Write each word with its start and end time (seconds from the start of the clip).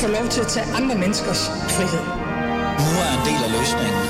få 0.00 0.08
lov 0.08 0.28
til 0.28 0.40
at 0.40 0.46
tage 0.46 0.66
andre 0.66 0.94
menneskers 0.94 1.48
frihed. 1.76 2.04
Nu 2.84 2.90
er 3.04 3.10
en 3.18 3.22
del 3.28 3.40
af 3.46 3.50
løsningen. 3.58 4.02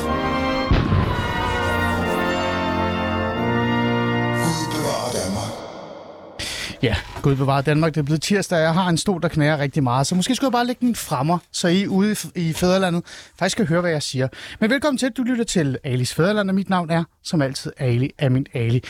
Ja, 6.83 6.97
Gud 7.23 7.37
bevarer 7.37 7.63
Danmark. 7.63 7.95
Det 7.95 8.01
er 8.01 8.05
blevet 8.05 8.23
tirsdag, 8.23 8.59
og 8.59 8.65
jeg 8.65 8.74
har 8.74 8.88
en 8.88 8.99
stol, 8.99 9.23
der 9.23 9.29
knærer 9.29 9.59
rigtig 9.59 9.83
meget. 9.83 10.06
Så 10.06 10.15
måske 10.15 10.35
skulle 10.35 10.49
jeg 10.49 10.53
bare 10.53 10.67
lægge 10.67 10.87
den 10.87 10.95
fremmer, 10.95 11.38
så 11.53 11.69
I 11.69 11.87
ude 11.87 12.17
i 12.35 12.53
fædrelandet 12.53 13.04
faktisk 13.38 13.57
kan 13.57 13.67
høre, 13.67 13.81
hvad 13.81 13.91
jeg 13.91 14.03
siger. 14.03 14.29
Men 14.61 14.71
velkommen 14.71 14.99
til, 14.99 15.11
du 15.11 15.22
lytter 15.22 15.45
til 15.45 15.79
Alis 15.85 16.14
Fædreland, 16.14 16.48
og 16.48 16.55
mit 16.55 16.70
navn 16.70 16.91
er, 16.91 17.05
som 17.22 17.42
altid, 17.42 17.72
Ali 17.78 18.11
Amin 18.19 18.47
Ali. 18.55 18.83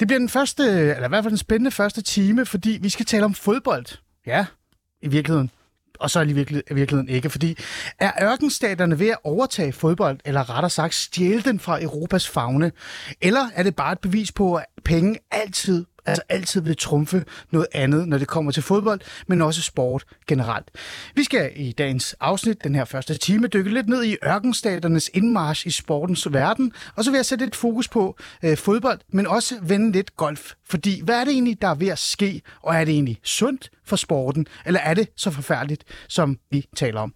Det 0.00 0.08
bliver 0.08 0.18
den 0.18 0.28
første, 0.28 0.62
eller 0.64 1.04
i 1.04 1.08
hvert 1.08 1.24
fald 1.24 1.30
den 1.30 1.38
spændende 1.38 1.70
første 1.70 2.02
time, 2.02 2.46
fordi 2.46 2.78
vi 2.82 2.88
skal 2.88 3.06
tale 3.06 3.24
om 3.24 3.34
fodbold. 3.34 3.86
Ja, 4.26 4.46
i 5.02 5.08
virkeligheden 5.08 5.50
og 6.00 6.10
så 6.10 6.20
er 6.20 6.24
det 6.24 6.30
i 6.30 6.74
virkeligheden 6.74 7.08
ikke, 7.08 7.30
fordi 7.30 7.58
er 7.98 8.12
ørkenstaterne 8.22 8.98
ved 8.98 9.08
at 9.08 9.18
overtage 9.24 9.72
fodbold, 9.72 10.18
eller 10.24 10.50
rettere 10.56 10.70
sagt 10.70 10.94
stjæle 10.94 11.42
den 11.42 11.60
fra 11.60 11.82
Europas 11.82 12.28
fagne, 12.28 12.72
eller 13.20 13.48
er 13.54 13.62
det 13.62 13.76
bare 13.76 13.92
et 13.92 13.98
bevis 13.98 14.32
på, 14.32 14.54
at 14.54 14.64
penge 14.84 15.18
altid 15.30 15.84
altså 16.08 16.22
altid 16.28 16.60
vil 16.60 16.76
trumfe 16.76 17.24
noget 17.50 17.66
andet, 17.72 18.08
når 18.08 18.18
det 18.18 18.28
kommer 18.28 18.52
til 18.52 18.62
fodbold, 18.62 19.00
men 19.26 19.42
også 19.42 19.62
sport 19.62 20.04
generelt. 20.26 20.70
Vi 21.14 21.24
skal 21.24 21.52
i 21.56 21.72
dagens 21.72 22.16
afsnit, 22.20 22.64
den 22.64 22.74
her 22.74 22.84
første 22.84 23.14
time, 23.14 23.46
dykke 23.46 23.74
lidt 23.74 23.88
ned 23.88 24.04
i 24.04 24.16
ørkenstaternes 24.26 25.10
indmarsch 25.14 25.66
i 25.66 25.70
sportens 25.70 26.32
verden, 26.32 26.72
og 26.96 27.04
så 27.04 27.10
vil 27.10 27.18
jeg 27.18 27.26
sætte 27.26 27.44
lidt 27.44 27.56
fokus 27.56 27.88
på 27.88 28.16
øh, 28.42 28.56
fodbold, 28.56 29.00
men 29.12 29.26
også 29.26 29.54
vende 29.62 29.92
lidt 29.92 30.16
golf. 30.16 30.52
Fordi 30.70 31.00
hvad 31.04 31.20
er 31.20 31.24
det 31.24 31.32
egentlig, 31.32 31.62
der 31.62 31.68
er 31.68 31.74
ved 31.74 31.88
at 31.88 31.98
ske, 31.98 32.42
og 32.62 32.74
er 32.74 32.84
det 32.84 32.92
egentlig 32.92 33.18
sundt 33.22 33.70
for 33.84 33.96
sporten, 33.96 34.46
eller 34.66 34.80
er 34.80 34.94
det 34.94 35.08
så 35.16 35.30
forfærdeligt, 35.30 35.84
som 36.08 36.38
vi 36.50 36.66
taler 36.76 37.00
om? 37.00 37.14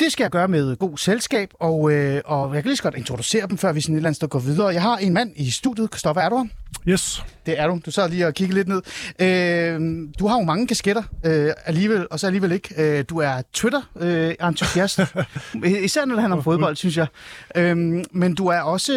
Det 0.00 0.12
skal 0.12 0.24
jeg 0.24 0.30
gøre 0.30 0.48
med 0.48 0.76
god 0.76 0.98
selskab, 0.98 1.50
og, 1.60 1.92
øh, 1.92 2.20
og 2.24 2.54
jeg 2.54 2.62
kan 2.62 2.68
lige 2.68 2.76
så 2.76 2.82
godt 2.82 2.94
introducere 2.94 3.46
dem, 3.46 3.58
før 3.58 3.72
vi 3.72 3.80
sådan 3.80 3.94
et 3.94 3.98
eller 3.98 4.08
andet 4.08 4.16
sted 4.16 4.28
går 4.28 4.38
videre. 4.38 4.68
Jeg 4.68 4.82
har 4.82 4.96
en 4.96 5.14
mand 5.14 5.32
i 5.36 5.50
studiet. 5.50 5.90
Kristoffer, 5.90 6.22
er 6.22 6.28
du 6.28 6.48
Yes. 6.88 7.24
Det 7.46 7.60
er 7.60 7.66
du. 7.66 7.80
Du 7.86 7.90
sad 7.90 8.10
lige 8.10 8.26
og 8.26 8.34
kiggede 8.34 8.58
lidt 8.58 8.68
ned. 8.68 8.82
Øh, 9.20 10.08
du 10.18 10.26
har 10.26 10.38
jo 10.38 10.44
mange 10.44 10.66
kasketter 10.66 11.02
øh, 11.26 11.52
alligevel, 11.64 12.06
og 12.10 12.20
så 12.20 12.26
alligevel 12.26 12.52
ikke. 12.52 12.98
Øh, 12.98 13.04
du 13.10 13.18
er 13.18 13.42
Twitter-entusiast. 13.52 14.98
Øh, 15.64 15.82
Især 15.84 16.04
når 16.04 16.14
det 16.14 16.22
handler 16.22 16.36
om 16.36 16.42
fodbold, 16.42 16.76
synes 16.76 16.96
jeg. 16.96 17.06
Øh, 17.56 17.76
men 18.12 18.34
du 18.34 18.46
er 18.46 18.60
også 18.60 18.92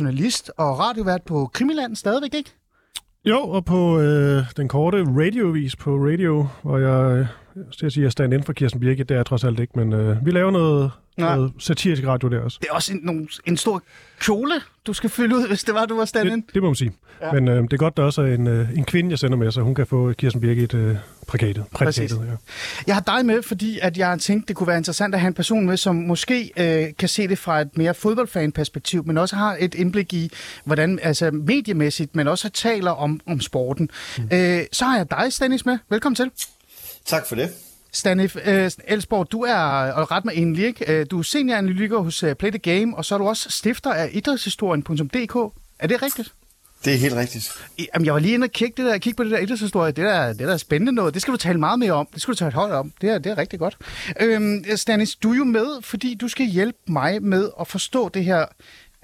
journalist 0.00 0.50
og 0.56 0.78
radiovært 0.78 1.22
på 1.22 1.50
Krimiland 1.52 1.96
stadigvæk, 1.96 2.34
ikke? 2.34 2.50
Jo, 3.24 3.38
og 3.38 3.64
på 3.64 4.00
øh, 4.00 4.42
den 4.56 4.68
korte 4.68 5.04
radiovis 5.04 5.76
på 5.76 5.90
radio, 5.90 6.48
hvor 6.62 6.78
jeg, 6.78 7.26
øh, 7.56 7.64
jeg 7.82 7.92
sige, 7.92 8.04
jeg 8.04 8.12
stand 8.12 8.34
ind 8.34 8.42
for 8.42 8.52
Kirsten 8.52 8.80
Birke, 8.80 9.04
det 9.04 9.16
er 9.16 9.22
trods 9.22 9.44
alt 9.44 9.60
ikke, 9.60 9.72
men 9.78 9.92
øh, 9.92 10.26
vi 10.26 10.30
laver 10.30 10.50
noget, 10.50 10.90
noget 11.18 11.52
satirisk 11.58 12.04
radio 12.06 12.28
der 12.28 12.40
også. 12.40 12.58
Det 12.60 12.68
er 12.70 12.74
også 12.74 12.92
en, 12.92 13.00
nogle, 13.02 13.28
en 13.46 13.56
stor 13.56 13.82
kjole, 14.20 14.54
du 14.86 14.92
skal 14.92 15.10
fylde 15.10 15.36
ud, 15.36 15.48
hvis 15.48 15.64
det 15.64 15.74
var, 15.74 15.86
du 15.86 15.96
var 15.96 16.04
stand 16.04 16.30
det, 16.30 16.54
det 16.54 16.62
må 16.62 16.68
man 16.68 16.74
sige. 16.74 16.92
Ja. 17.22 17.32
Men 17.32 17.48
øh, 17.48 17.62
det 17.62 17.72
er 17.72 17.76
godt, 17.76 17.96
der 17.96 18.02
også 18.02 18.22
er 18.22 18.34
en, 18.34 18.46
øh, 18.46 18.68
en 18.76 18.84
kvinde, 18.84 19.10
jeg 19.10 19.18
sender 19.18 19.36
med, 19.36 19.50
så 19.50 19.60
hun 19.60 19.74
kan 19.74 19.86
få 19.86 20.12
Kirsten 20.12 20.40
Birke 20.40 20.62
et 20.62 20.74
øh, 20.74 20.96
prækatet. 21.26 21.64
prækatet 21.74 22.10
ja. 22.10 22.36
Jeg 22.86 22.94
har 22.94 23.02
dig 23.02 23.26
med, 23.26 23.42
fordi 23.42 23.78
at 23.82 23.98
jeg 23.98 24.08
har 24.08 24.16
tænkt, 24.16 24.48
det 24.48 24.56
kunne 24.56 24.66
være 24.66 24.78
interessant 24.78 25.14
at 25.14 25.20
have 25.20 25.28
en 25.28 25.34
person 25.34 25.66
med, 25.66 25.76
som 25.76 25.96
måske 25.96 26.50
øh, 26.56 26.94
kan 26.98 27.08
se 27.08 27.28
det 27.28 27.38
fra 27.38 27.60
et 27.60 27.76
mere 27.76 27.94
fodboldfan-perspektiv, 27.94 29.06
men 29.06 29.18
også 29.18 29.36
har 29.36 29.56
et 29.60 29.74
indblik 29.74 30.12
i, 30.12 30.30
hvordan 30.64 30.98
altså 31.02 31.30
mediemæssigt, 31.30 32.16
men 32.16 32.28
også 32.28 32.48
taler 32.48 32.90
om, 32.90 33.20
om 33.26 33.40
sporten. 33.40 33.90
Mm. 34.18 34.24
Øh, 34.32 34.60
så 34.72 34.84
har 34.84 34.96
jeg 34.96 35.10
dig, 35.10 35.32
Stanis, 35.32 35.66
med. 35.66 35.78
Velkommen 35.90 36.16
til. 36.16 36.30
Tak 37.06 37.26
for 37.26 37.34
det. 37.34 37.50
Stanif 37.92 38.36
øh, 38.44 38.70
Elsborg, 38.88 39.32
du 39.32 39.42
er, 39.42 39.54
og 39.92 40.10
ret 40.10 40.24
med 40.24 40.32
egentlig, 40.32 40.66
ikke? 40.66 40.92
Øh, 40.92 41.06
du 41.10 41.18
er 41.18 41.22
senioranalytiker 41.22 41.98
hos 41.98 42.22
uh, 42.22 42.32
Play 42.32 42.50
the 42.50 42.58
Game, 42.58 42.96
og 42.96 43.04
så 43.04 43.14
er 43.14 43.18
du 43.18 43.28
også 43.28 43.50
stifter 43.50 43.92
af 43.92 44.10
idrætshistorien.dk. 44.12 45.54
Er 45.78 45.86
det 45.86 46.02
rigtigt? 46.02 46.32
Det 46.84 46.94
er 46.94 46.98
helt 46.98 47.14
rigtigt. 47.14 47.52
Jamen, 47.94 48.06
jeg 48.06 48.14
var 48.14 48.20
lige 48.20 48.34
inde 48.34 48.44
og 48.44 48.50
kigge, 48.50 48.82
det 48.82 48.90
der, 48.90 48.98
kigge 48.98 49.16
på 49.16 49.24
det 49.24 49.32
der 49.32 49.38
idrætshistorie. 49.38 49.92
Det 49.92 50.04
der, 50.04 50.28
det 50.28 50.38
der 50.38 50.52
er 50.52 50.56
spændende 50.56 50.92
noget. 50.92 51.14
Det 51.14 51.22
skal 51.22 51.32
du 51.32 51.38
tale 51.38 51.60
meget 51.60 51.78
mere 51.78 51.92
om. 51.92 52.08
Det 52.14 52.22
skal 52.22 52.32
du 52.32 52.36
tage 52.36 52.48
et 52.48 52.54
hold 52.54 52.72
om. 52.72 52.92
Det 53.00 53.10
er, 53.10 53.18
det 53.18 53.32
er 53.32 53.38
rigtig 53.38 53.58
godt. 53.58 53.76
Øhm, 54.20 54.64
Stanis, 54.76 55.16
du 55.16 55.32
er 55.32 55.36
jo 55.36 55.44
med, 55.44 55.82
fordi 55.82 56.14
du 56.14 56.28
skal 56.28 56.46
hjælpe 56.46 56.78
mig 56.88 57.22
med 57.22 57.50
at 57.60 57.68
forstå 57.68 58.08
det 58.08 58.24
her 58.24 58.46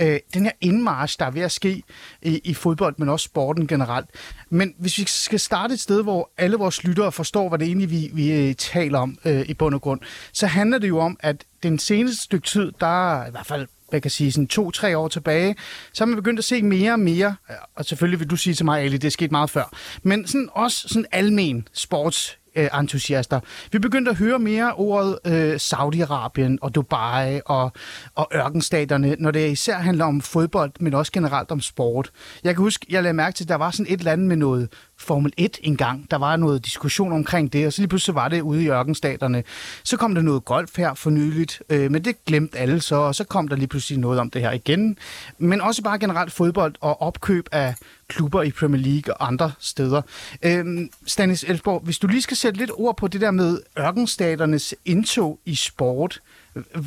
øh, 0.03 0.21
den 0.35 0.45
her 0.45 0.53
indmarsch, 0.61 1.19
der 1.19 1.27
er 1.27 1.31
ved 1.31 1.43
at 1.43 1.53
ske 1.53 1.83
i, 2.23 2.41
i 2.45 2.55
fodbold, 2.55 2.95
men 2.99 3.09
også 3.09 3.25
sporten 3.25 3.67
generelt. 3.67 4.07
Men 4.51 4.75
hvis 4.79 4.99
vi 4.99 5.05
skal 5.07 5.41
starte 5.41 5.75
et 5.75 5.81
sted, 5.81 6.03
hvor 6.03 6.31
alle 6.39 6.57
vores 6.57 6.85
lyttere 6.85 7.13
forstår, 7.13 7.49
hvad 7.49 7.59
det 7.59 7.67
egentlig 7.67 7.91
vi, 7.91 8.11
vi 8.15 8.33
øh, 8.33 8.55
taler 8.55 8.99
om 8.99 9.19
øh, 9.25 9.41
i 9.49 9.55
bund 9.55 9.75
og 9.75 9.81
grund, 9.81 10.01
så 10.33 10.47
handler 10.47 10.79
det 10.79 10.89
jo 10.89 10.99
om, 10.99 11.17
at 11.21 11.45
den 11.63 11.79
seneste 11.79 12.23
stykke 12.23 12.47
tid, 12.47 12.73
der 12.81 13.13
er 13.13 13.27
i 13.27 13.31
hvert 13.31 13.47
fald 13.47 13.67
jeg 13.93 14.03
kan 14.03 14.11
sige, 14.11 14.33
sådan 14.33 14.47
to-tre 14.47 14.99
år 14.99 15.09
tilbage, 15.09 15.57
så 15.93 16.05
har 16.05 16.07
man 16.07 16.17
begyndt 16.17 16.39
at 16.39 16.45
se 16.45 16.63
mere 16.63 16.93
og 16.93 17.01
mere, 17.01 17.37
øh, 17.51 17.57
og 17.77 17.85
selvfølgelig 17.85 18.21
vil 18.21 18.31
du 18.31 18.37
sige 18.37 18.55
til 18.55 18.65
mig, 18.65 18.81
Ali, 18.81 18.97
det 18.97 19.05
er 19.05 19.11
sket 19.11 19.31
meget 19.31 19.51
før, 19.51 19.77
men 20.03 20.27
sådan 20.27 20.49
også 20.53 20.89
sådan 20.89 21.07
almen 21.13 21.69
sports 21.73 22.39
Øh, 22.57 22.69
entusiaster. 22.79 23.41
Vi 23.73 23.79
begyndte 23.79 24.11
at 24.11 24.17
høre 24.17 24.39
mere 24.39 24.75
ordet 24.75 25.19
øh, 25.27 25.55
Saudi-Arabien 25.55 26.57
og 26.61 26.75
Dubai 26.75 27.41
og, 27.47 27.73
og 28.15 28.29
ørkenstaterne, 28.35 29.17
når 29.19 29.31
det 29.31 29.51
især 29.51 29.79
handler 29.79 30.05
om 30.05 30.21
fodbold, 30.21 30.73
men 30.81 30.95
også 30.95 31.13
generelt 31.13 31.51
om 31.51 31.61
sport. 31.61 32.11
Jeg 32.45 32.55
kan 32.55 32.63
huske, 32.63 32.87
jeg 32.91 33.03
lagde 33.03 33.15
mærke 33.15 33.37
til, 33.37 33.45
at 33.45 33.49
der 33.49 33.55
var 33.55 33.71
sådan 33.71 33.93
et 33.93 33.99
eller 33.99 34.13
andet 34.13 34.29
med 34.29 34.37
noget 34.37 34.69
Formel 35.03 35.33
1 35.37 35.59
engang. 35.63 36.11
Der 36.11 36.17
var 36.17 36.37
noget 36.37 36.65
diskussion 36.65 37.13
omkring 37.13 37.53
det, 37.53 37.67
og 37.67 37.73
så 37.73 37.81
lige 37.83 37.89
pludselig 37.89 38.15
var 38.15 38.29
det 38.29 38.41
ude 38.41 38.63
i 38.63 38.69
ørkenstaterne. 38.69 39.43
Så 39.85 39.97
kom 39.97 40.15
der 40.15 40.23
noget 40.23 40.45
golf 40.45 40.77
her 40.77 40.95
for 40.95 41.11
nyligt, 41.11 41.63
øh, 41.69 41.91
men 41.91 42.05
det 42.05 42.25
glemte 42.25 42.59
alle 42.59 42.81
så, 42.81 42.97
og 42.97 43.15
så 43.15 43.25
kom 43.25 43.49
der 43.49 43.57
lige 43.57 43.67
pludselig 43.67 43.99
noget 43.99 44.21
om 44.21 44.31
det 44.31 44.43
her 44.43 44.53
igen. 44.53 44.99
Men 45.39 45.61
også 45.61 45.83
bare 45.83 45.99
generelt 45.99 46.33
fodbold 46.33 46.75
og 46.81 47.03
opkøb 47.03 47.49
af 47.53 47.75
klubber 48.09 48.43
i 48.43 48.51
Premier 48.51 48.83
League 48.83 49.15
og 49.15 49.27
andre 49.27 49.53
steder. 49.59 50.03
Øh, 50.43 50.89
Stanis 51.07 51.45
Elsborg, 51.49 51.81
hvis 51.85 51.99
du 51.99 52.07
lige 52.07 52.23
skal 52.23 52.37
sætte 52.37 52.59
lidt 52.59 52.71
ord 52.75 52.97
på 52.97 53.09
det 53.09 53.21
der 53.21 53.31
med 53.31 53.59
ørkenstaternes 53.79 54.75
indtog 54.85 55.39
i 55.45 55.55
sport, 55.55 56.21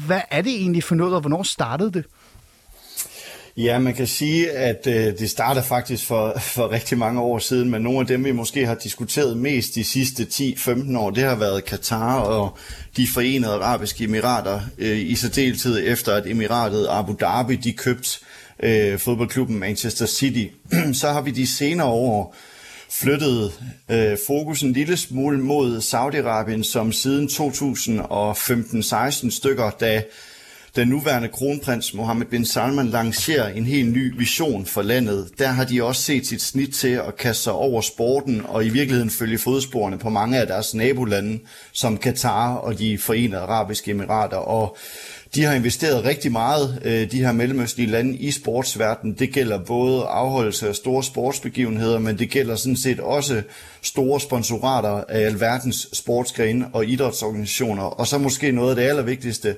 hvad 0.08 0.22
er 0.32 0.42
det 0.42 0.52
egentlig 0.52 0.84
for 0.84 0.96
noget, 0.96 1.14
og 1.14 1.22
hvornår 1.22 1.44
startede 1.44 1.92
det? 1.92 2.06
Ja, 3.58 3.80
man 3.80 3.94
kan 3.94 4.08
sige, 4.08 4.52
at 4.52 4.88
øh, 4.88 5.20
det 5.20 5.30
starter 5.30 5.62
faktisk 5.62 6.06
for, 6.06 6.40
for 6.56 6.72
rigtig 6.72 6.98
mange 6.98 7.22
år 7.22 7.40
siden, 7.40 7.70
men 7.70 7.82
nogle 7.82 8.00
af 8.00 8.08
dem, 8.08 8.26
vi 8.26 8.32
måske 8.32 8.66
har 8.66 8.76
diskuteret 8.76 9.38
mest 9.38 9.76
de 9.76 9.84
sidste 9.84 10.24
10-15 10.24 10.98
år, 10.98 11.10
det 11.10 11.24
har 11.24 11.36
været 11.36 11.66
Katar 11.66 12.20
og 12.20 12.58
de 12.98 13.08
forenede 13.14 13.54
arabiske 13.54 14.04
emirater, 14.04 14.62
øh, 14.78 14.98
i 14.98 15.16
særdeleshed 15.16 15.82
efter 15.86 16.14
at 16.14 16.28
emiratet 16.28 16.88
Abu 16.90 17.16
Dhabi, 17.20 17.56
de 17.56 17.74
købte 17.74 18.10
øh, 18.64 19.00
fodboldklubben 19.00 19.60
Manchester 19.60 20.06
City. 20.06 20.46
Så 21.02 21.12
har 21.12 21.22
vi 21.22 21.32
de 21.32 21.48
senere 21.48 21.88
år 21.88 22.36
flyttet 22.90 23.52
øh, 23.90 24.18
fokus 24.28 24.62
en 24.62 24.74
lille 24.74 24.98
smule 24.98 25.40
mod 25.40 25.78
Saudi-Arabien, 25.78 26.64
som 26.64 26.92
siden 26.92 27.28
2015-16 27.28 29.30
stykker, 29.30 29.70
da 29.70 30.04
den 30.76 30.88
nuværende 30.88 31.28
kronprins 31.28 31.94
Mohammed 31.94 32.26
bin 32.26 32.46
Salman 32.46 32.88
lancerer 32.88 33.50
en 33.50 33.66
helt 33.66 33.94
ny 33.94 34.18
vision 34.18 34.66
for 34.66 34.82
landet. 34.82 35.30
Der 35.38 35.48
har 35.48 35.66
de 35.66 35.84
også 35.84 36.02
set 36.02 36.28
sit 36.28 36.42
snit 36.42 36.74
til 36.74 36.88
at 36.88 37.18
kaste 37.18 37.44
sig 37.44 37.54
over 37.54 37.82
sporten 37.82 38.42
og 38.46 38.66
i 38.66 38.70
virkeligheden 38.70 39.10
følge 39.10 39.38
fodsporene 39.38 39.98
på 39.98 40.10
mange 40.10 40.38
af 40.38 40.48
deres 40.48 40.74
nabolande, 40.74 41.40
som 41.72 41.98
Katar 41.98 42.56
og 42.56 42.80
de 42.80 42.98
forenede 42.98 43.42
arabiske 43.42 43.92
emirater. 43.92 44.38
Og 44.38 44.78
de 45.36 45.44
har 45.44 45.54
investeret 45.54 46.04
rigtig 46.04 46.32
meget, 46.32 46.82
øh, 46.86 47.12
de 47.12 47.20
her 47.20 47.32
mellemøstlige 47.32 47.92
lande, 47.92 48.18
i 48.18 48.32
sportsverdenen. 48.32 49.16
Det 49.20 49.34
gælder 49.34 49.58
både 49.58 50.04
afholdelse 50.04 50.68
af 50.68 50.76
store 50.76 51.04
sportsbegivenheder, 51.04 52.00
men 52.00 52.20
det 52.20 52.30
gælder 52.30 52.56
sådan 52.56 52.78
set 52.78 53.00
også 53.00 53.42
store 53.82 54.20
sponsorater 54.20 55.04
af 55.10 55.26
alverdens 55.26 55.90
sportsgrene 55.94 56.68
og 56.74 56.86
idrætsorganisationer. 56.86 57.84
Og 57.84 58.08
så 58.08 58.18
måske 58.18 58.52
noget 58.52 58.70
af 58.70 58.76
det 58.76 58.84
allervigtigste, 58.84 59.56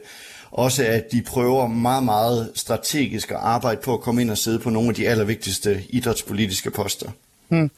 også 0.52 0.86
at 0.86 1.12
de 1.12 1.22
prøver 1.22 1.68
meget, 1.68 2.04
meget 2.04 2.52
strategisk 2.56 3.32
at 3.32 3.38
arbejde 3.38 3.82
på 3.84 3.94
at 3.94 4.02
komme 4.02 4.22
ind 4.22 4.32
og 4.32 4.38
sidde 4.38 4.60
på 4.60 4.70
nogle 4.70 4.90
af 4.90 4.96
de 4.96 5.08
allervigtigste 5.08 5.84
idrætspolitiske 5.90 6.72
poster. 6.72 7.12
Hmm. 7.48 7.72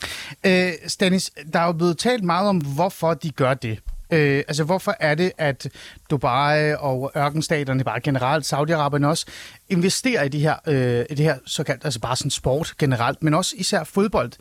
Øh, 0.44 0.71
Stanis, 0.88 1.31
der 1.54 1.60
er 1.60 1.66
jo 1.66 1.71
blevet 1.71 1.98
talt 1.98 2.24
meget 2.24 2.50
om, 2.50 2.57
hvorfor 2.57 3.13
de 3.13 3.31
gør 3.31 3.54
det. 3.54 3.80
Øh, 4.12 4.44
altså, 4.48 4.63
hvorfor 4.63 4.95
er 5.00 5.16
det, 5.16 5.31
at 5.38 5.68
Dubai 6.10 6.74
og 6.74 7.12
ørkenstaterne, 7.18 7.83
bare 7.83 8.00
generelt, 8.00 8.54
Saudi-Arabien 8.54 9.06
også, 9.06 9.25
investerer 9.69 10.24
i, 10.24 10.30
de 10.30 10.39
her, 10.39 10.56
øh, 10.68 11.06
i 11.10 11.16
det 11.16 11.25
her 11.25 11.38
såkaldt, 11.45 11.86
altså 11.86 12.00
bare 12.00 12.16
sådan 12.16 12.31
sport 12.31 12.74
generelt, 12.80 13.24
men 13.24 13.33
også 13.33 13.56
især 13.57 13.83
fodbold. 13.83 14.31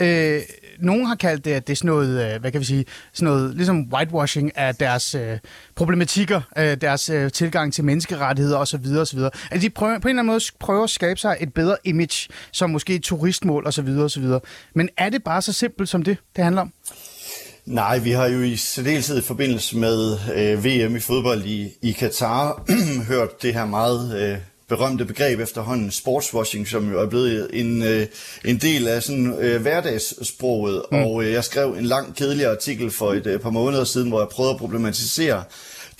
Øh, 0.00 0.40
nogen 0.78 1.06
har 1.06 1.14
kaldt 1.14 1.44
det, 1.44 1.52
at 1.52 1.66
det 1.66 1.72
er 1.72 1.76
sådan 1.76 1.88
noget, 1.88 2.34
øh, 2.34 2.40
hvad 2.40 2.52
kan 2.52 2.60
vi 2.60 2.64
sige, 2.64 2.84
sådan 3.12 3.32
noget, 3.32 3.54
ligesom 3.54 3.92
whitewashing 3.92 4.58
af 4.58 4.74
deres 4.74 5.14
øh, 5.14 5.38
problematikker, 5.74 6.40
øh, 6.58 6.76
deres 6.80 7.10
øh, 7.10 7.32
tilgang 7.32 7.72
til 7.72 7.84
menneskerettigheder 7.84 8.58
osv. 8.58 8.86
osv. 9.00 9.18
At 9.50 9.62
de 9.62 9.70
prøver, 9.70 9.98
på 9.98 10.08
en 10.08 10.10
eller 10.10 10.22
anden 10.22 10.32
måde 10.32 10.40
prøver 10.60 10.84
at 10.84 10.90
skabe 10.90 11.20
sig 11.20 11.36
et 11.40 11.54
bedre 11.54 11.76
image, 11.84 12.28
som 12.52 12.70
måske 12.70 12.94
et 12.94 13.02
turistmål 13.02 13.66
osv. 13.66 13.88
osv. 13.88 14.24
Men 14.74 14.88
er 14.96 15.08
det 15.08 15.24
bare 15.24 15.42
så 15.42 15.52
simpelt 15.52 15.88
som 15.88 16.02
det, 16.02 16.16
det 16.36 16.44
handler 16.44 16.62
om? 16.62 16.72
Nej, 17.66 17.98
vi 17.98 18.10
har 18.10 18.26
jo 18.26 18.40
i 18.40 18.56
særdeleshed 18.56 19.18
i 19.18 19.22
forbindelse 19.22 19.76
med 19.76 20.18
øh, 20.34 20.64
VM 20.64 20.96
i 20.96 21.00
fodbold 21.00 21.44
i, 21.44 21.70
i 21.82 21.92
Katar 21.92 22.62
hørt 23.12 23.42
det 23.42 23.54
her 23.54 23.64
meget 23.64 24.20
øh, 24.20 24.38
berømte 24.68 25.04
begreb 25.04 25.40
efterhånden, 25.40 25.90
sportswashing, 25.90 26.68
som 26.68 26.90
jo 26.90 27.00
er 27.00 27.06
blevet 27.06 27.50
en, 27.52 27.82
øh, 27.82 28.06
en 28.44 28.58
del 28.58 28.88
af 28.88 29.02
sådan 29.02 29.34
øh, 29.40 29.62
hverdagssproget. 29.62 30.82
Mm. 30.92 30.98
Og 30.98 31.24
øh, 31.24 31.32
jeg 31.32 31.44
skrev 31.44 31.76
en 31.78 31.84
lang 31.84 32.16
kedelig 32.16 32.46
artikel 32.46 32.90
for 32.90 33.12
et 33.12 33.26
øh, 33.26 33.40
par 33.40 33.50
måneder 33.50 33.84
siden, 33.84 34.08
hvor 34.08 34.20
jeg 34.20 34.28
prøvede 34.28 34.54
at 34.54 34.58
problematisere 34.58 35.44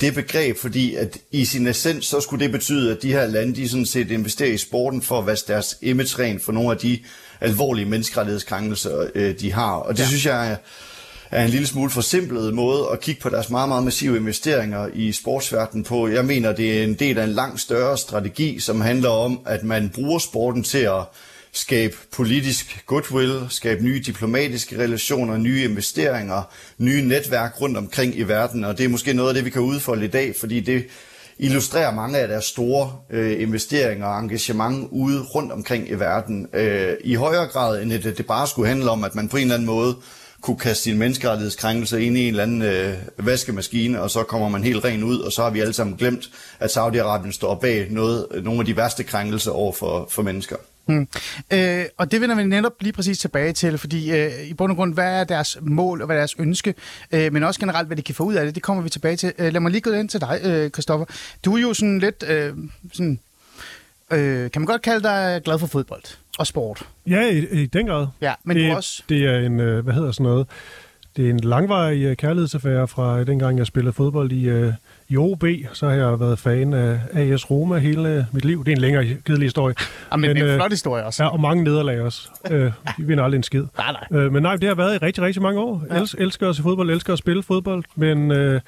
det 0.01 0.15
begreb, 0.15 0.59
fordi 0.59 0.95
at 0.95 1.19
i 1.31 1.45
sin 1.45 1.67
essens, 1.67 2.07
så 2.07 2.21
skulle 2.21 2.45
det 2.45 2.53
betyde, 2.53 2.93
at 2.93 3.03
de 3.03 3.13
her 3.13 3.27
lande, 3.27 3.57
de 3.57 3.69
sådan 3.69 3.87
set 3.87 4.11
investerer 4.11 4.53
i 4.53 4.59
sporten 4.59 5.03
for 5.03 5.19
at 5.19 5.27
vaske 5.27 5.53
deres 5.53 5.79
image 5.83 6.23
ren 6.23 6.41
for 6.41 6.53
nogle 6.53 6.71
af 6.71 6.77
de 6.77 6.99
alvorlige 7.41 7.87
menneskerettighedskrænkelser, 7.87 9.07
øh, 9.15 9.41
de 9.41 9.53
har. 9.53 9.73
Og 9.73 9.97
det 9.97 10.03
ja. 10.03 10.09
synes 10.09 10.27
jeg 10.27 10.57
er 11.31 11.45
en 11.45 11.51
lille 11.51 11.67
smule 11.67 11.91
forsimplet 11.91 12.55
måde 12.55 12.89
at 12.93 13.01
kigge 13.01 13.21
på 13.21 13.29
deres 13.29 13.51
meget, 13.51 13.69
meget 13.69 13.85
massive 13.85 14.17
investeringer 14.17 14.89
i 14.95 15.13
sportsverdenen 15.13 15.85
på. 15.85 16.09
Jeg 16.09 16.25
mener, 16.25 16.53
det 16.53 16.79
er 16.79 16.85
en 16.85 16.95
del 16.95 17.19
af 17.19 17.25
en 17.25 17.33
langt 17.33 17.61
større 17.61 17.99
strategi, 17.99 18.61
som 18.61 18.81
handler 18.81 19.11
om, 19.11 19.41
at 19.47 19.65
man 19.65 19.91
bruger 19.95 20.19
sporten 20.19 20.63
til 20.63 20.79
at 20.79 21.03
skabe 21.53 21.97
politisk 22.13 22.83
goodwill, 22.87 23.47
skabe 23.49 23.85
nye 23.85 24.03
diplomatiske 24.07 24.79
relationer, 24.79 25.37
nye 25.37 25.65
investeringer, 25.65 26.43
nye 26.79 27.03
netværk 27.03 27.61
rundt 27.61 27.77
omkring 27.77 28.19
i 28.19 28.23
verden, 28.23 28.65
og 28.65 28.79
det 28.79 28.85
er 28.85 28.89
måske 28.89 29.13
noget 29.13 29.29
af 29.29 29.35
det, 29.35 29.45
vi 29.45 29.51
kan 29.51 29.63
udfolde 29.63 30.05
i 30.05 30.09
dag, 30.09 30.35
fordi 30.41 30.61
det 30.61 30.85
illustrerer 31.39 31.95
mange 31.95 32.19
af 32.19 32.29
deres 32.29 32.45
store 32.45 32.93
øh, 33.11 33.43
investeringer 33.43 34.07
og 34.07 34.21
engagement 34.21 34.89
ude 34.91 35.23
rundt 35.23 35.53
omkring 35.53 35.89
i 35.89 35.95
verden. 35.95 36.47
Øh, 36.53 36.95
I 37.05 37.15
højere 37.15 37.47
grad, 37.47 37.83
end 37.83 37.93
at 37.93 38.05
det 38.05 38.27
bare 38.27 38.47
skulle 38.47 38.69
handle 38.69 38.91
om, 38.91 39.05
at 39.05 39.15
man 39.15 39.29
på 39.29 39.37
en 39.37 39.43
eller 39.43 39.55
anden 39.55 39.67
måde 39.67 39.97
kunne 40.41 40.59
kaste 40.59 40.83
sin 40.83 40.99
menneskerettighedskrænkelse 40.99 42.05
ind 42.05 42.17
i 42.17 42.21
en 42.21 42.29
eller 42.29 42.43
anden 42.43 42.63
øh, 42.63 42.95
vaskemaskine, 43.17 44.01
og 44.01 44.11
så 44.11 44.23
kommer 44.23 44.49
man 44.49 44.65
helt 44.65 44.85
ren 44.85 45.03
ud, 45.03 45.19
og 45.19 45.33
så 45.33 45.43
har 45.43 45.51
vi 45.51 45.61
alle 45.61 45.73
sammen 45.73 45.97
glemt, 45.97 46.31
at 46.61 46.71
Saudi-Arabien 46.71 47.33
står 47.33 47.55
bag 47.55 47.87
noget, 47.91 48.27
nogle 48.43 48.61
af 48.61 48.67
de 48.67 48.77
værste 48.77 49.05
krænkelser 49.05 49.51
over 49.51 49.73
for, 49.73 50.09
for 50.11 50.23
mennesker. 50.23 50.57
Hmm. 50.87 51.09
Øh, 51.53 51.85
og 51.97 52.11
det 52.11 52.21
vender 52.21 52.37
vi 52.37 52.45
netop 52.45 52.73
lige 52.81 52.93
præcis 52.93 53.19
tilbage 53.19 53.53
til, 53.53 53.79
fordi 53.79 54.11
øh, 54.13 54.49
i 54.49 54.55
bund 54.55 54.73
og 54.73 54.77
grund, 54.77 54.95
hvad 54.95 55.21
er 55.21 55.25
deres 55.25 55.59
mål 55.61 56.01
og 56.01 56.07
hvad 56.07 56.17
er 56.17 56.21
deres 56.21 56.35
ønske, 56.39 56.75
øh, 57.13 57.33
men 57.33 57.43
også 57.43 57.61
generelt, 57.61 57.87
hvad 57.87 57.97
de 57.97 58.03
kan 58.03 58.15
få 58.15 58.25
ud 58.25 58.35
af 58.35 58.45
det, 58.45 58.55
det 58.55 58.63
kommer 58.63 58.83
vi 58.83 58.89
tilbage 58.89 59.17
til. 59.17 59.33
Øh, 59.39 59.53
lad 59.53 59.61
mig 59.61 59.71
lige 59.71 59.81
gå 59.81 59.91
ind 59.91 60.09
til 60.09 60.21
dig, 60.21 60.41
øh, 60.45 60.71
Christoffer. 60.71 61.07
Du 61.45 61.57
er 61.57 61.61
jo 61.61 61.75
sådan 61.75 61.99
lidt, 61.99 62.25
øh, 62.29 62.55
sådan, 62.93 63.21
øh, 64.13 64.51
kan 64.51 64.63
man 64.63 64.67
godt 64.67 64.83
kalde 64.83 65.03
dig 65.03 65.41
glad 65.45 65.59
for 65.59 65.67
fodbold? 65.67 66.03
Og 66.39 66.47
sport. 66.47 66.87
Ja, 67.07 67.31
i, 67.31 67.63
i 67.63 67.67
den 67.67 67.87
grad. 67.87 68.07
Ja, 68.21 68.35
men 68.45 68.57
det, 68.57 68.71
du 68.71 68.77
også... 68.77 69.03
Det 69.09 69.25
er 69.25 69.39
en, 69.39 69.61
øh, 69.61 69.85
hvad 69.85 69.95
hedder 69.95 70.13
sådan 70.13 70.25
noget, 70.25 70.47
det 71.17 71.27
er 71.27 71.31
en 71.31 71.41
langvarig 71.41 72.03
øh, 72.03 72.17
kærlighedsaffære 72.17 72.89
fra 72.89 73.25
dengang, 73.25 73.59
jeg 73.59 73.67
spillede 73.67 73.93
fodbold 73.93 74.33
i, 74.33 74.49
øh, 74.49 74.73
i 75.09 75.17
OB. 75.17 75.45
Så 75.73 75.89
har 75.89 75.95
jeg 75.95 76.21
været 76.21 76.39
fan 76.39 76.73
af 76.73 77.01
AS 77.13 77.51
Roma 77.51 77.79
hele 77.79 78.27
mit 78.33 78.45
liv. 78.45 78.65
Det 78.65 78.73
er 78.73 78.77
en 78.77 78.81
længere 78.81 79.05
kedelig 79.25 79.47
historie. 79.47 79.75
Ja, 80.13 80.17
men, 80.17 80.29
men 80.29 80.37
det 80.37 80.49
er 80.49 80.53
en 80.53 80.59
flot 80.59 80.71
historie 80.71 81.05
også. 81.05 81.25
Ja, 81.25 81.29
og 81.29 81.41
mange 81.41 81.65
nederlag 81.65 82.01
også. 82.01 82.29
øh, 82.51 82.73
vi 82.99 83.05
vinder 83.05 83.25
aldrig 83.25 83.37
en 83.37 83.43
skid. 83.43 83.65
Nej, 83.79 83.95
nej. 84.11 84.21
Øh, 84.21 84.33
men 84.33 84.43
nej, 84.43 84.57
det 84.57 84.69
har 84.69 84.75
været 84.75 84.95
i 84.95 84.99
rigtig, 84.99 85.25
rigtig 85.25 85.43
mange 85.43 85.61
år. 85.61 85.85
Ja. 85.91 86.01
Els, 86.01 86.17
elsker 86.19 86.49
at 86.49 86.57
se 86.57 86.63
fodbold, 86.63 86.91
elsker 86.91 87.13
at 87.13 87.19
spille 87.19 87.43
fodbold. 87.43 87.85
Men 87.95 88.31
øh, 88.31 88.61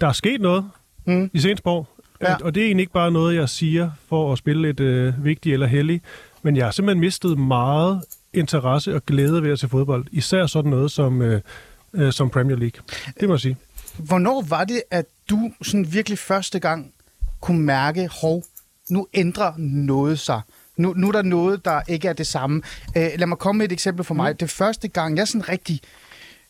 der 0.00 0.06
er 0.06 0.12
sket 0.12 0.40
noget 0.40 0.64
mm. 1.04 1.30
i 1.32 1.38
Sensborg. 1.38 1.86
Ja. 2.22 2.36
Og 2.42 2.54
det 2.54 2.60
er 2.60 2.64
egentlig 2.64 2.82
ikke 2.82 2.92
bare 2.92 3.10
noget, 3.10 3.36
jeg 3.36 3.48
siger 3.48 3.90
for 4.08 4.32
at 4.32 4.38
spille 4.38 4.62
lidt 4.62 4.80
øh, 4.80 5.24
vigtigt 5.24 5.52
eller 5.52 5.66
heldigt. 5.66 6.04
Men 6.42 6.56
jeg 6.56 6.64
har 6.64 6.70
simpelthen 6.70 7.00
mistet 7.00 7.38
meget 7.38 8.04
interesse 8.32 8.94
og 8.94 9.06
glæde 9.06 9.42
ved 9.42 9.52
at 9.52 9.58
se 9.58 9.68
fodbold. 9.68 10.06
Især 10.12 10.46
sådan 10.46 10.70
noget 10.70 10.90
som, 10.90 11.22
øh, 11.22 11.40
øh, 11.92 12.12
som 12.12 12.30
Premier 12.30 12.56
League. 12.56 12.82
Det 13.20 13.28
må 13.28 13.34
jeg 13.34 13.40
sige. 13.40 13.56
Hvornår 13.98 14.42
var 14.48 14.64
det, 14.64 14.82
at 14.90 15.06
du 15.30 15.52
sådan 15.62 15.92
virkelig 15.92 16.18
første 16.18 16.58
gang 16.58 16.92
kunne 17.40 17.60
mærke, 17.60 18.08
hov, 18.20 18.44
nu 18.90 19.06
ændrer 19.14 19.52
noget 19.58 20.18
sig? 20.18 20.40
Nu, 20.76 20.94
nu 20.96 21.08
er 21.08 21.12
der 21.12 21.22
noget, 21.22 21.64
der 21.64 21.80
ikke 21.88 22.08
er 22.08 22.12
det 22.12 22.26
samme. 22.26 22.62
Øh, 22.96 23.10
lad 23.16 23.26
mig 23.26 23.38
komme 23.38 23.58
med 23.58 23.66
et 23.66 23.72
eksempel 23.72 24.04
for 24.04 24.14
mig. 24.14 24.32
Mm. 24.32 24.36
Det 24.36 24.50
første 24.50 24.88
gang, 24.88 25.16
jeg 25.16 25.22
er 25.22 25.26
sådan 25.26 25.48
rigtig... 25.48 25.80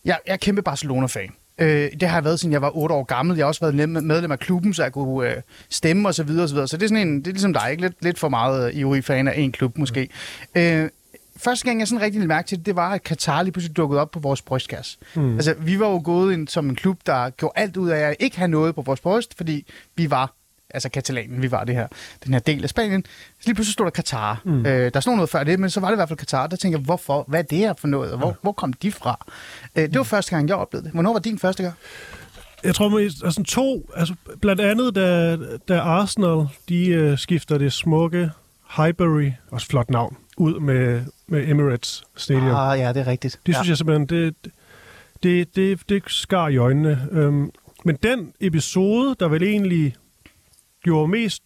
Jeg, 0.04 0.18
jeg 0.26 0.32
er 0.32 0.36
kæmpe 0.36 0.62
Barcelona-fan. 0.62 1.30
Øh, 1.60 1.90
det 2.00 2.08
har 2.08 2.16
jeg 2.16 2.24
været, 2.24 2.40
siden 2.40 2.52
jeg 2.52 2.62
var 2.62 2.76
8 2.76 2.94
år 2.94 3.04
gammel. 3.04 3.36
Jeg 3.36 3.44
har 3.44 3.48
også 3.48 3.70
været 3.70 3.88
medlem 3.88 4.32
af 4.32 4.38
klubben, 4.38 4.74
så 4.74 4.82
jeg 4.82 4.92
kunne 4.92 5.30
øh, 5.30 5.36
stemme 5.70 6.08
og 6.08 6.14
så 6.14 6.22
videre 6.22 6.44
og 6.44 6.48
så 6.48 6.54
videre. 6.54 6.68
Så 6.68 6.76
det 6.76 6.82
er 6.82 6.88
sådan 6.88 7.08
en, 7.08 7.18
det 7.18 7.26
er 7.26 7.32
ligesom 7.32 7.52
dig, 7.52 7.68
ikke? 7.70 7.82
Lidt, 7.82 8.04
lidt 8.04 8.18
for 8.18 8.28
meget 8.28 8.68
øh, 8.68 8.78
ivrig 8.78 9.04
fan 9.04 9.28
af 9.28 9.34
en 9.36 9.52
klub 9.52 9.78
måske. 9.78 10.08
Mm. 10.54 10.60
Øh, 10.60 10.88
første 11.36 11.64
gang, 11.64 11.80
jeg 11.80 11.88
sådan 11.88 12.02
rigtig 12.02 12.26
mærke 12.26 12.48
til 12.48 12.58
det, 12.58 12.66
det 12.66 12.76
var, 12.76 12.90
at 12.90 13.02
Katar 13.02 13.42
lige 13.42 13.52
pludselig 13.52 13.76
dukkede 13.76 14.00
op 14.00 14.10
på 14.10 14.20
vores 14.20 14.42
brystkasse. 14.42 14.98
Mm. 15.16 15.34
Altså, 15.34 15.54
vi 15.58 15.80
var 15.80 15.88
jo 15.88 16.00
gået 16.04 16.32
ind 16.32 16.48
som 16.48 16.68
en 16.68 16.74
klub, 16.74 16.98
der 17.06 17.30
gjorde 17.30 17.52
alt 17.56 17.76
ud 17.76 17.88
af 17.88 18.00
at 18.00 18.16
ikke 18.20 18.38
have 18.38 18.48
noget 18.48 18.74
på 18.74 18.82
vores 18.82 19.00
bryst, 19.00 19.36
fordi 19.36 19.66
vi 19.96 20.10
var 20.10 20.34
altså 20.74 20.88
Katalanien, 20.88 21.42
vi 21.42 21.50
var 21.50 21.64
det 21.64 21.74
her, 21.74 21.88
den 22.24 22.32
her 22.32 22.40
del 22.40 22.62
af 22.62 22.68
Spanien. 22.68 23.04
Så 23.40 23.46
lige 23.46 23.54
pludselig 23.54 23.72
stod 23.72 23.84
der 23.86 23.90
Katar. 23.90 24.40
Mm. 24.44 24.66
Øh, 24.66 24.90
der 24.94 25.00
stod 25.00 25.14
noget 25.14 25.30
før 25.30 25.44
det, 25.44 25.60
men 25.60 25.70
så 25.70 25.80
var 25.80 25.88
det 25.88 25.94
i 25.94 25.96
hvert 25.96 26.08
fald 26.08 26.18
Katar. 26.18 26.46
Der 26.46 26.56
tænkte 26.56 26.78
jeg, 26.78 26.84
hvorfor? 26.84 27.24
Hvad 27.28 27.38
er 27.40 27.44
det 27.44 27.58
her 27.58 27.74
for 27.78 27.88
noget? 27.88 28.18
Hvor, 28.18 28.28
ja. 28.28 28.34
hvor 28.42 28.52
kom 28.52 28.72
de 28.72 28.92
fra? 28.92 29.26
Øh, 29.76 29.82
det 29.82 29.94
var 29.94 30.00
mm. 30.00 30.04
første 30.04 30.30
gang, 30.30 30.48
jeg 30.48 30.56
oplevede 30.56 30.84
det. 30.84 30.92
Hvornår 30.92 31.12
var 31.12 31.20
din 31.20 31.38
første 31.38 31.62
gang? 31.62 31.74
Jeg 32.64 32.74
tror, 32.74 32.98
altså 32.98 33.42
to, 33.48 33.90
altså 33.96 34.14
blandt 34.40 34.60
andet, 34.60 34.94
da, 34.94 35.36
da 35.68 35.80
Arsenal, 35.80 36.46
de 36.68 36.86
øh, 36.86 37.18
skifter 37.18 37.58
det 37.58 37.72
smukke 37.72 38.30
Highbury, 38.76 39.30
også 39.50 39.66
flot 39.66 39.90
navn, 39.90 40.16
ud 40.36 40.60
med, 40.60 41.02
med 41.26 41.48
Emirates 41.48 42.04
Stadium. 42.16 42.54
Ah, 42.54 42.78
ja, 42.78 42.92
det 42.92 43.00
er 43.00 43.06
rigtigt. 43.06 43.40
Det 43.46 43.54
synes 43.54 43.68
ja. 43.68 43.70
jeg 43.70 43.76
simpelthen, 43.76 44.06
det, 44.06 44.34
det, 45.22 45.56
det, 45.56 45.80
det 45.88 46.02
skar 46.06 46.48
i 46.48 46.56
øjnene. 46.56 47.08
Øhm, 47.10 47.50
men 47.84 47.98
den 48.02 48.32
episode, 48.40 49.16
der 49.20 49.28
vel 49.28 49.42
egentlig 49.42 49.94
gjorde 50.84 51.08
mest 51.08 51.42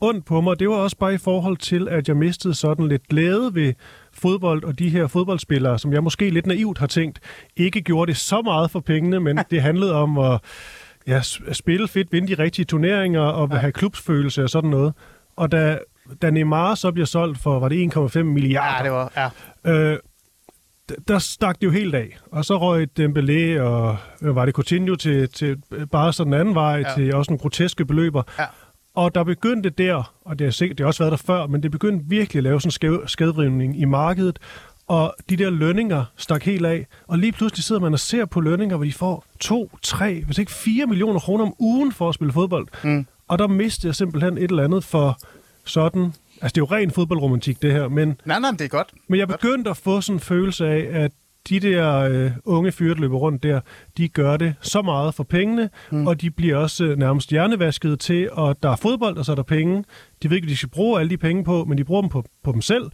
ondt 0.00 0.26
på 0.26 0.40
mig, 0.40 0.58
det 0.58 0.68
var 0.68 0.74
også 0.74 0.96
bare 0.96 1.14
i 1.14 1.18
forhold 1.18 1.56
til, 1.56 1.88
at 1.88 2.08
jeg 2.08 2.16
mistede 2.16 2.54
sådan 2.54 2.88
lidt 2.88 3.08
glæde 3.08 3.54
ved 3.54 3.74
fodbold, 4.12 4.64
og 4.64 4.78
de 4.78 4.88
her 4.88 5.06
fodboldspillere, 5.06 5.78
som 5.78 5.92
jeg 5.92 6.02
måske 6.02 6.30
lidt 6.30 6.46
naivt 6.46 6.78
har 6.78 6.86
tænkt, 6.86 7.20
ikke 7.56 7.80
gjorde 7.80 8.08
det 8.08 8.16
så 8.16 8.42
meget 8.42 8.70
for 8.70 8.80
pengene, 8.80 9.20
men 9.20 9.38
det 9.50 9.62
handlede 9.62 9.94
om 9.94 10.18
at 10.18 10.40
ja, 11.06 11.20
spille 11.52 11.88
fedt, 11.88 12.12
vinde 12.12 12.36
de 12.36 12.42
rigtige 12.42 12.64
turneringer 12.64 13.20
og 13.20 13.48
ja. 13.52 13.56
have 13.56 13.72
klubsfølelse 13.72 14.42
og 14.42 14.50
sådan 14.50 14.70
noget. 14.70 14.94
Og 15.36 15.52
da, 15.52 15.78
da 16.22 16.30
Neymar 16.30 16.74
så 16.74 16.92
bliver 16.92 17.06
solgt 17.06 17.38
for, 17.38 17.58
var 17.58 17.68
det 17.68 17.96
1,5 17.96 18.22
milliarder? 18.22 18.76
Ja, 18.78 18.84
det 18.84 18.92
var, 18.92 19.30
ja. 19.64 19.92
Øh, 19.92 19.98
der 21.08 21.18
stak 21.18 21.54
det 21.60 21.66
jo 21.66 21.70
helt 21.70 21.94
af. 21.94 22.18
Og 22.32 22.44
så 22.44 22.58
røg 22.58 22.88
Dembélé 23.00 23.60
og 23.60 23.96
var 24.20 24.44
det 24.44 24.54
Coutinho 24.54 24.94
til, 24.94 25.28
til 25.28 25.56
bare 25.92 26.12
sådan 26.12 26.32
en 26.32 26.40
anden 26.40 26.54
vej, 26.54 26.84
ja. 26.86 26.94
til 26.94 27.14
også 27.14 27.30
nogle 27.30 27.40
groteske 27.40 27.84
beløber. 27.84 28.22
Ja. 28.38 28.44
Og 28.96 29.14
der 29.14 29.24
begyndte 29.24 29.70
der, 29.70 30.12
og 30.24 30.38
det 30.38 30.46
har, 30.46 30.52
sikkert, 30.52 30.78
det 30.78 30.84
har 30.84 30.88
også 30.88 31.02
været 31.02 31.10
der 31.10 31.16
før, 31.26 31.46
men 31.46 31.62
det 31.62 31.70
begyndte 31.70 32.04
virkelig 32.08 32.38
at 32.38 32.44
lave 32.44 32.60
sådan 32.60 32.68
en 32.68 32.72
skæv, 32.72 33.08
skævdrivning 33.08 33.80
i 33.80 33.84
markedet, 33.84 34.38
og 34.88 35.14
de 35.30 35.36
der 35.36 35.50
lønninger 35.50 36.04
stak 36.16 36.42
helt 36.42 36.66
af, 36.66 36.86
og 37.06 37.18
lige 37.18 37.32
pludselig 37.32 37.64
sidder 37.64 37.80
man 37.80 37.92
og 37.92 37.98
ser 38.00 38.24
på 38.24 38.40
lønninger, 38.40 38.76
hvor 38.76 38.84
de 38.84 38.92
får 38.92 39.24
2, 39.40 39.70
3, 39.82 40.22
hvis 40.24 40.38
ikke 40.38 40.52
4 40.52 40.86
millioner 40.86 41.20
kroner 41.20 41.44
om 41.44 41.54
ugen 41.58 41.92
for 41.92 42.08
at 42.08 42.14
spille 42.14 42.32
fodbold. 42.32 42.66
Mm. 42.84 43.06
Og 43.28 43.38
der 43.38 43.46
mistede 43.46 43.86
jeg 43.86 43.94
simpelthen 43.94 44.38
et 44.38 44.50
eller 44.50 44.64
andet 44.64 44.84
for 44.84 45.18
sådan 45.64 46.12
Altså, 46.42 46.54
det 46.54 46.60
er 46.60 46.66
jo 46.70 46.76
ren 46.76 46.90
fodboldromantik, 46.90 47.62
det 47.62 47.72
her, 47.72 47.88
men... 47.88 48.20
Nej, 48.24 48.38
nej, 48.38 48.50
det 48.50 48.60
er 48.60 48.68
godt. 48.68 48.88
Men 49.08 49.20
jeg 49.20 49.28
begyndte 49.28 49.70
at 49.70 49.76
få 49.76 50.00
sådan 50.00 50.16
en 50.16 50.20
følelse 50.20 50.66
af, 50.66 50.88
at 51.04 51.12
de 51.48 51.60
der 51.60 51.98
øh, 51.98 52.30
unge 52.44 52.72
fyre, 52.72 52.94
der 52.94 53.00
løber 53.00 53.16
rundt 53.16 53.42
der, 53.42 53.60
de 53.96 54.08
gør 54.08 54.36
det 54.36 54.54
så 54.60 54.82
meget 54.82 55.14
for 55.14 55.24
pengene, 55.24 55.70
mm. 55.90 56.06
og 56.06 56.20
de 56.20 56.30
bliver 56.30 56.56
også 56.56 56.84
øh, 56.84 56.98
nærmest 56.98 57.30
hjernevasket 57.30 58.00
til, 58.00 58.28
og 58.32 58.62
der 58.62 58.70
er 58.70 58.76
fodbold, 58.76 59.16
og 59.16 59.24
så 59.24 59.32
er 59.32 59.36
der 59.36 59.42
penge. 59.42 59.84
De 60.22 60.30
ved 60.30 60.36
ikke, 60.36 60.46
hvad 60.46 60.52
de 60.52 60.56
skal 60.56 60.68
bruge 60.68 61.00
alle 61.00 61.10
de 61.10 61.16
penge 61.16 61.44
på, 61.44 61.64
men 61.64 61.78
de 61.78 61.84
bruger 61.84 62.02
dem 62.02 62.10
på, 62.10 62.24
på 62.44 62.52
dem 62.52 62.60
selv. 62.60 62.90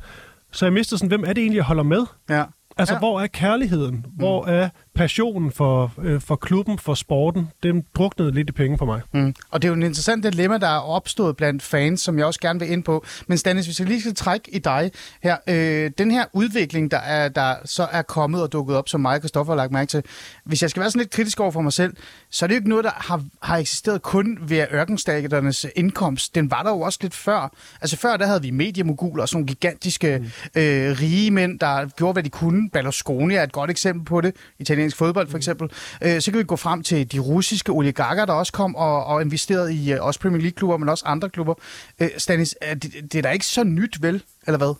Så 0.52 0.66
jeg 0.66 0.72
mister 0.72 0.96
sådan, 0.96 1.08
hvem 1.08 1.24
er 1.26 1.32
det 1.32 1.38
egentlig, 1.38 1.56
jeg 1.56 1.64
holder 1.64 1.82
med? 1.82 2.06
Ja. 2.30 2.44
Altså, 2.76 2.94
ja. 2.94 2.98
hvor 2.98 3.20
er 3.20 3.26
kærligheden? 3.26 4.06
Hvor 4.16 4.42
mm. 4.42 4.52
er 4.52 4.68
passionen 4.94 5.52
for, 5.52 5.92
øh, 6.02 6.20
for 6.20 6.36
klubben, 6.36 6.78
for 6.78 6.94
sporten? 6.94 7.48
Den 7.62 7.84
druknede 7.94 8.32
lidt 8.32 8.48
i 8.48 8.52
penge 8.52 8.78
for 8.78 8.86
mig. 8.86 9.00
Mm. 9.12 9.34
Og 9.50 9.62
det 9.62 9.68
er 9.68 9.70
jo 9.70 9.74
en 9.74 9.82
interessant 9.82 10.24
dilemma, 10.24 10.58
der 10.58 10.68
er 10.68 10.78
opstået 10.78 11.36
blandt 11.36 11.62
fans, 11.62 12.00
som 12.00 12.18
jeg 12.18 12.26
også 12.26 12.40
gerne 12.40 12.60
vil 12.60 12.70
ind 12.70 12.84
på. 12.84 13.04
Men 13.26 13.38
Stanis, 13.38 13.66
hvis 13.66 13.80
jeg 13.80 13.88
lige 13.88 14.00
skal 14.00 14.14
trække 14.14 14.54
i 14.54 14.58
dig 14.58 14.90
her. 15.22 15.36
Øh, 15.48 15.90
den 15.98 16.10
her 16.10 16.24
udvikling, 16.32 16.90
der, 16.90 16.98
er, 16.98 17.28
der 17.28 17.54
så 17.64 17.88
er 17.92 18.02
kommet 18.02 18.42
og 18.42 18.52
dukket 18.52 18.76
op, 18.76 18.88
som 18.88 19.00
mig 19.00 19.14
og 19.14 19.20
Christoffer 19.20 19.52
har 19.52 19.56
lagt 19.56 19.72
mærke 19.72 19.88
til. 19.88 20.02
Hvis 20.44 20.62
jeg 20.62 20.70
skal 20.70 20.80
være 20.80 20.90
sådan 20.90 21.00
lidt 21.00 21.10
kritisk 21.10 21.40
over 21.40 21.50
for 21.50 21.60
mig 21.60 21.72
selv, 21.72 21.96
så 22.30 22.44
er 22.44 22.46
det 22.46 22.54
jo 22.54 22.58
ikke 22.58 22.68
noget, 22.68 22.84
der 22.84 22.90
har, 22.94 23.24
har 23.42 23.56
eksisteret 23.56 24.02
kun 24.02 24.38
ved 24.42 24.66
ørkenstaternes 24.72 25.66
indkomst. 25.76 26.34
Den 26.34 26.50
var 26.50 26.62
der 26.62 26.70
jo 26.70 26.80
også 26.80 26.98
lidt 27.02 27.14
før. 27.14 27.52
Altså 27.80 27.96
før, 27.96 28.16
der 28.16 28.26
havde 28.26 28.42
vi 28.42 28.50
mediemoguler 28.50 29.22
og 29.22 29.28
sådan 29.28 29.36
nogle 29.36 29.46
gigantiske 29.46 30.18
mm. 30.18 30.60
øh, 30.60 31.00
rige 31.00 31.30
mænd, 31.30 31.58
der 31.58 31.88
gjorde, 31.88 32.12
hvad 32.12 32.22
de 32.22 32.30
kunne. 32.30 32.70
Berlusconi 32.70 33.34
er 33.34 33.42
et 33.42 33.52
godt 33.52 33.70
eksempel 33.70 34.04
på 34.04 34.20
det. 34.20 34.34
Italiensk 34.82 34.96
fodbold 34.96 35.28
for 35.28 35.36
eksempel. 35.36 35.70
Øh, 36.02 36.20
så 36.20 36.30
kan 36.30 36.38
vi 36.38 36.44
gå 36.44 36.56
frem 36.56 36.82
til 36.82 37.12
de 37.12 37.18
russiske 37.18 37.72
oligarker, 37.72 38.24
der 38.24 38.32
også 38.32 38.52
kom 38.52 38.76
og, 38.76 39.04
og 39.04 39.22
investerede 39.22 39.74
i 39.74 39.92
øh, 39.92 40.04
også 40.04 40.20
Premier 40.20 40.40
League-klubber, 40.40 40.76
men 40.76 40.88
også 40.88 41.04
andre 41.06 41.30
klubber. 41.30 41.54
Øh, 42.00 42.08
Stanis, 42.18 42.54
er 42.60 42.74
det, 42.74 42.92
det 43.12 43.18
er 43.18 43.22
da 43.22 43.30
ikke 43.30 43.46
så 43.46 43.64
nyt, 43.64 44.02
vel? 44.02 44.22
Eller 44.46 44.58
hvad? 44.58 44.74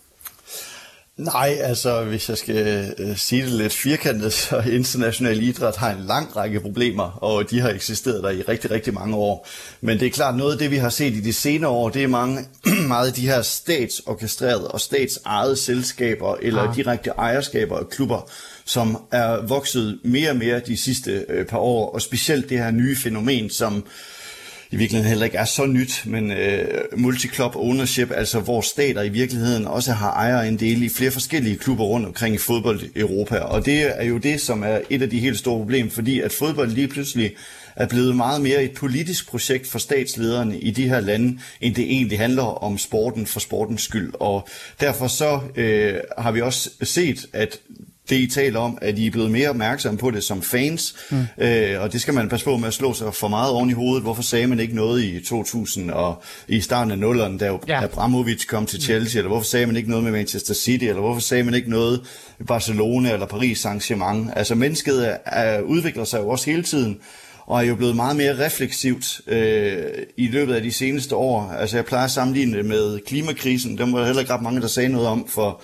Nej, 1.17 1.57
altså 1.59 2.03
hvis 2.03 2.29
jeg 2.29 2.37
skal 2.37 2.93
uh, 2.99 3.17
sige 3.17 3.43
det 3.43 3.51
lidt 3.51 3.73
firkantet, 3.73 4.33
så 4.43 4.59
international 4.59 5.43
idræt 5.43 5.75
har 5.75 5.91
en 5.91 6.03
lang 6.07 6.35
række 6.35 6.59
problemer, 6.59 7.03
og 7.03 7.49
de 7.49 7.59
har 7.59 7.69
eksisteret 7.69 8.23
der 8.23 8.29
i 8.29 8.41
rigtig, 8.41 8.71
rigtig 8.71 8.93
mange 8.93 9.15
år. 9.15 9.47
Men 9.81 9.99
det 9.99 10.05
er 10.05 10.11
klart, 10.11 10.35
noget 10.35 10.51
af 10.51 10.57
det, 10.57 10.71
vi 10.71 10.77
har 10.77 10.89
set 10.89 11.13
i 11.13 11.21
de 11.21 11.33
senere 11.33 11.71
år, 11.71 11.89
det 11.89 12.03
er 12.03 12.07
mange, 12.07 12.39
meget 12.87 13.07
af 13.07 13.13
de 13.13 13.27
her 13.27 13.41
statsorkestrerede 13.41 14.67
og 14.67 14.81
statsejede 14.81 15.55
selskaber, 15.55 16.35
eller 16.41 16.63
ja. 16.63 16.71
direkte 16.75 17.09
ejerskaber 17.09 17.77
af 17.77 17.89
klubber, 17.89 18.29
som 18.65 18.97
er 19.11 19.47
vokset 19.47 19.99
mere 20.03 20.29
og 20.29 20.35
mere 20.35 20.59
de 20.59 20.77
sidste 20.77 21.25
uh, 21.29 21.45
par 21.45 21.57
år, 21.57 21.93
og 21.93 22.01
specielt 22.01 22.49
det 22.49 22.57
her 22.57 22.71
nye 22.71 22.95
fænomen, 22.95 23.49
som 23.49 23.85
i 24.73 24.75
virkeligheden 24.75 25.09
heller 25.09 25.25
ikke 25.25 25.37
er 25.37 25.45
så 25.45 25.65
nyt, 25.65 26.01
men 26.05 26.31
øh, 26.31 26.67
multi-club 26.97 27.55
ownership, 27.55 28.11
altså 28.11 28.39
hvor 28.39 28.61
stater 28.61 29.01
i 29.01 29.09
virkeligheden 29.09 29.67
også 29.67 29.91
har 29.91 30.11
ejerandele 30.11 30.85
i 30.85 30.89
flere 30.89 31.11
forskellige 31.11 31.57
klubber 31.57 31.83
rundt 31.83 32.05
omkring 32.05 32.35
i 32.35 32.37
fodbold 32.37 32.81
Europa. 32.95 33.37
Og 33.37 33.65
det 33.65 34.01
er 34.01 34.05
jo 34.05 34.17
det, 34.17 34.41
som 34.41 34.63
er 34.63 34.79
et 34.89 35.01
af 35.01 35.09
de 35.09 35.19
helt 35.19 35.37
store 35.37 35.59
problemer, 35.59 35.91
fordi 35.91 36.19
at 36.19 36.31
fodbold 36.31 36.71
lige 36.71 36.87
pludselig 36.87 37.35
er 37.75 37.87
blevet 37.87 38.15
meget 38.15 38.41
mere 38.41 38.63
et 38.63 38.73
politisk 38.73 39.29
projekt 39.29 39.67
for 39.67 39.79
statslederne 39.79 40.59
i 40.59 40.71
de 40.71 40.89
her 40.89 40.99
lande, 40.99 41.39
end 41.61 41.75
det 41.75 41.83
egentlig 41.83 42.19
handler 42.19 42.63
om 42.63 42.77
sporten 42.77 43.27
for 43.27 43.39
sportens 43.39 43.81
skyld. 43.81 44.13
Og 44.19 44.47
derfor 44.79 45.07
så 45.07 45.39
øh, 45.55 45.95
har 46.17 46.31
vi 46.31 46.41
også 46.41 46.69
set, 46.83 47.25
at 47.33 47.59
det, 48.09 48.15
I 48.15 48.27
taler 48.27 48.59
om, 48.59 48.77
at 48.81 48.99
I 48.99 49.07
er 49.07 49.11
blevet 49.11 49.31
mere 49.31 49.49
opmærksomme 49.49 49.97
på 49.97 50.11
det 50.11 50.23
som 50.23 50.41
fans, 50.41 50.95
mm. 51.11 51.25
øh, 51.37 51.81
og 51.81 51.93
det 51.93 52.01
skal 52.01 52.13
man 52.13 52.29
passe 52.29 52.45
på 52.45 52.57
med 52.57 52.67
at 52.67 52.73
slå 52.73 52.93
sig 52.93 53.13
for 53.13 53.27
meget 53.27 53.51
oven 53.51 53.69
i 53.69 53.73
hovedet. 53.73 54.03
Hvorfor 54.03 54.21
sagde 54.21 54.47
man 54.47 54.59
ikke 54.59 54.75
noget 54.75 55.03
i 55.03 55.25
2000 55.25 55.91
og 55.91 56.23
i 56.47 56.61
starten 56.61 56.91
af 56.91 56.99
nullerne, 56.99 57.37
da 57.37 57.57
ja. 57.67 57.83
Abramovic 57.83 58.47
kom 58.47 58.65
til 58.65 58.81
Chelsea, 58.81 59.15
mm. 59.15 59.19
eller 59.19 59.29
hvorfor 59.29 59.45
sagde 59.45 59.65
man 59.65 59.75
ikke 59.75 59.89
noget 59.89 60.03
med 60.03 60.11
Manchester 60.11 60.53
City, 60.53 60.85
eller 60.85 61.01
hvorfor 61.01 61.21
sagde 61.21 61.43
man 61.43 61.53
ikke 61.53 61.69
noget 61.69 62.01
i 62.39 62.43
Barcelona 62.43 63.13
eller 63.13 63.25
Paris 63.25 63.65
Saint-Germain? 63.65 64.33
Altså 64.35 64.55
mennesket 64.55 65.07
er, 65.07 65.17
er, 65.25 65.61
udvikler 65.61 66.03
sig 66.03 66.19
jo 66.19 66.29
også 66.29 66.49
hele 66.49 66.63
tiden, 66.63 66.99
og 67.45 67.57
er 67.59 67.67
jo 67.67 67.75
blevet 67.75 67.95
meget 67.95 68.15
mere 68.15 68.45
refleksivt 68.45 69.21
øh, 69.27 69.83
i 70.17 70.27
løbet 70.27 70.53
af 70.53 70.61
de 70.61 70.71
seneste 70.71 71.15
år. 71.15 71.51
Altså 71.59 71.77
jeg 71.77 71.85
plejer 71.85 72.05
at 72.05 72.11
sammenligne 72.11 72.57
det 72.57 72.65
med 72.65 72.99
klimakrisen, 73.05 73.77
dem 73.77 73.93
var 73.93 73.99
der 73.99 74.05
heller 74.05 74.21
ikke 74.21 74.33
ret 74.33 74.41
mange, 74.41 74.61
der 74.61 74.67
sagde 74.67 74.89
noget 74.89 75.07
om 75.07 75.27
for 75.27 75.61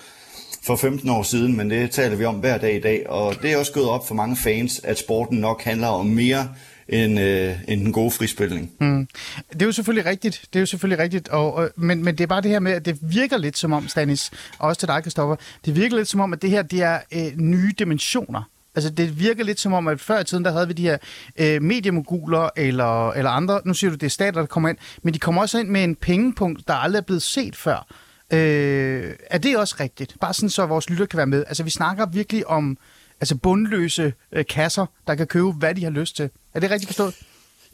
for 0.62 0.76
15 0.76 1.10
år 1.10 1.22
siden, 1.22 1.56
men 1.56 1.70
det 1.70 1.90
taler 1.90 2.16
vi 2.16 2.24
om 2.24 2.34
hver 2.34 2.58
dag 2.58 2.76
i 2.76 2.80
dag. 2.80 3.10
Og 3.10 3.34
det 3.42 3.52
er 3.52 3.56
også 3.56 3.72
gået 3.72 3.88
op 3.88 4.08
for 4.08 4.14
mange 4.14 4.36
fans, 4.36 4.80
at 4.84 4.98
sporten 4.98 5.38
nok 5.38 5.62
handler 5.62 5.88
om 5.88 6.06
mere 6.06 6.48
end, 6.88 7.20
øh, 7.20 7.56
end 7.68 7.80
den 7.80 7.92
gode 7.92 8.10
frispilning. 8.10 8.72
Mm. 8.80 9.08
Det 9.52 9.62
er 9.62 9.66
jo 9.66 9.72
selvfølgelig 9.72 10.10
rigtigt, 10.10 10.44
det 10.52 10.58
er 10.58 10.60
jo 10.60 10.66
selvfølgelig 10.66 11.02
rigtigt, 11.02 11.28
og, 11.28 11.54
og, 11.54 11.70
men, 11.76 12.04
men 12.04 12.18
det 12.18 12.24
er 12.24 12.26
bare 12.28 12.40
det 12.40 12.50
her 12.50 12.60
med, 12.60 12.72
at 12.72 12.84
det 12.84 12.98
virker 13.02 13.38
lidt 13.38 13.58
som 13.58 13.72
om, 13.72 13.88
Stanis, 13.88 14.30
og 14.58 14.68
også 14.68 14.78
til 14.78 14.88
dig, 14.88 15.02
Kristoffer, 15.02 15.36
det 15.64 15.76
virker 15.76 15.96
lidt 15.96 16.08
som 16.08 16.20
om, 16.20 16.32
at 16.32 16.42
det 16.42 16.50
her 16.50 16.62
det 16.62 16.82
er 16.82 16.98
øh, 17.12 17.32
nye 17.36 17.72
dimensioner. 17.78 18.42
Altså, 18.74 18.90
det 18.90 19.18
virker 19.18 19.44
lidt 19.44 19.60
som 19.60 19.72
om, 19.72 19.88
at 19.88 20.00
før 20.00 20.20
i 20.20 20.24
tiden, 20.24 20.44
der 20.44 20.52
havde 20.52 20.66
vi 20.66 20.72
de 20.72 20.82
her 20.82 20.98
øh, 21.38 21.62
mediemoguler 21.62 22.48
eller, 22.56 23.10
eller 23.10 23.30
andre. 23.30 23.60
Nu 23.64 23.74
siger 23.74 23.90
du, 23.90 23.96
det 23.96 24.06
er 24.06 24.10
stater, 24.10 24.40
der 24.40 24.46
kommer 24.46 24.68
ind. 24.68 24.78
Men 25.02 25.14
de 25.14 25.18
kommer 25.18 25.42
også 25.42 25.58
ind 25.58 25.68
med 25.68 25.84
en 25.84 25.96
pengepunkt, 25.96 26.68
der 26.68 26.74
aldrig 26.74 26.98
er 26.98 27.04
blevet 27.04 27.22
set 27.22 27.56
før. 27.56 27.86
Øh, 28.32 29.14
er 29.30 29.38
det 29.38 29.56
også 29.56 29.76
rigtigt? 29.80 30.16
Bare 30.20 30.34
sådan, 30.34 30.50
så 30.50 30.66
vores 30.66 30.90
lytter 30.90 31.06
kan 31.06 31.16
være 31.16 31.26
med. 31.26 31.44
Altså, 31.48 31.62
vi 31.62 31.70
snakker 31.70 32.06
virkelig 32.06 32.46
om 32.46 32.78
altså 33.20 33.36
bundløse 33.36 34.12
øh, 34.32 34.44
kasser, 34.46 34.86
der 35.06 35.14
kan 35.14 35.26
købe, 35.26 35.52
hvad 35.52 35.74
de 35.74 35.84
har 35.84 35.90
lyst 35.90 36.16
til. 36.16 36.30
Er 36.54 36.60
det 36.60 36.70
rigtigt 36.70 36.88
forstået? 36.88 37.14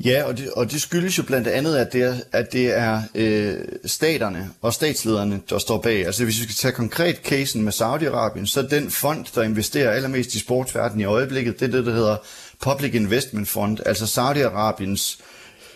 Ja, 0.04 0.24
og 0.24 0.38
det, 0.38 0.50
og 0.50 0.70
det 0.70 0.82
skyldes 0.82 1.18
jo 1.18 1.22
blandt 1.22 1.48
andet, 1.48 1.76
at 1.76 1.92
det 1.92 2.02
er, 2.02 2.14
at 2.32 2.52
det 2.52 2.78
er 2.78 3.02
øh, 3.14 3.54
staterne 3.84 4.50
og 4.62 4.72
statslederne, 4.72 5.40
der 5.50 5.58
står 5.58 5.78
bag. 5.78 6.06
Altså 6.06 6.24
hvis 6.24 6.38
vi 6.38 6.42
skal 6.42 6.54
tage 6.54 6.72
konkret 6.72 7.16
casen 7.16 7.62
med 7.62 7.72
Saudi-Arabien, 7.72 8.46
så 8.46 8.62
den 8.62 8.90
fond, 8.90 9.24
der 9.34 9.42
investerer 9.42 9.90
allermest 9.90 10.34
i 10.34 10.38
sportsverdenen 10.38 11.00
i 11.00 11.04
øjeblikket, 11.04 11.60
det 11.60 11.68
er 11.68 11.72
det, 11.72 11.86
der 11.86 11.92
hedder 11.92 12.16
Public 12.60 12.94
Investment 12.94 13.48
Fund, 13.48 13.78
altså 13.86 14.04
Saudi-Arabiens 14.04 15.20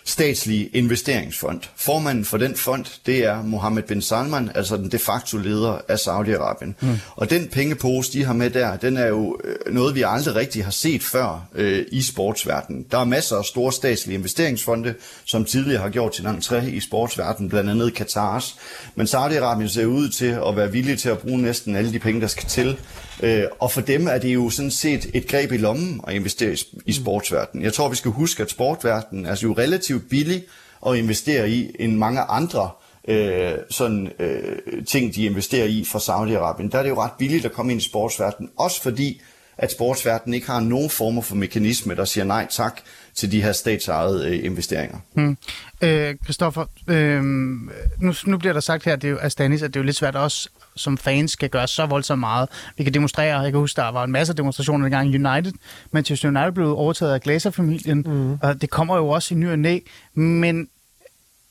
statslige 0.05 0.67
investeringsfond. 0.67 1.61
Formanden 1.77 2.25
for 2.25 2.39
den 2.39 2.57
fond, 2.57 2.85
det 3.07 3.19
er 3.19 3.43
Mohammed 3.43 3.83
bin 3.83 4.03
Salman, 4.03 4.51
altså 4.55 4.77
den 4.77 4.93
de 4.93 4.99
facto 4.99 5.39
leder 5.39 5.79
af 5.89 5.97
Saudi-Arabien. 5.97 6.75
Mm. 6.81 6.99
Og 7.17 7.31
den 7.31 7.49
pengepose, 7.49 8.13
de 8.13 8.25
har 8.25 8.33
med 8.33 8.51
der, 8.51 8.77
den 8.77 8.97
er 8.97 9.07
jo 9.07 9.39
øh, 9.45 9.75
noget, 9.75 9.95
vi 9.95 10.03
aldrig 10.07 10.35
rigtig 10.35 10.65
har 10.65 10.71
set 10.71 11.03
før 11.03 11.49
øh, 11.55 11.85
i 11.93 12.03
sportsverdenen. 12.03 12.87
Der 12.91 12.99
er 12.99 13.05
masser 13.05 13.37
af 13.37 13.45
store 13.45 13.73
statslige 13.73 14.19
investeringsfonde, 14.19 14.95
som 15.25 15.45
tidligere 15.45 15.83
har 15.83 15.89
gjort 15.89 16.13
til 16.13 16.23
entré 16.23 16.65
i 16.65 16.81
sportsverdenen, 16.81 17.51
blandt 17.51 17.71
andet 17.71 17.95
Katars. 17.95 18.57
Men 18.95 19.07
Saudi-Arabien 19.07 19.69
ser 19.69 19.87
ud 19.87 20.09
til 20.09 20.39
at 20.49 20.57
være 20.57 20.73
villig 20.73 20.99
til 20.99 21.09
at 21.09 21.19
bruge 21.19 21.43
næsten 21.43 21.77
alle 21.77 21.93
de 21.93 21.99
penge, 21.99 22.21
der 22.21 22.27
skal 22.27 22.49
til 22.49 22.77
Øh, 23.23 23.45
og 23.59 23.71
for 23.71 23.81
dem 23.81 24.07
er 24.07 24.19
det 24.19 24.35
jo 24.35 24.51
sådan 24.51 24.71
set 24.71 25.11
et 25.15 25.29
greb 25.29 25.53
i 25.53 25.57
lommen 25.57 26.01
at 26.07 26.15
investere 26.15 26.57
i 26.87 26.93
sportsverdenen. 26.93 27.65
Jeg 27.65 27.73
tror, 27.73 27.89
vi 27.89 27.97
skal 27.97 28.11
huske, 28.11 28.43
at 28.43 28.51
sportsverdenen 28.51 29.27
er 29.27 29.37
jo 29.43 29.55
relativt 29.59 30.09
billig 30.11 30.45
at 30.87 30.97
investere 30.97 31.51
i 31.51 31.77
end 31.79 31.97
mange 31.97 32.21
andre 32.21 32.71
øh, 33.09 33.53
sådan, 33.71 34.13
øh, 34.19 34.85
ting, 34.87 35.15
de 35.15 35.25
investerer 35.25 35.67
i 35.67 35.85
fra 35.85 35.99
Saudi-Arabien. 35.99 36.71
Der 36.71 36.79
er 36.79 36.83
det 36.83 36.91
jo 36.91 37.03
ret 37.03 37.13
billigt 37.19 37.45
at 37.45 37.53
komme 37.53 37.73
ind 37.73 37.81
i 37.81 37.85
sportsverdenen, 37.85 38.51
også 38.59 38.83
fordi 38.83 39.21
at 39.59 39.73
sportsverdenen 39.73 40.35
ikke 40.35 40.47
har 40.47 40.61
nogen 40.61 40.91
former 40.91 41.23
for 41.23 41.35
mekanisme, 41.35 41.97
der 41.97 42.05
siger 42.05 42.25
nej 42.25 42.47
tak 42.51 42.81
til 43.15 43.33
de 43.33 43.43
her 43.43 43.53
statsejede 43.53 44.29
øh, 44.29 44.45
investeringer. 44.45 44.99
Hmm. 45.13 45.37
Øh, 45.83 46.15
Christoffer, 46.25 46.65
øh, 46.89 47.23
nu, 47.23 48.15
nu 48.27 48.39
bliver 48.39 48.53
der 48.53 48.61
sagt 48.61 48.85
her 48.85 48.97
det 48.97 49.09
er 49.09 49.13
jo, 49.13 49.19
af 49.19 49.33
Stanis, 49.33 49.63
at 49.63 49.75
det 49.75 49.77
er 49.77 49.83
jo 49.83 49.87
lidt 49.87 49.97
svært 49.97 50.17
også 50.17 50.49
som 50.81 50.99
fans 50.99 51.31
skal 51.31 51.49
gøre 51.49 51.69
så 51.69 51.87
voldsomt 51.87 52.21
meget. 52.21 52.49
Vi 52.77 52.85
kan 52.85 52.95
demonstrere, 52.95 53.41
jeg 53.41 53.53
kan 53.53 53.61
huske, 53.61 53.77
der 53.77 53.89
var 53.89 54.05
en 54.05 54.13
masse 54.13 54.35
demonstrationer 54.35 54.85
dengang 54.85 55.09
United. 55.09 55.53
Manchester 55.91 56.29
United 56.29 56.53
blev 56.53 56.79
overtaget 56.79 57.15
af 57.15 57.21
Glazer-familien, 57.21 58.03
mm. 58.07 58.39
og 58.43 58.61
det 58.61 58.71
kommer 58.71 58.97
jo 58.97 59.09
også 59.09 59.35
i 59.35 59.37
ny 59.37 59.51
og 59.51 59.59
næ. 59.59 59.79
Men 60.15 60.69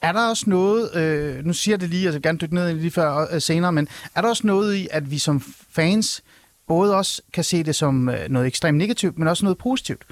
er 0.02 0.12
der 0.12 0.30
også 0.30 0.44
noget, 0.48 0.96
øh, 0.96 1.46
nu 1.46 1.54
siger 1.54 1.74
jeg 1.74 1.82
det 1.82 1.90
lige, 1.90 2.04
jeg 2.04 2.14
vil 2.14 2.22
gerne 2.22 2.38
dykke 2.38 2.56
ned 2.56 2.70
i 2.70 2.74
lige 2.74 2.92
før 2.92 3.28
øh, 3.32 3.42
senere, 3.42 3.72
men 3.72 3.88
er 4.16 4.22
der 4.22 4.30
også 4.30 4.48
noget 4.48 4.76
i, 4.76 4.88
at 4.92 5.12
vi 5.12 5.18
som 5.18 5.42
fans 5.72 6.22
både 6.68 6.96
også 6.96 7.22
kan 7.34 7.44
se 7.44 7.64
det 7.64 7.76
som 7.76 8.10
øh, 8.10 8.30
noget 8.30 8.48
ekstremt 8.48 8.78
negativt, 8.78 9.18
men 9.18 9.28
også 9.28 9.46
noget 9.46 9.58
positivt? 9.58 10.04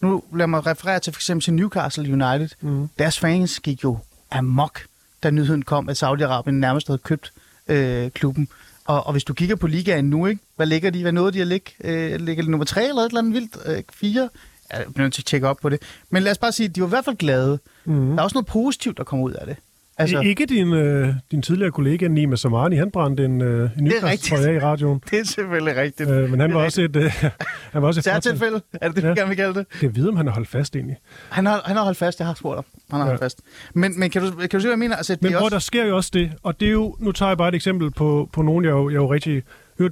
Nu 0.00 0.22
lad 0.34 0.46
mig 0.46 0.66
referere 0.66 0.98
til 0.98 1.12
for 1.12 1.18
eksempel 1.18 1.44
til 1.44 1.54
Newcastle 1.54 2.12
United. 2.12 2.48
Mm. 2.60 2.88
Deres 2.98 3.18
fans 3.18 3.60
gik 3.60 3.84
jo 3.84 3.98
amok, 4.30 4.80
da 5.22 5.30
nyheden 5.30 5.62
kom, 5.62 5.88
at 5.88 6.02
Saudi-Arabien 6.02 6.50
nærmest 6.50 6.86
havde 6.86 6.98
købt 6.98 7.32
øh, 7.72 8.10
klubben. 8.10 8.48
Og, 8.84 9.06
og 9.06 9.12
hvis 9.12 9.24
du 9.24 9.34
kigger 9.34 9.56
på 9.56 9.66
ligaen 9.66 10.04
nu, 10.04 10.26
ikke? 10.26 10.40
hvad 10.56 10.66
ligger 10.66 10.90
de? 10.90 11.02
Hvad 11.02 11.12
nåede 11.12 11.32
de 11.32 11.40
at 11.40 11.46
ligge? 11.46 11.72
Øh, 11.84 12.20
ligger 12.20 12.44
de 12.44 12.50
nummer 12.50 12.64
tre 12.64 12.88
eller 12.88 13.02
et 13.02 13.06
eller 13.08 13.20
andet 13.20 13.34
vildt? 13.34 13.56
Øh, 13.66 13.82
fire? 13.92 14.28
Jeg 14.72 14.80
er 14.80 15.00
nødt 15.00 15.12
til 15.12 15.22
at 15.22 15.26
tjekke 15.26 15.48
op 15.48 15.56
på 15.62 15.68
det. 15.68 15.82
Men 16.10 16.22
lad 16.22 16.32
os 16.32 16.38
bare 16.38 16.52
sige, 16.52 16.68
at 16.68 16.76
de 16.76 16.80
var 16.80 16.86
i 16.86 16.88
hvert 16.88 17.04
fald 17.04 17.16
glade. 17.16 17.58
Mm. 17.84 18.10
Der 18.10 18.16
er 18.18 18.22
også 18.22 18.34
noget 18.34 18.46
positivt, 18.46 18.96
der 18.96 19.04
kommer 19.04 19.26
ud 19.26 19.32
af 19.32 19.46
det. 19.46 19.56
Altså, 19.98 20.20
ikke 20.20 20.46
din, 20.46 20.72
øh, 20.72 21.14
din 21.30 21.42
tidligere 21.42 21.70
kollega 21.70 22.08
Nima 22.08 22.36
Samani, 22.36 22.76
han 22.76 22.90
brændte 22.90 23.24
en, 23.24 23.40
øh, 23.40 23.70
en 23.78 23.84
nykast 23.84 24.30
i 24.30 24.34
radioen. 24.34 25.02
Det 25.10 25.18
er 25.18 25.24
selvfølgelig 25.24 25.76
rigtigt. 25.76 26.10
Øh, 26.10 26.30
men 26.30 26.40
han 26.40 26.54
var, 26.54 26.64
også 26.64 26.82
et, 26.82 26.96
øh, 26.96 27.12
han 27.72 27.82
var 27.82 27.88
også 27.88 28.00
et... 28.00 28.04
Særtilfælde, 28.04 28.60
er 28.72 28.88
det 28.88 28.96
det, 28.96 29.02
ja. 29.02 29.08
vi 29.08 29.14
gerne 29.14 29.28
vil 29.28 29.36
kalde 29.36 29.54
det? 29.54 29.66
Det 29.80 29.86
er 29.86 29.90
videre, 29.90 30.10
om 30.10 30.16
han 30.16 30.26
har 30.26 30.34
holdt 30.34 30.48
fast 30.48 30.76
egentlig. 30.76 30.96
Han 31.30 31.46
har, 31.46 31.62
han 31.64 31.76
har 31.76 31.84
holdt 31.84 31.98
fast, 31.98 32.18
jeg 32.18 32.26
har 32.26 32.34
spurgt 32.34 32.56
ham. 32.56 32.64
Han 32.90 33.00
har 33.00 33.06
ja. 33.06 33.10
holdt 33.10 33.22
fast. 33.22 33.40
Men, 33.74 34.00
men 34.00 34.10
kan, 34.10 34.22
du, 34.22 34.30
kan 34.30 34.48
du 34.50 34.60
se, 34.60 34.62
hvad 34.62 34.70
jeg 34.70 34.78
mener? 34.78 34.96
Altså, 34.96 35.16
men 35.20 35.32
prøv, 35.32 35.44
også... 35.44 35.54
der 35.54 35.60
sker 35.60 35.84
jo 35.84 35.96
også 35.96 36.10
det, 36.14 36.32
og 36.42 36.60
det 36.60 36.68
er 36.68 36.72
jo, 36.72 36.96
nu 36.98 37.12
tager 37.12 37.30
jeg 37.30 37.38
bare 37.38 37.48
et 37.48 37.54
eksempel 37.54 37.90
på, 37.90 38.28
på 38.32 38.42
nogen, 38.42 38.64
jeg 38.64 38.70
jo, 38.70 38.90
jeg 38.90 38.96
jo 38.96 39.12
rigtig 39.12 39.42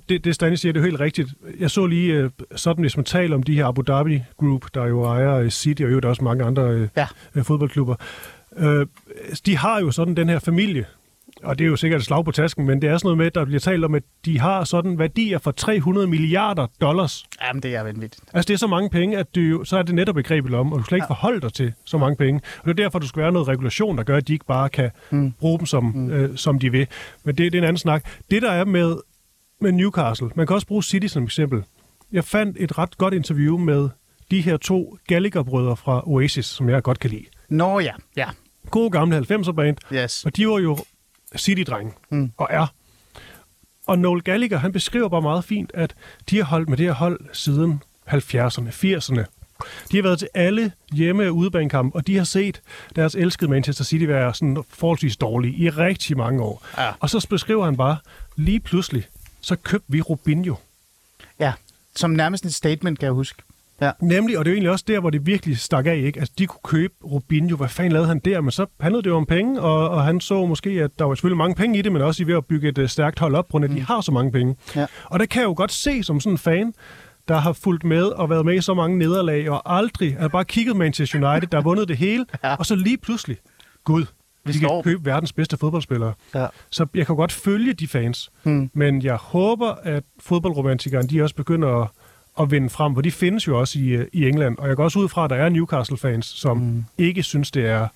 det, 0.08 0.24
det 0.24 0.34
Stanis 0.34 0.60
siger, 0.60 0.72
det 0.72 0.80
er 0.80 0.84
helt 0.84 1.00
rigtigt. 1.00 1.28
Jeg 1.60 1.70
så 1.70 1.86
lige 1.86 2.24
uh, 2.24 2.30
sådan, 2.56 2.80
hvis 2.80 2.96
man 2.96 3.04
taler 3.04 3.36
om 3.36 3.42
de 3.42 3.54
her 3.54 3.66
Abu 3.66 3.82
Dhabi 3.82 4.22
Group, 4.36 4.66
der 4.74 4.86
jo 4.86 5.04
ejer 5.04 5.48
City, 5.48 5.82
og 5.82 5.92
jo 5.92 5.98
der 5.98 6.06
er 6.06 6.10
også 6.10 6.24
mange 6.24 6.44
andre 6.44 6.74
uh, 6.74 6.88
ja. 6.96 7.06
fodboldklubber. 7.42 7.94
Øh, 8.58 8.86
de 9.46 9.56
har 9.56 9.80
jo 9.80 9.90
sådan 9.90 10.16
den 10.16 10.28
her 10.28 10.38
familie, 10.38 10.86
og 11.42 11.58
det 11.58 11.64
er 11.64 11.68
jo 11.68 11.76
sikkert 11.76 12.00
et 12.00 12.06
slag 12.06 12.24
på 12.24 12.30
tasken, 12.30 12.66
men 12.66 12.82
det 12.82 12.90
er 12.90 12.98
sådan 12.98 13.06
noget 13.06 13.18
med, 13.18 13.26
at 13.26 13.34
der 13.34 13.44
bliver 13.44 13.60
talt 13.60 13.84
om, 13.84 13.94
at 13.94 14.02
de 14.24 14.40
har 14.40 14.64
sådan 14.64 14.98
værdier 14.98 15.38
for 15.38 15.50
300 15.50 16.06
milliarder 16.06 16.66
dollars. 16.80 17.24
Jamen, 17.42 17.62
det 17.62 17.74
er 17.74 17.82
vanvittigt. 17.82 18.22
Altså, 18.34 18.48
det 18.48 18.54
er 18.54 18.58
så 18.58 18.66
mange 18.66 18.90
penge, 18.90 19.18
at 19.18 19.34
du, 19.34 19.64
så 19.64 19.78
er 19.78 19.82
det 19.82 19.94
netop 19.94 20.14
begrebet 20.14 20.54
om, 20.54 20.72
og 20.72 20.78
du 20.78 20.84
skal 20.84 20.96
ikke 20.96 21.04
ja. 21.04 21.08
forholde 21.08 21.40
dig 21.40 21.52
til 21.52 21.72
så 21.84 21.98
mange 21.98 22.16
penge. 22.16 22.40
Og 22.58 22.64
det 22.64 22.70
er 22.70 22.84
derfor, 22.84 22.98
du 22.98 23.08
skal 23.08 23.22
være 23.22 23.32
noget 23.32 23.48
regulation, 23.48 23.98
der 23.98 24.04
gør, 24.04 24.16
at 24.16 24.28
de 24.28 24.32
ikke 24.32 24.44
bare 24.44 24.68
kan 24.68 24.90
mm. 25.10 25.32
bruge 25.32 25.58
dem, 25.58 25.66
som, 25.66 25.84
mm. 25.84 26.10
øh, 26.10 26.36
som 26.36 26.58
de 26.58 26.72
vil. 26.72 26.86
Men 27.24 27.34
det, 27.34 27.52
det 27.52 27.58
er 27.58 27.62
en 27.62 27.68
anden 27.68 27.78
snak. 27.78 28.04
Det, 28.30 28.42
der 28.42 28.50
er 28.50 28.64
med, 28.64 28.96
med 29.60 29.72
Newcastle, 29.72 30.30
man 30.34 30.46
kan 30.46 30.54
også 30.54 30.66
bruge 30.66 30.82
City 30.82 31.06
som 31.06 31.24
eksempel. 31.24 31.62
Jeg 32.12 32.24
fandt 32.24 32.56
et 32.60 32.78
ret 32.78 32.98
godt 32.98 33.14
interview 33.14 33.58
med 33.58 33.88
de 34.30 34.40
her 34.40 34.56
to 34.56 34.98
Gallagher-brødre 35.06 35.76
fra 35.76 36.02
Oasis, 36.06 36.46
som 36.46 36.68
jeg 36.68 36.82
godt 36.82 36.98
kan 36.98 37.10
lide. 37.10 37.24
Nå 37.50 37.80
ja, 37.80 37.92
ja. 38.16 38.28
Gode 38.70 38.90
gamle 38.90 39.18
90'er 39.18 39.52
band. 39.52 39.76
Yes. 39.92 40.24
Og 40.24 40.36
de 40.36 40.48
var 40.48 40.58
jo 40.58 40.84
City-drenge, 41.36 41.92
mm. 42.10 42.32
og 42.36 42.48
er. 42.50 42.66
Og 43.86 43.98
Noel 43.98 44.22
Gallagher, 44.22 44.58
han 44.58 44.72
beskriver 44.72 45.08
bare 45.08 45.22
meget 45.22 45.44
fint, 45.44 45.70
at 45.74 45.94
de 46.30 46.36
har 46.36 46.44
holdt 46.44 46.68
med 46.68 46.76
det 46.76 46.86
her 46.86 46.92
hold 46.92 47.20
siden 47.32 47.82
70'erne, 48.08 48.68
80'erne. 48.68 49.24
De 49.92 49.96
har 49.96 50.02
været 50.02 50.18
til 50.18 50.28
alle 50.34 50.72
hjemme- 50.92 51.26
og 51.28 51.36
udebanekampe, 51.36 51.96
og 51.96 52.06
de 52.06 52.16
har 52.16 52.24
set 52.24 52.60
deres 52.96 53.14
elskede 53.14 53.50
Manchester 53.50 53.84
City 53.84 54.04
være 54.04 54.34
sådan 54.34 54.64
forholdsvis 54.68 55.16
dårlige 55.16 55.56
i 55.56 55.70
rigtig 55.70 56.16
mange 56.16 56.42
år. 56.42 56.66
Ja. 56.78 56.92
Og 57.00 57.10
så 57.10 57.26
beskriver 57.30 57.64
han 57.64 57.76
bare, 57.76 57.96
lige 58.36 58.60
pludselig, 58.60 59.06
så 59.40 59.56
købte 59.56 59.86
vi 59.92 60.00
Rubinho. 60.00 60.54
Ja, 61.38 61.52
som 61.96 62.10
nærmest 62.10 62.44
et 62.44 62.54
statement, 62.54 62.98
kan 62.98 63.06
jeg 63.06 63.12
huske. 63.12 63.42
Ja. 63.80 63.90
Nemlig, 64.02 64.38
og 64.38 64.44
det 64.44 64.50
er 64.50 64.52
jo 64.52 64.56
egentlig 64.56 64.70
også 64.70 64.84
der, 64.88 65.00
hvor 65.00 65.10
det 65.10 65.26
virkelig 65.26 65.58
stak 65.58 65.86
af, 65.86 65.96
ikke? 65.96 66.20
Altså, 66.20 66.34
de 66.38 66.46
kunne 66.46 66.60
købe 66.64 66.94
Rubinho. 67.04 67.56
Hvad 67.56 67.68
fanden 67.68 67.92
lavede 67.92 68.08
han 68.08 68.18
der? 68.18 68.40
Men 68.40 68.50
så 68.50 68.66
handlede 68.80 69.02
det 69.02 69.10
jo 69.10 69.16
om 69.16 69.26
penge, 69.26 69.60
og, 69.60 69.88
og 69.90 70.04
han 70.04 70.20
så 70.20 70.46
måske, 70.46 70.70
at 70.70 70.90
der 70.98 71.04
var 71.04 71.14
selvfølgelig 71.14 71.38
mange 71.38 71.54
penge 71.54 71.78
i 71.78 71.82
det, 71.82 71.92
men 71.92 72.02
også 72.02 72.22
i 72.22 72.26
ved 72.26 72.34
at 72.36 72.46
bygge 72.46 72.68
et 72.68 72.78
uh, 72.78 72.86
stærkt 72.86 73.18
hold 73.18 73.34
op, 73.34 73.48
grund 73.48 73.64
af, 73.64 73.68
at 73.68 73.76
de 73.76 73.80
har 73.80 74.00
så 74.00 74.12
mange 74.12 74.32
penge. 74.32 74.56
Ja. 74.76 74.86
Og 75.04 75.18
der 75.20 75.26
kan 75.26 75.40
jeg 75.42 75.46
jo 75.48 75.54
godt 75.56 75.72
se 75.72 76.02
som 76.02 76.20
sådan 76.20 76.34
en 76.34 76.38
fan, 76.38 76.72
der 77.28 77.36
har 77.36 77.52
fulgt 77.52 77.84
med 77.84 78.02
og 78.04 78.30
været 78.30 78.44
med 78.46 78.54
i 78.54 78.60
så 78.60 78.74
mange 78.74 78.98
nederlag, 78.98 79.50
og 79.50 79.76
aldrig 79.76 80.16
har 80.16 80.28
bare 80.28 80.44
kigget 80.44 80.76
Manchester 80.76 81.30
United, 81.30 81.48
der 81.48 81.56
har 81.58 81.62
vundet 81.62 81.88
det 81.88 81.96
hele, 81.96 82.26
Ja. 82.44 82.54
og 82.54 82.66
så 82.66 82.74
lige 82.74 82.98
pludselig, 82.98 83.36
gud, 83.84 84.04
vi 84.44 84.52
slår 84.52 84.82
kan 84.82 84.92
købe 84.92 85.04
verdens 85.06 85.32
bedste 85.32 85.56
fodboldspillere. 85.56 86.12
Ja. 86.34 86.46
Så 86.70 86.86
jeg 86.94 87.06
kan 87.06 87.16
godt 87.16 87.32
følge 87.32 87.72
de 87.72 87.88
fans, 87.88 88.30
Hmm. 88.42 88.70
men 88.74 89.02
jeg 89.02 89.16
håber, 89.16 89.74
at 89.82 90.02
fodboldromantikerne, 90.20 91.08
de 91.08 91.22
også 91.22 91.34
begynder 91.34 91.68
at, 91.82 91.88
at 92.40 92.50
vinde 92.50 92.70
frem, 92.70 92.94
for 92.94 93.00
de 93.00 93.10
findes 93.10 93.46
jo 93.46 93.60
også 93.60 93.78
i, 93.78 93.88
øh, 93.88 94.06
i 94.12 94.28
England, 94.28 94.58
og 94.58 94.68
jeg 94.68 94.76
går 94.76 94.84
også 94.84 94.98
ud 94.98 95.08
fra, 95.08 95.24
at 95.24 95.30
der 95.30 95.36
er 95.36 95.48
Newcastle-fans, 95.48 96.26
som 96.26 96.56
mm. 96.56 96.84
ikke 96.98 97.22
synes, 97.22 97.50
det 97.50 97.66
er 97.66 97.88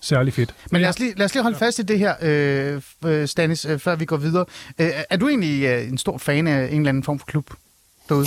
særlig 0.00 0.32
fedt. 0.32 0.54
Men 0.70 0.80
lad 0.80 0.88
os 0.88 0.98
lige, 0.98 1.14
lad 1.16 1.24
os 1.24 1.34
lige 1.34 1.42
holde 1.42 1.58
fast 1.58 1.78
i 1.78 1.82
det 1.82 1.98
her, 1.98 2.14
øh, 2.22 2.82
øh, 3.04 3.28
Stanis, 3.28 3.64
øh, 3.64 3.78
før 3.78 3.96
vi 3.96 4.04
går 4.04 4.16
videre. 4.16 4.44
Øh, 4.78 4.90
er 5.10 5.16
du 5.16 5.28
egentlig 5.28 5.64
øh, 5.64 5.88
en 5.88 5.98
stor 5.98 6.18
fan 6.18 6.46
af 6.46 6.68
en 6.72 6.78
eller 6.78 6.88
anden 6.88 7.02
form 7.02 7.18
for 7.18 7.26
klub 7.26 7.50
derude? 8.08 8.26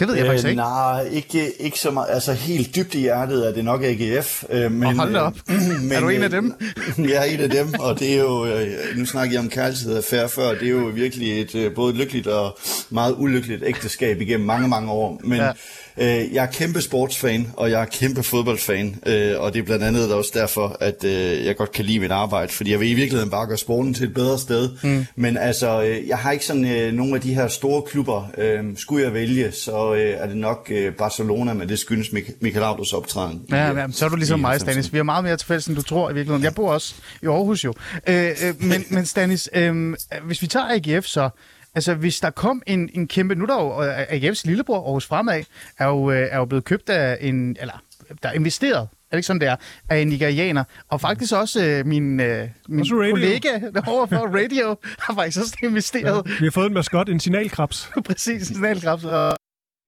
Det 0.00 0.08
ved 0.08 0.14
jeg 0.14 0.26
faktisk 0.26 0.48
ikke. 0.48 0.56
Nej, 0.56 1.08
ikke, 1.12 1.62
ikke 1.62 1.78
så 1.78 1.90
meget. 1.90 2.06
Altså 2.10 2.32
helt 2.32 2.76
dybt 2.76 2.94
i 2.94 2.98
hjertet 2.98 3.48
er 3.48 3.52
det 3.52 3.64
nok 3.64 3.80
AGF. 3.84 4.44
Øh, 4.50 4.72
men, 4.72 4.88
Og 4.88 4.94
hold 4.94 5.12
da 5.12 5.18
op. 5.18 5.34
Er 5.92 6.00
du 6.00 6.08
en 6.08 6.22
af 6.22 6.26
øh, 6.26 6.32
dem? 6.32 6.54
jeg 7.10 7.16
er 7.16 7.22
en 7.22 7.40
af 7.40 7.50
dem, 7.50 7.74
og 7.80 7.98
det 7.98 8.14
er 8.14 8.20
jo, 8.20 8.46
øh, 8.46 8.96
nu 8.96 9.06
snakker 9.06 9.32
jeg 9.32 9.40
om 9.40 9.48
kærlighed 9.48 9.96
og 9.96 10.04
færre 10.04 10.28
før, 10.28 10.48
det 10.48 10.62
er 10.62 10.70
jo 10.70 10.90
virkelig 10.94 11.40
et 11.40 11.54
øh, 11.54 11.74
både 11.74 11.94
lykkeligt 11.94 12.26
og 12.26 12.58
meget 12.90 13.14
ulykkeligt 13.18 13.62
ægteskab 13.66 14.20
igennem 14.20 14.46
mange, 14.46 14.68
mange 14.68 14.90
år. 14.90 15.20
Men 15.24 15.38
ja. 15.38 15.50
øh, 15.98 16.34
jeg 16.34 16.42
er 16.42 16.50
kæmpe 16.50 16.80
sportsfan, 16.80 17.50
og 17.56 17.70
jeg 17.70 17.80
er 17.80 17.84
kæmpe 17.84 18.22
fodboldfan, 18.22 18.96
øh, 19.06 19.40
og 19.40 19.54
det 19.54 19.60
er 19.60 19.64
blandt 19.64 19.84
andet 19.84 20.12
også 20.12 20.30
derfor, 20.34 20.76
at 20.80 21.04
øh, 21.04 21.44
jeg 21.44 21.56
godt 21.56 21.72
kan 21.72 21.84
lide 21.84 21.98
mit 21.98 22.10
arbejde, 22.10 22.52
fordi 22.52 22.70
jeg 22.70 22.80
vil 22.80 22.90
i 22.90 22.94
virkeligheden 22.94 23.30
bare 23.30 23.46
gøre 23.46 23.58
sporten 23.58 23.94
til 23.94 24.06
et 24.06 24.14
bedre 24.14 24.38
sted. 24.38 24.70
Mm. 24.82 25.06
Men 25.16 25.36
altså, 25.36 25.82
øh, 25.82 26.08
jeg 26.08 26.18
har 26.18 26.32
ikke 26.32 26.46
sådan 26.46 26.64
øh, 26.64 26.92
nogle 26.92 27.14
af 27.14 27.20
de 27.20 27.34
her 27.34 27.48
store 27.48 27.82
klubber. 27.82 28.30
Øh, 28.38 28.64
skulle 28.76 29.04
jeg 29.04 29.14
vælge, 29.14 29.52
så 29.52 29.83
øh, 29.92 30.00
er 30.00 30.26
det 30.26 30.36
nok 30.36 30.68
øh, 30.70 30.94
Barcelona, 30.94 31.52
men 31.52 31.68
det 31.68 31.78
skyldes 31.78 32.08
Mik- 32.08 32.36
Michael 32.40 32.60
Laudrups 32.60 32.92
optræden. 32.92 33.46
Ja, 33.50 33.80
ja, 33.80 33.86
så 33.90 34.04
er 34.04 34.08
du 34.08 34.16
ligesom 34.16 34.40
mig, 34.40 34.54
90'erne. 34.54 34.58
Stanis. 34.58 34.92
Vi 34.92 34.98
er 34.98 35.02
meget 35.02 35.24
mere 35.24 35.36
tilfælles, 35.36 35.66
end 35.66 35.76
du 35.76 35.82
tror 35.82 36.10
i 36.10 36.14
virkeligheden. 36.14 36.44
Jeg 36.44 36.54
bor 36.54 36.72
også 36.72 36.94
i 37.22 37.26
Aarhus 37.26 37.64
jo. 37.64 37.74
Øh, 38.08 38.28
øh, 38.28 38.54
men, 38.60 38.84
men 38.94 39.06
Stanis, 39.06 39.50
øh, 39.54 39.94
hvis 40.26 40.42
vi 40.42 40.46
tager 40.46 40.66
AGF 40.96 41.06
så, 41.06 41.28
altså 41.74 41.94
hvis 41.94 42.20
der 42.20 42.30
kom 42.30 42.62
en, 42.66 42.90
en 42.92 43.08
kæmpe... 43.08 43.34
Nu 43.34 43.42
er 43.42 43.46
der 43.46 43.62
jo 43.62 43.92
AGF's 44.02 44.42
lillebror, 44.44 44.84
Aarhus 44.84 45.06
Fremad, 45.06 45.44
er 45.78 45.86
jo, 45.86 46.10
øh, 46.10 46.28
er 46.30 46.36
jo 46.36 46.44
blevet 46.44 46.64
købt 46.64 46.90
af 46.90 47.18
en... 47.20 47.56
Eller, 47.60 47.82
der 48.22 48.28
er 48.28 48.32
investeret 48.32 48.88
er 49.14 49.16
det 49.16 49.18
ikke 49.18 49.26
sådan, 49.26 49.40
det 49.40 49.48
er, 49.48 49.56
af 49.88 49.98
en 49.98 50.08
nigerianer. 50.08 50.64
Og 50.88 51.00
faktisk 51.00 51.34
også 51.34 51.64
øh, 51.64 51.86
min, 51.86 52.20
øh, 52.20 52.48
min 52.68 52.80
Også 52.80 52.94
Radio. 52.94 53.14
kollega 53.14 53.48
overfor 53.86 54.16
Radio 54.16 54.76
har 55.06 55.14
faktisk 55.14 55.40
også 55.40 55.56
investeret 55.62 56.26
Vi 56.40 56.46
har 56.46 56.50
fået 56.50 56.66
en 56.66 56.74
maskot, 56.74 57.08
en 57.08 57.20
signalkrabs. 57.20 57.90
præcis 58.06 58.48
en 58.48 58.54
signalkrabs 58.54 59.04
og 59.04 59.36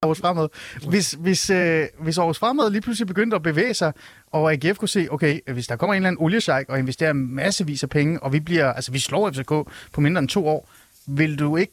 Aarhus 0.03 0.21
Fremad. 0.21 0.49
Hvis, 0.89 1.13
hvis, 1.13 1.51
øh, 1.51 1.87
hvis 2.01 2.19
Aarhus 2.19 2.39
Fremad 2.39 2.71
lige 2.71 2.81
pludselig 2.81 3.07
begyndte 3.07 3.35
at 3.35 3.43
bevæge 3.43 3.75
sig, 3.75 3.93
og 4.27 4.53
AGF 4.53 4.79
kunne 4.79 4.89
se, 4.89 5.09
okay, 5.11 5.41
hvis 5.53 5.67
der 5.67 5.77
kommer 5.77 5.95
en 5.95 5.97
eller 5.97 6.09
anden 6.09 6.25
oliesjejk 6.25 6.69
og 6.69 6.79
investerer 6.79 7.13
massevis 7.13 7.83
af 7.83 7.89
penge, 7.89 8.23
og 8.23 8.33
vi 8.33 8.41
bliver, 8.41 8.73
altså 8.73 8.93
vi 8.93 8.99
slår 8.99 9.31
FCK 9.31 9.49
på 9.93 10.01
mindre 10.01 10.19
end 10.19 10.29
to 10.29 10.47
år, 10.49 10.69
vil 11.07 11.39
du 11.39 11.57
ikke, 11.57 11.73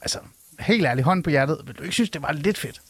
altså 0.00 0.18
helt 0.60 0.86
ærligt, 0.86 1.04
hånd 1.04 1.24
på 1.24 1.30
hjertet, 1.30 1.58
vil 1.66 1.74
du 1.74 1.82
ikke 1.82 1.94
synes, 1.94 2.10
det 2.10 2.22
var 2.22 2.32
lidt 2.32 2.58
fedt? 2.58 2.80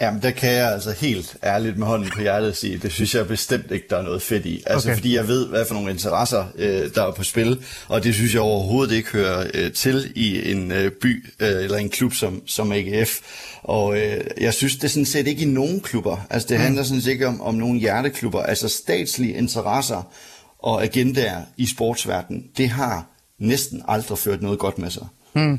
Jamen, 0.00 0.22
der 0.22 0.30
kan 0.30 0.52
jeg 0.52 0.72
altså 0.72 0.92
helt 0.92 1.36
ærligt 1.44 1.78
med 1.78 1.86
hånden 1.86 2.10
på 2.10 2.20
hjertet 2.20 2.56
sige, 2.56 2.78
det 2.78 2.92
synes 2.92 3.14
jeg 3.14 3.28
bestemt 3.28 3.70
ikke, 3.70 3.86
der 3.90 3.96
er 3.96 4.02
noget 4.02 4.22
fedt 4.22 4.46
i. 4.46 4.62
Altså, 4.66 4.88
Okay. 4.88 4.96
fordi 4.96 5.14
jeg 5.14 5.28
ved, 5.28 5.48
hvad 5.48 5.64
for 5.66 5.74
nogle 5.74 5.90
interesser, 5.90 6.44
øh, 6.56 6.94
der 6.94 7.02
er 7.06 7.12
på 7.12 7.24
spil, 7.24 7.64
og 7.88 8.04
det 8.04 8.14
synes 8.14 8.34
jeg 8.34 8.40
overhovedet 8.42 8.94
ikke 8.96 9.10
hører 9.10 9.46
øh, 9.54 9.72
til 9.72 10.12
i 10.14 10.50
en 10.52 10.72
øh, 10.72 10.90
by 10.90 11.26
øh, 11.40 11.48
eller 11.48 11.76
en 11.78 11.88
klub 11.90 12.12
som, 12.14 12.42
som 12.46 12.72
AGF. 12.72 13.20
Og 13.62 13.98
øh, 14.00 14.24
jeg 14.40 14.54
synes, 14.54 14.76
det 14.76 14.90
sådan 14.90 15.06
set 15.06 15.26
ikke 15.26 15.42
i 15.42 15.46
nogen 15.48 15.80
klubber. 15.80 16.26
Altså, 16.30 16.48
det 16.48 16.58
handler 16.58 16.82
sådan 16.82 17.00
set 17.00 17.10
ikke 17.10 17.26
om, 17.26 17.40
om 17.40 17.54
nogen 17.54 17.78
hjerteklubber. 17.78 18.42
Altså, 18.42 18.68
statslige 18.68 19.34
interesser 19.34 20.12
og 20.58 20.82
agendaer 20.82 21.42
i 21.56 21.66
sportsverdenen, 21.66 22.44
det 22.56 22.68
har 22.68 23.06
næsten 23.38 23.82
aldrig 23.88 24.18
ført 24.18 24.42
noget 24.42 24.58
godt 24.58 24.78
med 24.78 24.90
sig. 24.90 25.06
Øh, 25.36 25.58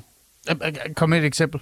Kom 0.95 1.09
med 1.09 1.17
et 1.19 1.25
eksempel. 1.25 1.61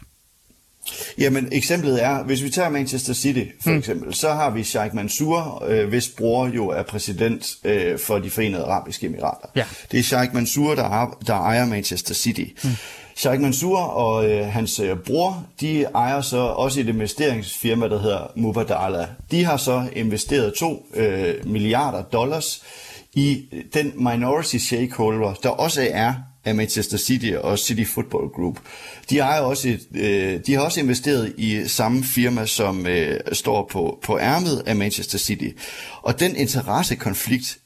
Jamen, 1.17 1.48
eksemplet 1.52 2.04
er, 2.04 2.24
hvis 2.24 2.43
vi 2.43 2.50
tager 2.50 2.69
Manchester 2.69 3.13
City 3.13 3.43
for 3.62 3.69
mm. 3.69 3.78
eksempel, 3.78 4.13
så 4.13 4.30
har 4.30 4.50
vi 4.50 4.63
Sheikh 4.63 4.95
Mansour, 4.95 5.63
øh, 5.67 5.89
hvis 5.89 6.10
bror 6.10 6.48
jo 6.48 6.69
er 6.69 6.84
præsident 6.84 7.56
øh, 7.63 8.00
for 8.00 8.19
de 8.19 8.30
forenede 8.30 8.63
arabiske 8.63 9.06
emirater. 9.06 9.48
Ja. 9.56 9.65
Det 9.91 10.00
er 10.00 10.04
Sheikh 10.04 10.34
Mansour, 10.34 10.76
der, 10.76 10.84
er, 10.84 11.17
der 11.28 11.34
ejer 11.34 11.65
Manchester 11.65 12.13
City. 12.13 12.45
Mm. 12.63 12.69
Sheikh 13.15 13.41
Mansour 13.41 13.80
og 13.80 14.30
øh, 14.30 14.48
hans 14.48 14.80
øh, 14.80 14.98
bror, 14.98 15.45
de 15.62 15.84
ejer 15.84 16.21
så 16.21 16.38
også 16.38 16.80
et 16.80 16.88
investeringsfirma, 16.88 17.88
der 17.88 18.02
hedder 18.02 18.32
Mubadala. 18.36 19.08
De 19.32 19.43
har 19.43 19.58
så 19.58 19.88
investeret 19.95 20.54
2 20.54 20.88
øh, 20.93 21.36
milliarder 21.45 22.02
dollars 22.02 22.63
i 23.13 23.45
den 23.74 23.93
minority 23.95 24.58
shareholder, 24.58 25.34
der 25.43 25.50
også 25.50 25.88
er 25.91 26.13
af 26.45 26.55
Manchester 26.55 26.97
City 26.97 27.31
og 27.41 27.60
City 27.60 27.84
Football 27.84 28.29
Group. 28.29 28.60
De, 29.10 29.17
ejer 29.19 29.41
også 29.41 29.69
et, 29.69 29.88
øh, 29.95 30.39
de 30.47 30.53
har 30.53 30.62
også 30.62 30.79
investeret 30.79 31.34
i 31.38 31.63
samme 31.67 32.03
firma, 32.03 32.45
som 32.45 32.88
øh, 32.88 33.19
står 33.31 33.69
på, 33.71 33.99
på 34.03 34.19
ærmet 34.19 34.63
af 34.65 34.75
Manchester 34.75 35.17
City. 35.17 35.49
Og 36.01 36.19
den 36.19 36.36
interessekonflikt 36.36 37.58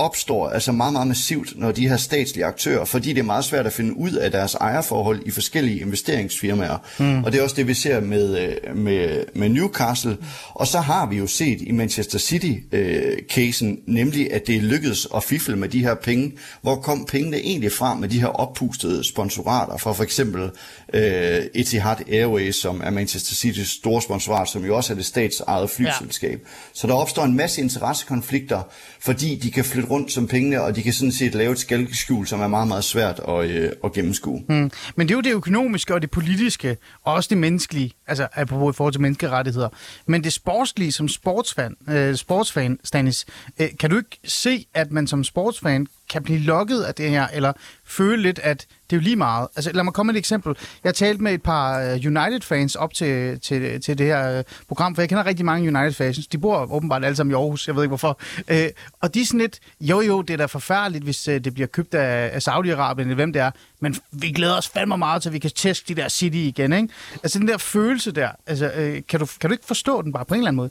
opstår 0.00 0.48
altså 0.48 0.72
meget, 0.72 0.92
meget 0.92 1.08
massivt, 1.08 1.52
når 1.56 1.72
de 1.72 1.88
her 1.88 1.96
statslige 1.96 2.44
aktører, 2.44 2.84
fordi 2.84 3.08
det 3.08 3.18
er 3.18 3.22
meget 3.22 3.44
svært 3.44 3.66
at 3.66 3.72
finde 3.72 3.96
ud 3.96 4.12
af 4.12 4.30
deres 4.30 4.54
ejerforhold 4.54 5.22
i 5.26 5.30
forskellige 5.30 5.80
investeringsfirmaer. 5.80 6.78
Mm. 6.98 7.24
Og 7.24 7.32
det 7.32 7.38
er 7.38 7.42
også 7.42 7.56
det, 7.56 7.66
vi 7.66 7.74
ser 7.74 8.00
med, 8.00 8.38
øh, 8.38 8.76
med, 8.76 9.24
med 9.34 9.48
Newcastle. 9.48 10.16
Og 10.48 10.66
så 10.66 10.80
har 10.80 11.06
vi 11.06 11.16
jo 11.16 11.26
set 11.26 11.60
i 11.60 11.72
Manchester 11.72 12.18
City-casen, 12.18 13.78
nemlig 13.86 14.32
at 14.32 14.46
det 14.46 14.56
er 14.56 14.60
lykkedes 14.60 15.08
at 15.16 15.24
fifle 15.24 15.56
med 15.56 15.68
de 15.68 15.80
her 15.80 15.94
penge. 15.94 16.32
Hvor 16.62 16.76
kom 16.76 17.04
pengene 17.04 17.36
egentlig 17.36 17.72
fra 17.72 17.94
med 17.94 18.08
de 18.08 18.20
her 18.20 18.26
oppustede 18.26 19.04
sponsorater 19.04 19.76
fra 19.76 19.92
for 19.92 20.02
eksempel 20.02 20.50
øh, 20.94 21.42
Etihad 21.54 21.96
Airways, 22.12 22.56
som 22.56 22.80
er 22.84 22.90
Manchester 22.90 23.34
Citys 23.34 23.68
store 23.70 24.02
sponsorat, 24.02 24.48
som 24.48 24.64
jo 24.64 24.76
også 24.76 24.92
er 24.92 24.96
det 24.96 25.06
statsejede 25.06 25.68
flyselskab. 25.68 26.40
Ja. 26.42 26.48
Så 26.72 26.86
der 26.86 26.94
opstår 26.94 27.24
en 27.24 27.36
masse 27.36 27.60
interessekonflikter, 27.60 28.62
fordi 29.00 29.36
de 29.36 29.50
kan 29.50 29.64
flytte 29.64 29.89
rundt 29.90 30.12
som 30.12 30.26
pengene, 30.26 30.62
og 30.62 30.76
de 30.76 30.82
kan 30.82 30.92
sådan 30.92 31.12
set 31.12 31.34
lave 31.34 31.52
et 31.52 31.58
skælkeskjul, 31.58 32.26
som 32.26 32.40
er 32.40 32.48
meget, 32.48 32.68
meget 32.68 32.84
svært 32.84 33.20
at, 33.28 33.50
øh, 33.50 33.70
at 33.84 33.92
gennemskue. 33.92 34.42
Mm. 34.48 34.70
Men 34.96 35.08
det 35.08 35.10
er 35.10 35.16
jo 35.16 35.20
det 35.20 35.32
økonomiske 35.32 35.94
og 35.94 36.02
det 36.02 36.10
politiske, 36.10 36.76
og 37.04 37.14
også 37.14 37.28
det 37.28 37.38
menneskelige, 37.38 37.92
altså 38.10 38.28
apropos 38.32 38.74
i 38.74 38.76
forhold 38.76 38.92
til 38.92 39.00
menneskerettigheder. 39.00 39.68
Men 40.06 40.24
det 40.24 40.32
sportslige 40.32 40.92
som 40.92 41.08
sportsfan, 41.08 41.76
øh, 41.88 42.14
sportsfan 42.14 42.78
Stanis, 42.84 43.26
øh, 43.60 43.68
kan 43.80 43.90
du 43.90 43.96
ikke 43.96 44.18
se, 44.24 44.66
at 44.74 44.92
man 44.92 45.06
som 45.06 45.24
sportsfan 45.24 45.86
kan 46.10 46.22
blive 46.22 46.38
lokket 46.38 46.82
af 46.82 46.94
det 46.94 47.10
her, 47.10 47.26
eller 47.32 47.52
føle 47.84 48.22
lidt, 48.22 48.38
at 48.38 48.66
det 48.90 48.96
er 48.96 49.00
jo 49.00 49.04
lige 49.04 49.16
meget. 49.16 49.48
Altså, 49.56 49.72
lad 49.72 49.84
mig 49.84 49.92
komme 49.92 50.12
med 50.12 50.14
et 50.14 50.18
eksempel. 50.18 50.56
Jeg 50.84 50.94
talte 50.94 51.22
med 51.22 51.32
et 51.32 51.42
par 51.42 51.80
øh, 51.80 51.92
United-fans 52.06 52.74
op 52.74 52.94
til, 52.94 53.40
til, 53.40 53.80
til 53.80 53.98
det 53.98 54.06
her 54.06 54.38
øh, 54.38 54.44
program, 54.68 54.94
for 54.94 55.02
jeg 55.02 55.08
kender 55.08 55.26
rigtig 55.26 55.44
mange 55.44 55.78
United-fans. 55.78 56.26
De 56.26 56.38
bor 56.38 56.72
åbenbart 56.72 57.04
alle 57.04 57.16
sammen 57.16 57.30
i 57.30 57.34
Aarhus, 57.34 57.66
jeg 57.66 57.76
ved 57.76 57.82
ikke 57.82 57.90
hvorfor. 57.90 58.20
Øh, 58.48 58.68
og 59.00 59.14
de 59.14 59.20
er 59.20 59.24
sådan 59.24 59.40
lidt, 59.40 59.58
jo 59.80 60.00
jo, 60.00 60.22
det 60.22 60.32
er 60.34 60.36
da 60.36 60.44
forfærdeligt, 60.44 61.04
hvis 61.04 61.28
øh, 61.28 61.44
det 61.44 61.54
bliver 61.54 61.66
købt 61.66 61.94
af, 61.94 62.30
af 62.32 62.48
Saudi-Arabien, 62.48 63.00
eller 63.00 63.14
hvem 63.14 63.32
det 63.32 63.42
er, 63.42 63.50
men 63.80 63.96
vi 64.12 64.32
glæder 64.32 64.56
os 64.56 64.68
fandme 64.68 64.96
meget 64.96 65.22
til, 65.22 65.28
at 65.28 65.32
vi 65.32 65.38
kan 65.38 65.50
teste 65.54 65.94
de 65.94 66.00
der 66.00 66.08
City 66.08 66.36
igen, 66.36 66.72
ikke? 66.72 66.88
Altså 67.22 67.38
den 67.38 67.48
der 67.48 67.58
følelse 67.58 68.12
der, 68.12 68.28
altså, 68.46 68.70
øh, 68.74 69.02
kan, 69.08 69.20
du, 69.20 69.26
kan 69.40 69.50
du 69.50 69.54
ikke 69.54 69.66
forstå 69.66 70.02
den 70.02 70.12
bare 70.12 70.24
på 70.24 70.34
en 70.34 70.40
eller 70.40 70.48
anden 70.48 70.56
måde? 70.56 70.70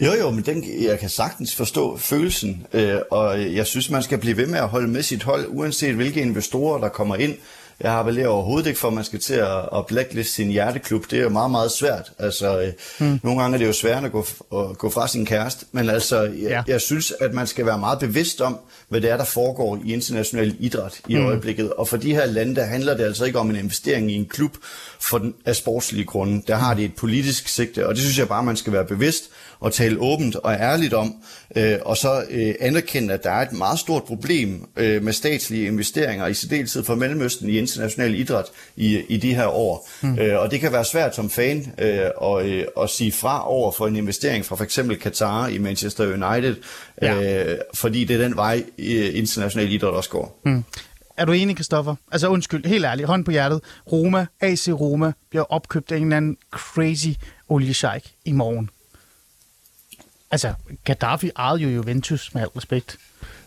Jo, 0.00 0.12
jo, 0.12 0.30
men 0.30 0.44
den, 0.44 0.82
jeg 0.82 0.98
kan 0.98 1.08
sagtens 1.08 1.54
forstå 1.54 1.96
følelsen, 1.96 2.66
øh, 2.72 2.98
og 3.10 3.54
jeg 3.54 3.66
synes, 3.66 3.90
man 3.90 4.02
skal 4.02 4.18
blive 4.18 4.36
ved 4.36 4.46
med 4.46 4.58
at 4.58 4.68
holde 4.68 4.88
med 4.88 5.02
sit 5.02 5.22
hold, 5.22 5.46
uanset 5.48 5.94
hvilke 5.94 6.20
investorer, 6.20 6.80
der 6.80 6.88
kommer 6.88 7.16
ind. 7.16 7.34
Jeg 7.80 7.92
appellerer 7.92 8.28
overhovedet 8.28 8.66
ikke 8.66 8.80
for, 8.80 8.88
at 8.88 8.94
man 8.94 9.04
skal 9.04 9.20
til 9.20 9.34
at, 9.34 9.68
at 9.76 9.86
blackliste 9.86 10.32
sin 10.32 10.50
hjerteklub. 10.50 11.10
Det 11.10 11.18
er 11.18 11.22
jo 11.22 11.28
meget, 11.28 11.50
meget 11.50 11.70
svært. 11.70 12.12
Altså, 12.18 12.72
mm. 13.00 13.20
Nogle 13.22 13.40
gange 13.40 13.54
er 13.54 13.58
det 13.58 13.66
jo 13.66 13.72
svært 13.72 14.04
at 14.04 14.12
gå, 14.12 14.26
at 14.52 14.78
gå 14.78 14.90
fra 14.90 15.08
sin 15.08 15.26
kæreste, 15.26 15.66
men 15.72 15.90
altså, 15.90 16.22
jeg, 16.22 16.32
ja. 16.50 16.62
jeg 16.66 16.80
synes, 16.80 17.12
at 17.20 17.34
man 17.34 17.46
skal 17.46 17.66
være 17.66 17.78
meget 17.78 17.98
bevidst 17.98 18.40
om, 18.40 18.58
hvad 18.88 19.00
det 19.00 19.10
er, 19.10 19.16
der 19.16 19.24
foregår 19.24 19.78
i 19.84 19.92
international 19.92 20.56
idræt 20.60 21.00
i 21.08 21.16
mm. 21.16 21.26
øjeblikket. 21.26 21.72
Og 21.72 21.88
for 21.88 21.96
de 21.96 22.14
her 22.14 22.26
lande, 22.26 22.56
der 22.56 22.64
handler 22.64 22.96
det 22.96 23.04
altså 23.04 23.24
ikke 23.24 23.38
om 23.38 23.50
en 23.50 23.56
investering 23.56 24.10
i 24.10 24.14
en 24.14 24.26
klub 24.26 24.56
for 25.00 25.18
den, 25.18 25.34
af 25.44 25.56
sportslige 25.56 26.04
grunde. 26.04 26.42
Der 26.46 26.56
har 26.56 26.74
det 26.74 26.84
et 26.84 26.94
politisk 26.94 27.48
sigte, 27.48 27.86
og 27.86 27.94
det 27.94 28.02
synes 28.02 28.18
jeg 28.18 28.28
bare, 28.28 28.42
man 28.42 28.56
skal 28.56 28.72
være 28.72 28.84
bevidst 28.84 29.24
og 29.60 29.72
tale 29.72 30.00
åbent 30.00 30.36
og 30.36 30.52
ærligt 30.52 30.94
om, 30.94 31.14
øh, 31.56 31.78
og 31.84 31.96
så 31.96 32.24
øh, 32.30 32.54
anerkende, 32.60 33.14
at 33.14 33.24
der 33.24 33.30
er 33.30 33.42
et 33.42 33.52
meget 33.52 33.78
stort 33.78 34.04
problem 34.04 34.68
øh, 34.76 35.02
med 35.02 35.12
statslige 35.12 35.66
investeringer, 35.66 36.26
i 36.26 36.34
særdeleshed 36.34 36.84
for 36.84 36.94
Mellemøsten 36.94 37.48
i 37.48 37.58
international 37.58 38.14
idræt 38.14 38.46
i, 38.76 39.02
i 39.08 39.16
de 39.16 39.34
her 39.34 39.46
år. 39.46 39.88
Mm. 40.02 40.18
Øh, 40.18 40.40
og 40.40 40.50
det 40.50 40.60
kan 40.60 40.72
være 40.72 40.84
svært 40.84 41.14
som 41.14 41.30
fan 41.30 41.72
øh, 41.78 41.98
at, 42.22 42.46
øh, 42.46 42.64
at 42.80 42.90
sige 42.90 43.12
fra 43.12 43.48
over 43.50 43.72
for 43.72 43.86
en 43.86 43.96
investering 43.96 44.44
fra 44.44 44.64
eksempel 44.64 45.00
Qatar 45.00 45.48
i 45.48 45.58
Manchester 45.58 46.04
United, 46.04 46.56
ja. 47.02 47.44
øh, 47.44 47.58
fordi 47.74 48.04
det 48.04 48.16
er 48.16 48.22
den 48.22 48.36
vej 48.36 48.64
international 48.78 49.72
idræt 49.72 49.90
også 49.90 50.10
går. 50.10 50.40
Mm. 50.44 50.64
Er 51.16 51.24
du 51.24 51.32
enig, 51.32 51.56
Kristoffer? 51.56 51.94
Altså 52.12 52.28
undskyld, 52.28 52.66
helt 52.66 52.84
ærligt, 52.84 53.08
hånd 53.08 53.24
på 53.24 53.30
hjertet. 53.30 53.60
Roma, 53.92 54.26
AC 54.40 54.68
Roma, 54.68 55.12
bliver 55.30 55.44
opkøbt 55.52 55.92
af 55.92 55.96
en 55.96 56.02
eller 56.02 56.16
anden 56.16 56.36
crazy 56.50 57.08
oliesheik 57.48 58.14
i 58.24 58.32
morgen. 58.32 58.70
Altså, 60.34 60.54
Gaddafi 60.84 61.30
ejede 61.36 61.60
jo 61.60 61.68
Juventus, 61.68 62.34
med 62.34 62.42
al 62.42 62.48
respekt. 62.48 62.96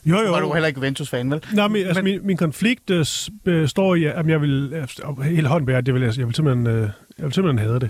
Jo, 0.05 0.21
jo. 0.21 0.31
Var 0.31 0.39
du 0.39 0.53
heller 0.53 0.67
ikke 0.67 0.77
Juventus-fan, 0.77 1.31
vel? 1.31 1.43
Nej, 1.53 1.67
men, 1.67 1.87
altså, 1.87 2.01
min, 2.01 2.19
min 2.23 2.37
konflikt 2.37 2.89
uh, 2.89 3.05
består 3.43 3.95
i, 3.95 4.03
at 4.03 4.27
jeg 4.27 4.41
vil, 4.41 4.85
uh, 5.07 5.21
helt 5.21 5.47
håndbæret, 5.47 5.85
det 5.85 5.93
vil 5.93 6.01
jeg, 6.01 6.17
jeg 6.17 6.25
vil 6.25 6.35
simpelthen, 6.35 6.67
uh, 6.67 6.73
jeg 7.17 7.25
vil 7.25 7.33
simpelthen 7.33 7.67
have 7.67 7.79
det. 7.79 7.89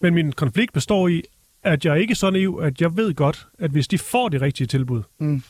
Men 0.00 0.14
min 0.14 0.32
konflikt 0.32 0.72
består 0.72 1.08
i, 1.08 1.22
at 1.62 1.84
jeg 1.84 2.00
ikke 2.00 2.12
er 2.12 2.14
så 2.14 2.30
naiv, 2.30 2.60
at 2.62 2.80
jeg 2.80 2.96
ved 2.96 3.14
godt, 3.14 3.46
at 3.58 3.70
hvis 3.70 3.88
de 3.88 3.98
får 3.98 4.28
det 4.28 4.42
rigtige 4.42 4.66
tilbud, 4.66 5.02
mm. 5.18 5.42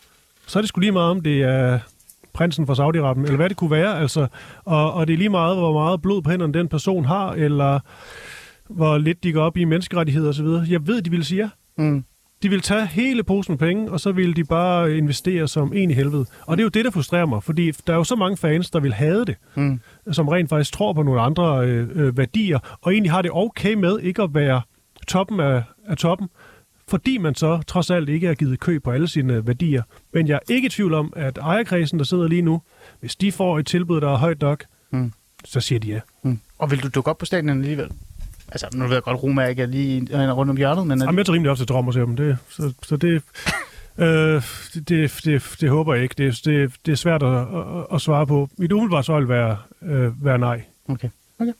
så 0.47 0.59
er 0.59 0.61
det 0.63 0.69
sgu 0.69 0.81
lige 0.81 0.93
meget 0.93 1.11
om 1.11 1.21
det 1.21 1.43
er 1.43 1.79
prinsen 2.33 2.67
fra 2.67 2.75
Saudi-Arabien, 2.75 3.25
eller 3.25 3.37
hvad 3.37 3.49
det 3.49 3.57
kunne 3.57 3.71
være, 3.71 4.01
altså, 4.01 4.27
og, 4.65 4.93
og 4.93 5.07
det 5.07 5.13
er 5.13 5.19
lige 5.19 5.29
meget, 5.29 5.57
hvor 5.57 5.73
meget 5.73 6.03
blod 6.03 6.23
på 6.23 6.31
hænderne 6.31 6.53
den 6.53 6.69
person 6.69 7.05
har, 7.05 7.33
eller 7.33 7.81
hvor 8.69 8.99
lidt 8.99 9.25
de 9.25 9.33
går 9.33 9.43
op 9.43 9.57
i 9.57 9.65
menneskerettigheder 9.65 10.29
osv. 10.29 10.71
Jeg 10.73 10.87
ved, 10.87 11.03
de 11.03 11.11
vil 11.11 11.25
sige 11.25 11.43
ja. 11.43 11.49
Mm. 11.83 12.05
De 12.43 12.49
vil 12.49 12.61
tage 12.61 12.87
hele 12.87 13.23
posen 13.23 13.53
med 13.53 13.59
penge, 13.59 13.91
og 13.91 14.01
så 14.01 14.13
vil 14.13 14.37
de 14.37 14.45
bare 14.45 14.97
investere 14.97 15.49
som 15.49 15.73
en 15.75 15.91
i 15.91 15.95
helvede. 15.95 16.27
Og 16.47 16.57
det 16.57 16.63
er 16.63 16.65
jo 16.65 16.69
det, 16.69 16.85
der 16.85 16.91
frustrerer 16.91 17.27
mig, 17.27 17.43
fordi 17.43 17.71
der 17.71 17.93
er 17.93 17.97
jo 17.97 18.05
så 18.05 18.17
mange 18.17 18.37
fans, 18.37 18.71
der 18.71 18.81
vil 18.81 18.93
have 18.93 19.25
det, 19.25 19.37
mm. 19.55 19.81
som 20.13 20.29
rent 20.29 20.49
faktisk 20.49 20.73
tror 20.73 20.93
på 20.93 21.03
nogle 21.03 21.21
andre 21.21 21.67
øh, 21.67 21.89
øh, 21.95 22.17
værdier, 22.17 22.79
og 22.83 22.93
egentlig 22.93 23.13
har 23.13 23.23
det 23.23 23.31
okay 23.35 23.75
med 23.75 24.01
ikke 24.01 24.23
at 24.23 24.35
være 24.35 24.63
toppen 25.07 25.41
af, 25.41 25.63
af 25.87 25.97
toppen, 25.97 26.29
fordi 26.89 27.19
man 27.19 27.35
så 27.35 27.63
trods 27.67 27.91
alt 27.91 28.09
ikke 28.09 28.27
har 28.27 28.35
givet 28.35 28.61
køb 28.61 28.85
på 28.85 28.91
alle 28.91 29.09
sine 29.09 29.47
værdier. 29.47 29.83
Men 30.13 30.29
jeg 30.29 30.35
er 30.35 30.55
ikke 30.55 30.67
i 30.67 30.69
tvivl 30.69 30.95
om, 30.95 31.13
at 31.17 31.39
ejerkredsen, 31.39 31.99
der 31.99 32.05
sidder 32.05 32.29
lige 32.29 32.43
nu, 32.43 32.63
hvis 33.01 33.17
de 33.17 33.33
får 33.33 33.59
et 33.59 33.67
tilbud, 33.67 34.01
der 34.01 34.13
er 34.13 34.17
højt 34.17 34.41
nok, 34.41 34.65
mm. 34.91 35.13
så 35.45 35.61
siger 35.61 35.79
de 35.79 35.89
ja. 35.89 36.01
Mm. 36.23 36.41
Og 36.59 36.71
vil 36.71 36.83
du 36.83 36.89
dukke 36.89 37.11
op 37.11 37.19
på 37.19 37.27
stadion 37.27 37.49
alligevel? 37.49 37.91
Altså, 38.53 38.67
nu 38.75 38.85
ved 38.85 38.93
jeg 38.93 39.03
godt, 39.03 39.23
Roma 39.23 39.47
ikke 39.47 39.63
er 39.63 39.67
lige 39.67 40.33
rundt 40.33 40.51
om 40.51 40.57
hjørnet, 40.57 40.87
men... 40.87 41.01
Jamen, 41.01 41.19
jeg 41.19 41.27
tager 41.27 41.35
rimelig 41.35 41.51
op 41.51 41.57
til 41.93 42.01
dem, 42.01 42.17
det, 42.17 42.39
så, 42.49 42.73
så 42.83 42.97
det... 42.97 43.23
Øh, 43.99 44.43
det, 44.75 44.89
det, 44.89 45.21
det, 45.25 45.57
det 45.61 45.71
håber 45.71 45.95
jeg 45.95 46.03
ikke. 46.03 46.15
Det, 46.19 46.41
det, 46.45 46.73
det 46.87 46.93
er 46.93 46.97
svært 46.97 47.23
at, 47.23 47.39
at, 47.39 47.87
at 47.95 48.01
svare 48.01 48.27
på. 48.27 48.49
Mit 48.59 48.73
umiddelbart 48.73 49.07
så 49.07 49.19
vil 49.19 49.29
være, 49.29 49.59
øh, 49.83 50.25
være 50.25 50.39
nej. 50.39 50.63
Okay. 50.89 51.09
okay. 51.39 51.53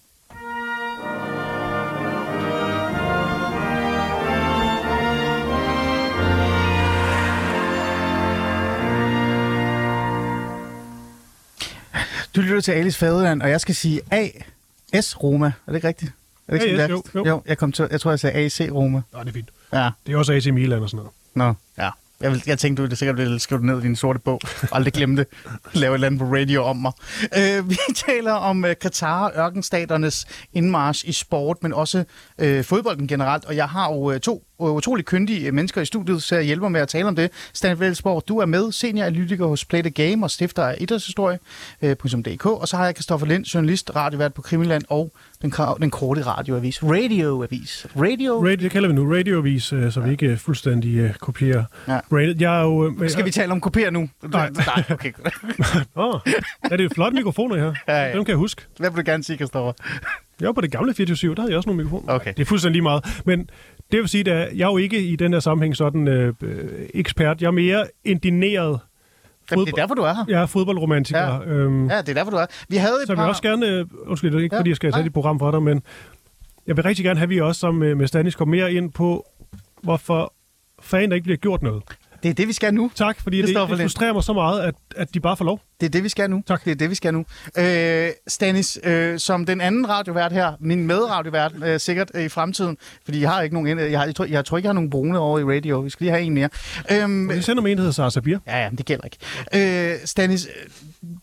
Du 12.37 12.41
lytter 12.41 12.61
til 12.61 12.73
Alice 12.73 12.99
Faderland, 12.99 13.43
og 13.43 13.51
jeg 13.51 13.61
skal 13.61 13.75
sige 13.75 14.01
A.S. 14.11 15.23
Roma. 15.23 15.47
Er 15.47 15.51
det 15.67 15.75
ikke 15.75 15.89
rigtigt? 15.89 16.13
Er 16.49 16.53
det 16.57 16.63
ikke 16.63 16.77
ja, 16.77 16.83
yes, 16.83 16.91
jo, 16.91 17.03
jo. 17.15 17.27
jo, 17.27 17.43
jeg, 17.47 17.59
kom 17.59 17.73
til, 17.73 17.89
jeg 17.91 18.01
tror, 18.01 18.11
jeg 18.11 18.21
sagde 18.21 18.37
AC 18.37 18.61
Roma. 18.73 19.03
Nå, 19.13 19.21
det 19.21 19.29
er 19.29 19.33
fint. 19.33 19.51
Ja. 19.73 19.91
Det 20.07 20.15
er 20.15 20.19
også 20.19 20.33
AC 20.33 20.47
Milan 20.47 20.83
og 20.83 20.91
sådan 20.91 20.97
noget. 20.97 21.13
Nå, 21.35 21.55
ja. 21.85 21.91
Jeg, 22.21 22.33
vil, 22.33 22.43
jeg 22.47 22.59
tænkte, 22.59 22.83
du 22.83 22.89
det 22.89 22.99
sikkert 22.99 23.17
ville 23.17 23.41
skrive 23.41 23.59
det 23.59 23.67
ned 23.67 23.79
i 23.79 23.83
din 23.83 23.97
sorte 23.97 24.19
bog. 24.19 24.41
Aldrig 24.73 24.93
glemme 24.93 25.17
det. 25.17 25.27
Lave 25.73 25.93
et 25.93 25.95
eller 25.95 26.07
andet 26.07 26.21
på 26.21 26.25
radio 26.25 26.65
om 26.65 26.77
mig. 26.77 26.93
Uh, 27.37 27.71
vi 27.71 27.77
taler 28.07 28.33
om 28.33 28.65
uh, 28.65 28.71
Katar 28.81 29.33
ørkenstaternes 29.37 30.27
indmarsch 30.53 31.09
i 31.09 31.13
sport, 31.13 31.57
men 31.63 31.73
også 31.73 32.05
uh, 32.43 32.65
fodbolden 32.65 33.09
generelt. 33.09 33.45
Og 33.45 33.57
jeg 33.57 33.69
har 33.69 33.93
jo 33.93 34.13
uh, 34.13 34.17
to 34.17 34.43
utrolig 34.59 35.05
kyndige 35.05 35.53
mennesker 35.53 35.81
i 35.81 35.85
studiet 35.85 36.23
til 36.23 36.35
at 36.35 36.45
hjælpe 36.45 36.61
mig 36.61 36.73
med 36.73 36.81
at 36.81 36.89
tale 36.89 37.09
om 37.09 37.17
det. 37.17 37.31
Stan 37.53 37.81
Velsborg, 37.81 38.23
du 38.29 38.39
er 38.39 38.47
med, 38.47 38.73
senioranalytiker 38.73 39.47
hos 39.47 39.65
Play 39.65 39.83
the 39.83 39.91
Game 39.91 40.25
og 40.25 40.31
stifter 40.31 40.63
af 40.63 40.77
idrætshistorie.dk. 40.81 42.47
Og 42.47 42.69
så 42.69 42.77
har 42.77 42.85
jeg 42.85 42.95
Kristoffer 42.95 43.27
Lind, 43.27 43.45
journalist, 43.45 43.97
radiovært 43.97 44.35
på 44.35 44.43
Krimiland 44.43 44.85
og 44.89 45.13
den, 45.43 45.53
den 45.81 45.91
korte 45.91 46.23
radioavis. 46.23 46.83
Radioavis. 46.83 47.87
Radio... 47.97 48.45
Radio, 48.45 48.57
det 48.57 48.71
kalder 48.71 48.89
vi 48.89 48.95
nu 48.95 49.15
radioavis, 49.15 49.73
øh, 49.73 49.93
så 49.93 50.01
ja. 50.01 50.07
vi 50.07 50.13
ikke 50.13 50.27
øh, 50.27 50.39
fuldstændig 50.39 51.05
uh, 51.05 51.15
kopierer. 51.15 51.65
Ja. 51.89 52.01
Radio, 52.13 52.35
jeg 52.41 52.59
er 52.59 52.63
jo, 52.63 52.87
uh, 52.87 53.09
Skal 53.09 53.25
vi 53.25 53.31
tale 53.31 53.53
om 53.53 53.61
kopier 53.61 53.91
nu? 53.91 54.01
Nej. 54.33 54.51
Nej, 54.51 54.85
okay. 54.91 55.13
oh, 55.95 56.21
er 56.63 56.77
det 56.77 56.93
flotte 56.95 57.15
mikrofoner 57.15 57.57
her? 57.57 57.75
Ja, 57.89 58.05
ja. 58.05 58.13
Dem 58.13 58.25
kan 58.25 58.33
jeg 58.33 58.39
huske. 58.39 58.63
Hvad 58.79 58.91
vil 58.91 58.97
du 58.97 59.11
gerne 59.11 59.25
sige, 59.25 59.39
Kristoffer? 59.39 59.73
Jeg 60.41 60.47
var 60.47 60.53
på 60.53 60.61
det 60.61 60.71
gamle 60.71 60.95
24 60.95 61.35
der 61.35 61.41
havde 61.41 61.53
jeg 61.53 61.57
også 61.57 61.69
nogle 61.69 61.85
mikrofoner. 61.85 62.13
Okay. 62.13 62.33
Det 62.37 62.43
er 62.43 62.47
fuldstændig 62.47 62.73
lige 62.73 62.83
meget. 62.83 63.23
Men 63.25 63.51
det 63.93 64.01
vil 64.01 64.09
sige, 64.09 64.33
at 64.33 64.57
jeg 64.57 64.65
er 64.67 64.71
jo 64.71 64.77
ikke 64.77 65.01
i 65.01 65.17
den 65.17 65.33
her 65.33 65.41
sammenhæng 65.41 65.77
sådan 65.77 66.09
øh, 66.09 66.35
ekspert. 66.95 67.43
Jeg 67.43 67.47
er 67.47 67.51
mere 67.53 67.87
indineret 68.05 68.81
Fodbold... 69.49 69.67
Det 69.67 69.73
er 69.73 69.77
derfor, 69.77 69.95
du 69.95 70.03
er 70.03 70.15
her. 70.15 70.25
Jeg 70.29 70.43
er 70.43 70.47
fodboldromantiker. 70.47 71.19
Ja, 71.19 71.45
øhm, 71.45 71.89
ja 71.89 72.01
det 72.01 72.09
er 72.09 72.15
derfor, 72.15 72.31
du 72.31 72.37
er 72.37 72.47
Vi 72.69 72.77
havde 72.77 72.95
et 73.03 73.07
Så 73.07 73.15
par... 73.15 73.23
vil 73.23 73.29
også 73.29 73.43
gerne... 73.43 73.67
Øh, 73.67 73.87
undskyld, 74.07 74.31
det 74.31 74.39
er 74.39 74.43
ikke 74.43 74.57
ja, 74.57 74.61
fordi, 74.61 74.71
jeg 74.71 74.77
skal 74.77 74.93
tage 74.93 75.07
et 75.07 75.13
program 75.13 75.39
for 75.39 75.51
dig, 75.51 75.63
men 75.63 75.83
jeg 76.67 76.77
vil 76.77 76.85
rigtig 76.85 77.05
gerne 77.05 77.19
have, 77.19 77.25
at 77.25 77.31
vi 77.31 77.41
også 77.41 77.61
sammen 77.61 77.81
med, 77.81 77.95
med 77.95 78.07
Stanis 78.07 78.35
kommer 78.35 78.57
mere 78.57 78.73
ind 78.73 78.93
på, 78.93 79.27
hvorfor 79.83 80.35
fanden 80.81 81.11
der 81.11 81.15
ikke 81.15 81.25
bliver 81.25 81.37
gjort 81.37 81.63
noget. 81.63 81.83
Det 82.23 82.31
er 82.31 82.35
det, 82.35 82.49
vi 82.49 82.53
skal 82.53 82.75
nu. 82.75 82.91
Tak, 82.95 83.21
fordi 83.23 83.37
det, 83.37 83.49
det, 83.49 83.69
det 83.69 83.81
frustrerer 83.81 84.13
mig 84.13 84.25
så 84.25 84.33
meget, 84.33 84.61
at, 84.61 84.75
at 84.97 85.15
de 85.15 85.21
bare 85.21 85.37
får 85.37 85.45
lov. 85.45 85.61
Det 85.81 85.87
er 85.87 85.91
det, 85.91 86.05
vi 86.05 86.09
skal 86.09 86.31
nu. 86.31 86.43
Tak. 86.47 86.65
Det 86.65 86.71
er 86.71 86.75
det, 86.75 86.91
vi 86.91 86.95
skal 86.95 87.15
nu. 87.15 87.25
Øh, 87.59 88.09
Stanis, 88.27 88.79
øh, 88.85 89.19
som 89.19 89.47
den 89.47 89.61
anden 89.61 89.89
radiovært 89.89 90.33
her, 90.33 90.53
min 90.61 90.87
medradiovært 90.87 91.53
øh, 91.65 91.81
sikkert 91.81 92.11
øh, 92.15 92.25
i 92.25 92.29
fremtiden, 92.29 92.77
fordi 93.05 93.21
jeg 93.21 93.31
har 93.31 93.43
ikke 93.43 93.55
nogen, 93.55 93.79
jeg, 93.79 93.99
har, 93.99 94.07
jeg, 94.07 94.15
tror, 94.15 94.25
jeg 94.25 94.45
tror 94.45 94.57
ikke, 94.57 94.67
jeg 94.67 94.71
har 94.71 94.75
nogen 94.75 94.91
brune 94.91 95.19
over 95.19 95.39
i 95.39 95.45
radio. 95.57 95.81
Vi 95.81 95.91
skal 95.91 96.05
lige 96.05 96.13
have 96.13 96.23
en 96.23 96.35
mere. 96.35 96.49
Øhm, 96.93 97.31
vi 97.31 97.43
sender 97.43 97.63
med 97.63 97.71
en, 97.71 97.77
der 97.77 97.83
hedder 97.83 97.93
Sara 97.93 98.11
Sabir. 98.11 98.39
Ja, 98.47 98.63
ja, 98.63 98.71
det 98.79 98.87
gælder 98.87 99.05
ikke. 99.05 99.93
Øh, 99.93 99.99
Stanis, 100.05 100.49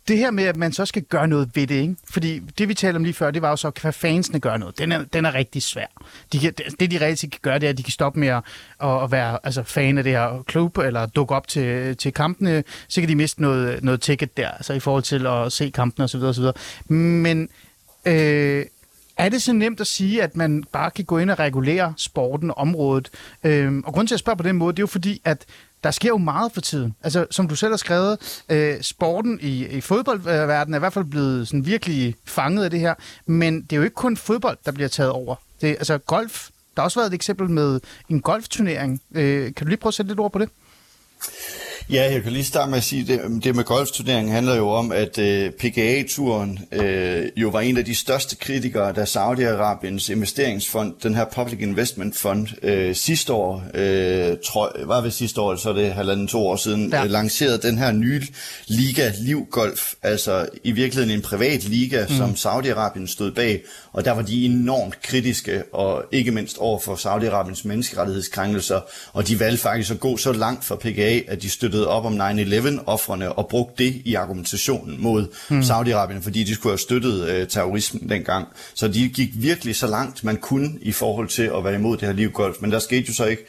det 0.08 0.18
her 0.18 0.32
med, 0.32 0.44
at 0.44 0.58
man 0.58 0.72
så 0.74 0.86
skal 0.86 1.02
gøre 1.04 1.28
noget 1.28 1.50
ved 1.56 1.68
det, 1.68 1.76
ikke? 1.76 1.96
fordi 2.10 2.40
det, 2.40 2.70
vi 2.70 2.74
talte 2.74 2.98
om 2.98 3.04
lige 3.04 3.14
før, 3.14 3.32
det 3.32 3.42
var 3.42 3.50
jo 3.50 3.56
så, 3.56 3.72
hvad 3.82 3.94
fansene 3.94 4.40
gør 4.40 4.58
noget. 4.58 4.78
Den 4.78 4.92
er, 4.92 5.04
den 5.04 5.26
er 5.26 5.34
rigtig 5.34 5.64
svær. 5.64 5.86
De 6.34 6.40
kan, 6.40 6.54
det, 6.80 6.92
de 6.92 7.06
rigtig 7.06 7.32
kan 7.32 7.40
gøre, 7.42 7.60
det 7.60 7.66
er, 7.66 7.70
at 7.70 7.78
de 7.78 7.84
kan 7.84 7.92
stoppe 7.92 8.20
med 8.20 8.28
at, 8.28 8.44
at 8.82 9.12
være 9.12 9.40
altså, 9.44 9.64
fan 9.64 9.98
af 9.98 10.04
det 10.04 10.14
her 10.14 10.44
klub, 10.48 10.78
eller 10.78 11.06
dukke 11.06 11.36
op 11.36 11.48
til, 11.48 11.98
til 11.98 12.14
kampene. 12.14 12.64
Så 12.88 13.02
kan 13.02 13.10
de 13.10 13.16
miste 13.16 13.42
noget, 13.42 13.84
noget 13.84 14.02
ticket 14.02 14.38
der, 14.38 14.50
altså 14.50 14.74
i 14.74 14.80
forhold 14.80 15.04
til 15.04 15.28
at 15.28 15.52
se 15.52 15.70
kampene 15.70 16.04
osv. 16.04 16.22
osv. 16.22 16.46
Men 16.94 17.50
øh, 18.06 18.66
er 19.18 19.30
det 19.30 19.42
så 19.42 19.54
nemt 19.54 19.82
at 19.82 19.88
sige, 19.88 20.24
at 20.24 20.36
man 20.36 20.64
bare 20.72 20.92
kan 20.92 21.06
gå 21.06 21.18
ind 21.18 21.32
og 21.32 21.40
regulere 21.40 21.94
sporten 21.98 22.52
området? 22.58 23.10
Øh, 23.44 23.82
og 23.86 23.94
grund 23.94 24.08
til 24.08 24.16
at 24.16 24.20
spørge 24.20 24.38
på 24.38 24.44
den 24.44 24.56
måde, 24.56 24.74
det 24.74 24.80
er 24.80 24.84
jo 24.84 24.88
fordi, 24.88 25.22
at 25.26 25.46
der 25.84 25.92
sker 25.92 26.10
jo 26.10 26.18
meget 26.18 26.52
for 26.52 26.62
tiden. 26.62 26.96
Altså, 27.04 27.26
som 27.32 27.48
du 27.48 27.56
selv 27.56 27.72
har 27.72 27.78
skrevet, 27.78 28.44
øh, 28.50 28.82
sporten 28.82 29.40
i, 29.42 29.66
i 29.66 29.82
fodboldverdenen 29.82 30.74
er 30.74 30.78
i 30.78 30.80
hvert 30.80 30.94
fald 30.94 31.06
blevet 31.06 31.48
sådan 31.48 31.66
virkelig 31.66 32.16
fanget 32.26 32.64
af 32.64 32.70
det 32.70 32.80
her. 32.80 32.94
Men 33.26 33.62
det 33.62 33.74
er 33.74 33.78
jo 33.78 33.84
ikke 33.84 33.96
kun 33.96 34.18
fodbold, 34.18 34.58
der 34.66 34.72
bliver 34.72 34.88
taget 34.88 35.12
over. 35.12 35.36
Det, 35.62 35.68
altså, 35.68 35.98
golf. 35.98 36.50
Der 36.76 36.82
har 36.82 36.86
også 36.86 37.00
været 37.00 37.08
et 37.08 37.14
eksempel 37.14 37.50
med 37.50 37.80
en 38.10 38.22
golfturnering. 38.22 39.02
Øh, 39.16 39.54
kan 39.54 39.66
du 39.66 39.70
lige 39.70 39.78
prøve 39.78 39.90
at 39.90 39.94
sætte 39.94 40.10
lidt 40.10 40.20
ord 40.20 40.32
på 40.32 40.40
det? 40.40 40.50
Ja, 41.90 42.12
jeg 42.14 42.24
kan 42.24 42.32
lige 42.32 42.44
starte 42.44 42.70
med 42.70 42.78
at 42.78 42.84
sige, 42.84 43.08
det, 43.08 43.44
det 43.44 43.56
med 43.56 43.64
golfturneringen 43.64 44.34
handler 44.34 44.56
jo 44.56 44.70
om, 44.70 44.92
at 44.92 45.18
øh, 45.18 45.52
PGA-turen 45.52 46.60
øh, 46.72 47.26
jo 47.36 47.50
var 47.50 47.60
en 47.60 47.78
af 47.78 47.86
de 47.86 47.96
største 47.96 48.36
kritikere, 48.36 48.94
da 48.94 49.04
Saudi-Arabiens 49.04 50.12
investeringsfond, 50.12 50.94
den 51.04 51.16
her 51.16 51.26
Public 51.26 51.60
Investment 51.60 52.18
Fund, 52.18 52.48
øh, 52.64 52.96
sidste 52.96 53.34
år, 53.34 53.64
øh, 53.74 54.38
tror, 54.46 54.76
var 54.86 55.02
ved 55.02 55.12
sidste 55.12 55.42
år, 55.42 55.56
så 55.56 55.70
er 55.70 55.74
det 55.74 55.94
halvanden 55.94 56.28
to 56.28 56.48
år 56.48 56.56
siden, 56.56 56.90
ja. 56.90 57.04
øh, 57.04 57.10
lancerede 57.10 57.58
den 57.58 57.78
her 57.78 57.92
nye 57.92 58.22
liga, 58.68 59.12
Livgolf, 59.20 59.94
altså 60.04 60.48
i 60.64 60.72
virkeligheden 60.72 61.18
en 61.18 61.22
privat 61.22 61.64
liga, 61.64 62.06
mm. 62.10 62.16
som 62.16 62.32
Saudi-Arabien 62.32 63.08
stod 63.08 63.32
bag, 63.32 63.62
og 63.94 64.06
der 64.06 64.12
var 64.12 64.22
de 64.22 64.46
enormt 64.46 65.02
kritiske, 65.02 65.64
og 65.74 66.04
ikke 66.12 66.32
mindst 66.32 66.58
over 66.58 66.80
for 66.80 66.96
Saudi-Arabiens 66.96 67.68
menneskerettighedskrænkelser, 67.68 68.82
og 69.14 69.28
de 69.28 69.40
valgte 69.40 69.62
faktisk 69.62 69.92
at 69.92 70.00
gå 70.00 70.18
så 70.18 70.32
langt 70.32 70.66
for 70.66 70.76
PGA, 70.76 71.20
at 71.28 71.42
de 71.42 71.50
støttede 71.64 71.88
op 71.88 72.06
om 72.06 72.22
9-11-offrene 72.22 73.32
og 73.32 73.48
brugte 73.48 73.84
det 73.84 74.02
i 74.06 74.16
argumentationen 74.16 75.02
mod 75.02 75.28
mm. 75.50 75.60
Saudi-Arabien, 75.60 76.22
fordi 76.22 76.44
de 76.44 76.54
skulle 76.54 76.72
have 76.72 76.78
støttet 76.78 77.28
øh, 77.28 77.48
terrorismen 77.48 78.10
dengang. 78.10 78.48
Så 78.74 78.88
de 78.88 79.10
gik 79.10 79.30
virkelig 79.36 79.76
så 79.76 79.88
langt, 79.88 80.24
man 80.24 80.38
kunne 80.38 80.70
i 80.82 80.92
forhold 80.92 81.28
til 81.28 81.52
at 81.58 81.64
være 81.64 81.76
imod 81.76 81.98
det 81.98 82.08
her 82.08 82.16
livgolf. 82.16 82.56
Men 82.60 82.72
der 82.72 82.80
skete 82.80 83.06
jo 83.08 83.14
så 83.14 83.26
ikke 83.26 83.46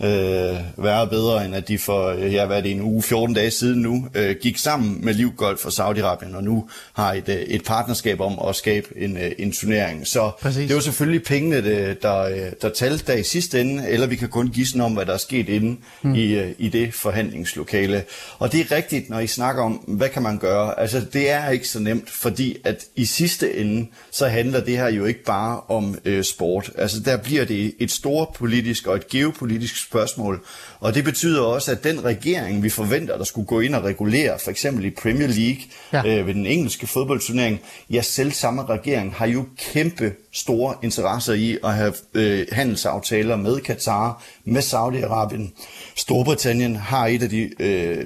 øh, 0.00 0.84
være 0.84 1.06
bedre, 1.06 1.44
end 1.44 1.54
at 1.54 1.68
de 1.68 1.78
for, 1.78 2.10
ja, 2.10 2.46
hvad 2.46 2.56
er 2.56 2.60
det, 2.60 2.70
en 2.70 2.80
uge, 2.80 3.02
14 3.02 3.34
dage 3.34 3.50
siden 3.50 3.82
nu, 3.82 4.08
øh, 4.14 4.36
gik 4.42 4.58
sammen 4.58 5.04
med 5.04 5.14
Liv 5.14 5.32
Golf 5.36 5.64
og 5.64 5.72
Saudi-Arabien, 5.72 6.36
og 6.36 6.44
nu 6.44 6.68
har 6.92 7.12
et, 7.12 7.28
øh, 7.28 7.34
et 7.34 7.64
partnerskab 7.64 8.20
om 8.20 8.38
at 8.48 8.56
skabe 8.56 8.86
en, 8.96 9.16
øh, 9.16 9.32
en 9.38 9.52
turnering. 9.52 10.06
Så 10.06 10.30
Præcis. 10.40 10.66
det 10.66 10.74
var 10.74 10.82
selvfølgelig 10.82 11.22
pengene, 11.22 11.56
der, 12.02 12.50
der 12.62 12.68
talte 12.68 13.06
der 13.06 13.18
i 13.18 13.22
sidste 13.22 13.60
ende, 13.60 13.88
eller 13.88 14.06
vi 14.06 14.16
kan 14.16 14.28
kun 14.28 14.48
gisne 14.48 14.84
om, 14.84 14.92
hvad 14.92 15.06
der 15.06 15.12
er 15.12 15.18
sket 15.18 15.48
inde 15.48 15.76
hmm. 16.02 16.14
i, 16.14 16.52
i 16.58 16.68
det 16.68 16.94
forhandlingslokale. 16.94 18.04
Og 18.38 18.52
det 18.52 18.60
er 18.60 18.76
rigtigt, 18.76 19.10
når 19.10 19.18
I 19.18 19.26
snakker 19.26 19.62
om, 19.62 19.72
hvad 19.72 20.08
kan 20.08 20.22
man 20.22 20.38
gøre? 20.38 20.80
Altså, 20.80 21.00
det 21.12 21.30
er 21.30 21.50
ikke 21.50 21.68
så 21.68 21.78
nemt, 21.78 22.10
fordi 22.10 22.56
at 22.64 22.84
i 22.96 23.04
sidste 23.04 23.56
ende, 23.56 23.86
så 24.10 24.28
handler 24.28 24.60
det 24.60 24.76
her 24.76 24.88
jo 24.88 25.04
ikke 25.04 25.24
bare 25.24 25.60
om 25.68 25.98
øh, 26.04 26.24
sport. 26.24 26.70
Altså, 26.78 27.00
der 27.00 27.16
bliver 27.16 27.44
det 27.44 27.74
et 27.78 27.90
stort 27.90 28.28
politisk 28.34 28.86
og 28.86 28.96
et 28.96 29.08
geopolitisk 29.08 29.85
spørgsmål. 29.88 30.44
Og 30.80 30.94
det 30.94 31.04
betyder 31.04 31.42
også, 31.42 31.70
at 31.70 31.84
den 31.84 32.04
regering, 32.04 32.62
vi 32.62 32.68
forventer, 32.68 33.16
der 33.16 33.24
skulle 33.24 33.46
gå 33.46 33.60
ind 33.60 33.74
og 33.74 33.84
regulere, 33.84 34.38
for 34.44 34.50
eksempel 34.50 34.84
i 34.84 34.90
Premier 34.90 35.28
League 35.28 35.62
ja. 35.92 36.18
øh, 36.18 36.26
ved 36.26 36.34
den 36.34 36.46
engelske 36.46 36.86
fodboldturnering, 36.86 37.60
ja, 37.90 38.02
selv 38.02 38.32
samme 38.32 38.64
regering 38.64 39.14
har 39.14 39.26
jo 39.26 39.44
kæmpe 39.72 40.12
store 40.32 40.74
interesser 40.82 41.32
i 41.32 41.58
at 41.64 41.74
have 41.74 41.94
øh, 42.14 42.46
handelsaftaler 42.52 43.36
med 43.36 43.60
Katar, 43.60 44.22
med 44.44 44.62
Saudi-Arabien. 44.62 45.64
Storbritannien 45.96 46.76
har 46.76 47.06
et 47.06 47.22
af 47.22 47.28
de 47.28 47.50
øh, 47.62 48.04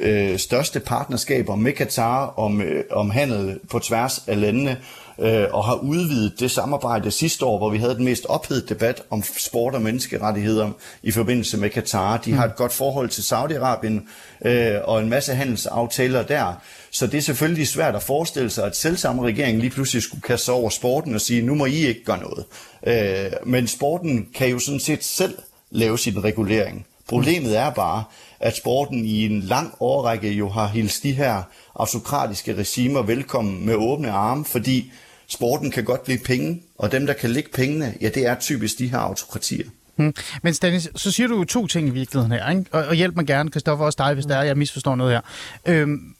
øh, 0.00 0.38
største 0.38 0.80
partnerskaber 0.80 1.56
med 1.56 1.72
Katar 1.72 2.26
om, 2.26 2.62
øh, 2.62 2.84
om 2.90 3.10
handel 3.10 3.58
på 3.70 3.78
tværs 3.78 4.24
af 4.26 4.40
landene, 4.40 4.76
øh, 5.18 5.46
og 5.52 5.64
har 5.64 5.74
udvidet 5.74 6.40
det 6.40 6.50
samarbejde 6.50 7.10
sidste 7.10 7.44
år, 7.44 7.58
hvor 7.58 7.70
vi 7.70 7.78
havde 7.78 7.94
den 7.94 8.04
mest 8.04 8.26
ophedet 8.26 8.68
debat 8.68 9.02
om 9.10 9.22
sport 9.38 9.74
og 9.74 9.82
menneskerettigheder 9.82 10.70
i 11.02 11.10
forbindelse 11.10 11.56
med 11.56 11.70
Katar. 11.70 12.16
De 12.16 12.32
har 12.32 12.44
et 12.44 12.56
godt 12.56 12.72
forhold 12.72 13.08
til 13.08 13.22
Saudi-Arabien 13.22 14.08
øh, 14.48 14.74
og 14.84 15.00
en 15.00 15.08
masse 15.08 15.34
handelsaftaler 15.34 16.22
der. 16.22 16.62
Så 16.90 17.06
det 17.06 17.18
er 17.18 17.22
selvfølgelig 17.22 17.68
svært 17.68 17.94
at 17.94 18.02
forestille 18.02 18.50
sig, 18.50 18.64
at 18.66 18.76
selv 18.76 18.96
samme 18.96 19.22
regering 19.22 19.58
lige 19.58 19.70
pludselig 19.70 20.02
skulle 20.02 20.22
kaste 20.22 20.44
sig 20.44 20.54
over 20.54 20.70
sporten 20.70 21.14
og 21.14 21.20
sige, 21.20 21.42
nu 21.42 21.54
må 21.54 21.66
I 21.66 21.86
ikke 21.86 22.04
gøre 22.04 22.20
noget. 22.20 22.44
Øh, 22.86 23.32
men 23.46 23.66
sporten 23.66 24.28
kan 24.34 24.48
jo 24.48 24.58
sådan 24.58 24.80
set 24.80 25.04
selv 25.04 25.38
lave 25.70 25.98
sin 25.98 26.24
regulering. 26.24 26.86
Problemet 27.08 27.58
er 27.58 27.70
bare, 27.70 28.04
at 28.40 28.56
sporten 28.56 29.04
i 29.04 29.26
en 29.26 29.40
lang 29.40 29.74
årrække 29.80 30.32
jo 30.32 30.48
har 30.48 30.66
hilst 30.66 31.02
de 31.02 31.12
her 31.12 31.42
autokratiske 31.74 32.54
regimer 32.54 33.02
velkommen 33.02 33.66
med 33.66 33.74
åbne 33.74 34.10
arme, 34.10 34.44
fordi 34.44 34.92
sporten 35.28 35.70
kan 35.70 35.84
godt 35.84 36.04
blive 36.04 36.18
penge, 36.18 36.62
og 36.78 36.92
dem, 36.92 37.06
der 37.06 37.12
kan 37.12 37.30
lægge 37.30 37.50
pengene, 37.50 37.94
ja, 38.00 38.08
det 38.08 38.26
er 38.26 38.34
typisk 38.34 38.78
de 38.78 38.88
her 38.88 38.98
autokratier. 38.98 39.66
Hmm. 39.96 40.14
Men 40.42 40.54
Stanis, 40.54 40.88
så 40.96 41.10
siger 41.10 41.26
du 41.26 41.36
jo 41.36 41.44
to 41.44 41.66
ting 41.66 41.88
i 41.88 41.90
virkeligheden 41.90 42.32
her, 42.32 42.50
ikke? 42.50 42.64
Og, 42.72 42.84
og 42.84 42.94
hjælp 42.94 43.16
mig 43.16 43.26
gerne, 43.26 43.50
Kristoffer, 43.50 43.84
også 43.84 43.96
dig, 43.98 44.14
hvis 44.14 44.26
der 44.26 44.36
er, 44.36 44.42
jeg 44.42 44.56
misforstår 44.58 44.94
noget 44.94 45.12
her. 45.12 45.20
Øhm, 45.66 46.14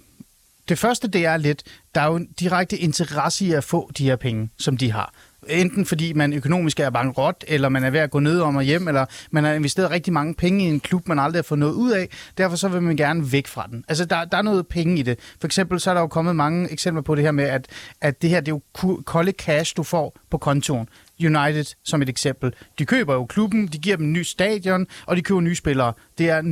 det 0.68 0.78
første, 0.78 1.08
det 1.08 1.26
er 1.26 1.36
lidt, 1.36 1.62
der 1.94 2.00
er 2.00 2.06
jo 2.06 2.16
en 2.16 2.28
direkte 2.40 2.78
interesse 2.78 3.44
i 3.44 3.52
at 3.52 3.64
få 3.64 3.90
de 3.98 4.04
her 4.04 4.16
penge, 4.16 4.50
som 4.58 4.76
de 4.76 4.92
har. 4.92 5.14
Enten 5.48 5.86
fordi 5.86 6.12
man 6.12 6.32
økonomisk 6.32 6.80
er 6.80 6.90
bankrot, 6.90 7.44
eller 7.48 7.68
man 7.68 7.84
er 7.84 7.90
ved 7.90 8.00
at 8.00 8.10
gå 8.10 8.18
ned 8.18 8.40
om 8.40 8.56
og 8.56 8.62
hjem, 8.62 8.88
eller 8.88 9.04
man 9.30 9.44
har 9.44 9.52
investeret 9.52 9.90
rigtig 9.90 10.12
mange 10.12 10.34
penge 10.34 10.64
i 10.64 10.68
en 10.68 10.80
klub, 10.80 11.08
man 11.08 11.18
aldrig 11.18 11.38
har 11.38 11.42
fået 11.42 11.58
noget 11.58 11.72
ud 11.72 11.90
af. 11.90 12.08
Derfor 12.38 12.56
så 12.56 12.68
vil 12.68 12.82
man 12.82 12.96
gerne 12.96 13.32
væk 13.32 13.46
fra 13.46 13.66
den. 13.70 13.84
Altså, 13.88 14.04
der, 14.04 14.24
der 14.24 14.38
er 14.38 14.42
noget 14.42 14.66
penge 14.66 14.98
i 14.98 15.02
det. 15.02 15.18
For 15.40 15.46
eksempel 15.46 15.80
så 15.80 15.90
er 15.90 15.94
der 15.94 16.00
jo 16.00 16.06
kommet 16.06 16.36
mange 16.36 16.72
eksempler 16.72 17.02
på 17.02 17.14
det 17.14 17.24
her 17.24 17.32
med, 17.32 17.44
at, 17.44 17.66
at 18.00 18.22
det 18.22 18.30
her 18.30 18.40
det 18.40 18.52
er 18.52 18.56
jo 18.76 19.02
kolde 19.04 19.32
cash, 19.32 19.76
du 19.76 19.82
får 19.82 20.16
på 20.30 20.38
kontoen. 20.38 20.88
United 21.20 21.64
som 21.84 22.02
et 22.02 22.08
eksempel. 22.08 22.54
De 22.78 22.86
køber 22.86 23.14
jo 23.14 23.24
klubben, 23.24 23.66
de 23.66 23.78
giver 23.78 23.96
dem 23.96 24.06
en 24.06 24.12
ny 24.12 24.22
stadion, 24.22 24.86
og 25.06 25.16
de 25.16 25.22
køber 25.22 25.40
nye 25.40 25.54
spillere. 25.54 25.92
Det 26.18 26.30
er 26.30 26.42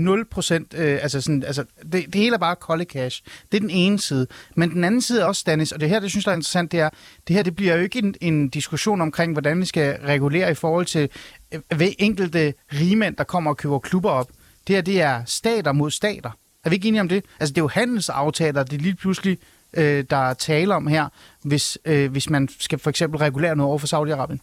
0%, 0.74 0.80
øh, 0.80 0.98
altså, 1.02 1.20
sådan, 1.20 1.42
altså 1.42 1.64
det, 1.82 1.92
det 1.92 2.14
hele 2.14 2.34
er 2.34 2.38
bare 2.38 2.56
kolde 2.56 2.84
cash. 2.84 3.22
Det 3.52 3.56
er 3.56 3.60
den 3.60 3.70
ene 3.70 3.98
side. 3.98 4.26
Men 4.56 4.70
den 4.70 4.84
anden 4.84 5.00
side 5.00 5.20
er 5.20 5.24
også, 5.24 5.42
Dennis, 5.46 5.72
og 5.72 5.80
det 5.80 5.88
her, 5.88 6.00
det 6.00 6.10
synes 6.10 6.26
jeg 6.26 6.32
er 6.32 6.36
interessant, 6.36 6.72
det 6.72 6.80
er, 6.80 6.90
det 7.28 7.36
her 7.36 7.42
det 7.42 7.56
bliver 7.56 7.76
jo 7.76 7.82
ikke 7.82 7.98
en, 7.98 8.14
en 8.20 8.48
diskussion 8.48 9.00
omkring, 9.00 9.32
hvordan 9.32 9.60
vi 9.60 9.64
skal 9.64 9.98
regulere 10.04 10.50
i 10.50 10.54
forhold 10.54 10.86
til 10.86 11.08
øh, 11.52 11.88
enkelte 11.98 12.54
rigmænd, 12.72 13.16
der 13.16 13.24
kommer 13.24 13.50
og 13.50 13.56
køber 13.56 13.78
klubber 13.78 14.10
op. 14.10 14.30
Det 14.66 14.74
her, 14.74 14.82
det 14.82 15.00
er 15.00 15.22
stater 15.26 15.72
mod 15.72 15.90
stater. 15.90 16.30
Er 16.64 16.70
vi 16.70 16.74
ikke 16.74 16.88
enige 16.88 17.00
om 17.00 17.08
det? 17.08 17.24
Altså, 17.40 17.52
det 17.52 17.58
er 17.58 17.62
jo 17.62 17.68
handelsaftaler, 17.68 18.62
det 18.62 18.76
er 18.76 18.82
lige 18.82 18.94
pludselig 18.94 19.38
øh, 19.76 20.04
der 20.10 20.16
er 20.16 20.34
tale 20.34 20.74
om 20.74 20.86
her, 20.86 21.08
hvis, 21.42 21.78
øh, 21.84 22.10
hvis 22.10 22.30
man 22.30 22.48
skal 22.58 22.78
for 22.78 22.90
eksempel 22.90 23.18
regulere 23.18 23.56
noget 23.56 23.68
over 23.68 23.78
for 23.78 23.86
Saudi-Arabien. 23.86 24.38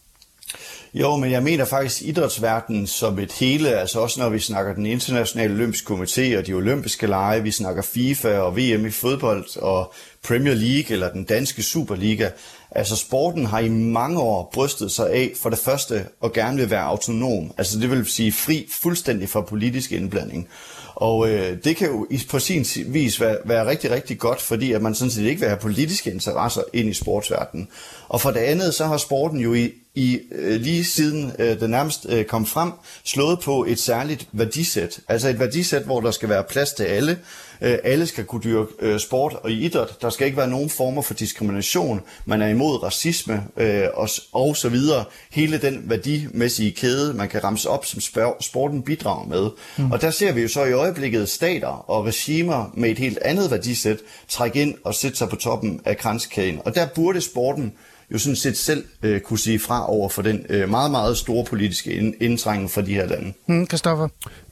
Jo, 0.94 1.16
men 1.16 1.32
jeg 1.32 1.44
mener 1.44 1.66
faktisk 1.66 2.02
idrætsverdenen 2.02 2.88
som 2.88 3.20
et 3.20 3.32
hele, 3.32 3.70
altså 3.80 4.00
også 4.00 4.20
når 4.20 4.30
vi 4.30 4.40
snakker 4.40 4.74
den 4.74 4.86
internationale 4.86 5.54
olympiske 5.54 5.94
komité 5.94 6.38
og 6.38 6.48
de 6.48 6.54
olympiske 6.54 7.08
lege, 7.08 7.44
vi 7.44 7.52
snakker 7.52 7.82
FIFA 7.82 8.38
og 8.40 8.58
VM 8.58 8.86
i 8.86 8.92
fodbold 8.92 9.58
og 9.58 9.94
Premier 10.28 10.54
League 10.54 10.94
eller 10.94 11.12
den 11.12 11.24
danske 11.24 11.64
Superliga. 11.64 12.30
Altså 12.72 12.96
sporten 12.96 13.46
har 13.46 13.60
i 13.60 13.70
mange 13.70 14.20
år 14.20 14.50
brystet 14.54 14.92
sig 14.92 15.12
af 15.12 15.32
for 15.42 15.50
det 15.50 15.60
første 15.60 16.06
at 16.24 16.34
gerne 16.34 16.58
vil 16.58 16.70
være 16.70 16.84
autonom, 16.84 17.52
altså 17.58 17.80
det 17.80 17.92
vil 17.92 18.06
sige 18.06 18.32
fri 18.32 18.68
fuldstændig 18.72 19.30
fra 19.30 19.42
politisk 19.42 19.92
indblanding. 19.92 20.48
Og 20.96 21.30
øh, 21.30 21.58
det 21.64 21.76
kan 21.76 21.88
jo 21.88 22.08
på 22.30 22.40
sin 22.40 22.66
vis 22.86 23.22
være, 23.22 23.38
være 23.46 23.70
rigtig, 23.70 23.92
rigtig 23.92 24.20
godt, 24.20 24.42
fordi 24.42 24.72
at 24.72 24.82
man 24.82 24.96
sådan 24.96 25.12
set 25.12 25.26
ikke 25.26 25.40
vil 25.40 25.50
have 25.50 25.60
politiske 25.60 26.12
interesser 26.12 26.62
ind 26.74 26.90
i 26.90 26.94
sportsverdenen. 26.94 27.68
Og 28.10 28.22
for 28.22 28.32
det 28.32 28.40
andet, 28.40 28.74
så 28.74 28.86
har 28.86 28.98
sporten 28.98 29.40
jo 29.40 29.54
i, 29.54 29.72
i 29.96 30.20
øh, 30.32 30.62
lige 30.62 30.86
siden 30.86 31.32
øh, 31.40 31.60
det 31.60 31.70
nærmest 31.70 32.06
øh, 32.10 32.26
kom 32.26 32.46
frem, 32.46 32.72
slået 33.04 33.40
på 33.40 33.66
et 33.68 33.80
særligt 33.80 34.28
værdisæt. 34.32 35.00
Altså 35.08 35.30
et 35.30 35.40
værdisæt, 35.40 35.82
hvor 35.82 36.02
der 36.02 36.12
skal 36.12 36.30
være 36.30 36.44
plads 36.44 36.74
til 36.74 36.84
alle. 36.84 37.18
Øh, 37.63 37.78
alle 37.84 38.06
skal 38.06 38.26
kunne 38.26 38.41
dyrke 38.43 38.71
øh, 38.80 38.99
sport 38.99 39.34
og 39.43 39.52
idræt. 39.52 40.02
Der 40.02 40.10
skal 40.10 40.26
ikke 40.26 40.38
være 40.38 40.47
nogen 40.47 40.69
former 40.69 41.02
for 41.02 41.13
diskrimination. 41.13 42.02
Man 42.26 42.41
er 42.41 42.47
imod 42.47 42.84
racisme 42.84 43.43
øh, 43.58 43.84
og, 43.93 44.10
og 44.32 44.58
så 44.58 44.69
videre. 44.69 45.06
Hele 45.32 45.58
den 45.58 45.84
værdimæssige 45.86 46.71
kæde, 46.71 47.13
man 47.13 47.30
kan 47.30 47.43
ramse 47.43 47.69
op, 47.69 47.86
som 47.86 48.02
sporten 48.39 48.84
bidrager 48.84 49.28
med. 49.28 49.49
Mm. 49.78 49.91
Og 49.91 50.02
der 50.02 50.12
ser 50.12 50.34
vi 50.34 50.41
jo 50.41 50.47
så 50.47 50.63
i 50.63 50.71
øjeblikket 50.71 51.30
stater 51.30 51.89
og 51.89 52.06
regimer 52.06 52.71
med 52.73 52.89
et 52.89 52.99
helt 52.99 53.17
andet 53.17 53.52
værdisæt 53.52 53.97
trække 54.28 54.62
ind 54.62 54.76
og 54.84 54.95
sætte 54.95 55.17
sig 55.17 55.30
på 55.30 55.36
toppen 55.36 55.82
af 55.86 55.97
kranskæden. 55.97 56.62
Og 56.65 56.76
der 56.76 56.88
burde 56.95 57.21
sporten 57.21 57.73
jo 58.12 58.17
sådan 58.17 58.36
set 58.36 58.58
selv 58.58 58.86
øh, 59.04 59.21
kunne 59.21 59.39
sige 59.39 59.60
fra 59.60 59.89
over 59.91 60.10
for 60.10 60.21
den 60.21 60.45
øh, 60.49 60.69
meget, 60.69 60.91
meget 60.91 61.17
store 61.17 61.45
politiske 61.45 62.13
indtrængen 62.21 62.69
fra 62.69 62.82
de 62.82 62.93
her 62.93 63.06
lande. 63.06 63.34
Mm, 63.47 63.67
Christoffer? 63.67 64.08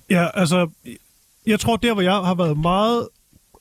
Ja, 0.09 0.27
altså, 0.33 0.69
jeg 1.47 1.59
tror, 1.59 1.75
der 1.75 1.93
hvor 1.93 2.01
jeg 2.01 2.13
har 2.13 2.35
været 2.35 2.57
meget 2.57 3.07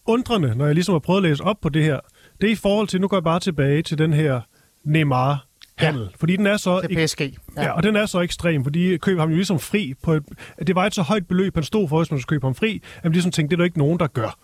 undrende, 0.07 0.55
når 0.57 0.67
jeg 0.67 0.75
ligesom 0.75 0.93
har 0.93 0.99
prøvet 0.99 1.19
at 1.25 1.31
læse 1.31 1.45
op 1.45 1.61
på 1.61 1.69
det 1.69 1.85
her, 1.85 2.01
det 2.41 2.47
er 2.47 2.53
i 2.53 2.57
forhold 2.57 2.89
til, 2.89 3.01
nu 3.01 3.09
går 3.09 3.17
jeg 3.17 3.25
bare 3.25 3.41
tilbage 3.41 3.83
til 3.83 3.99
den 3.99 4.13
her 4.13 4.41
Neymar 4.85 5.47
handel. 5.77 6.03
Ja. 6.03 6.09
Fordi 6.17 6.37
den 6.37 6.47
er 6.47 6.57
så... 6.57 6.71
Er 6.71 7.07
PSG. 7.07 7.21
Ja. 7.21 7.63
ja. 7.63 7.71
og 7.73 7.83
den 7.83 7.97
er 7.97 8.07
så 8.07 8.21
ekstrem, 8.21 8.65
fordi 8.65 8.97
køber 8.97 9.21
ham 9.21 9.31
jo 9.31 9.37
ligesom 9.37 9.59
fri 9.59 9.95
på 10.03 10.13
et, 10.13 10.23
det 10.67 10.75
var 10.75 10.87
et 10.87 10.95
så 10.95 11.03
højt 11.03 11.29
beløb, 11.29 11.55
han 11.55 11.65
stod 11.65 11.89
for, 11.89 11.99
hvis 11.99 12.11
man 12.11 12.21
skulle 12.21 12.37
købe 12.37 12.47
ham 12.47 12.55
fri, 12.55 12.83
at 12.97 13.05
man 13.05 13.13
ligesom 13.13 13.33
tænkte, 13.33 13.51
det 13.51 13.57
er 13.57 13.63
der 13.63 13.65
ikke 13.65 13.79
nogen, 13.79 13.99
der 13.99 14.07
gør. 14.07 14.39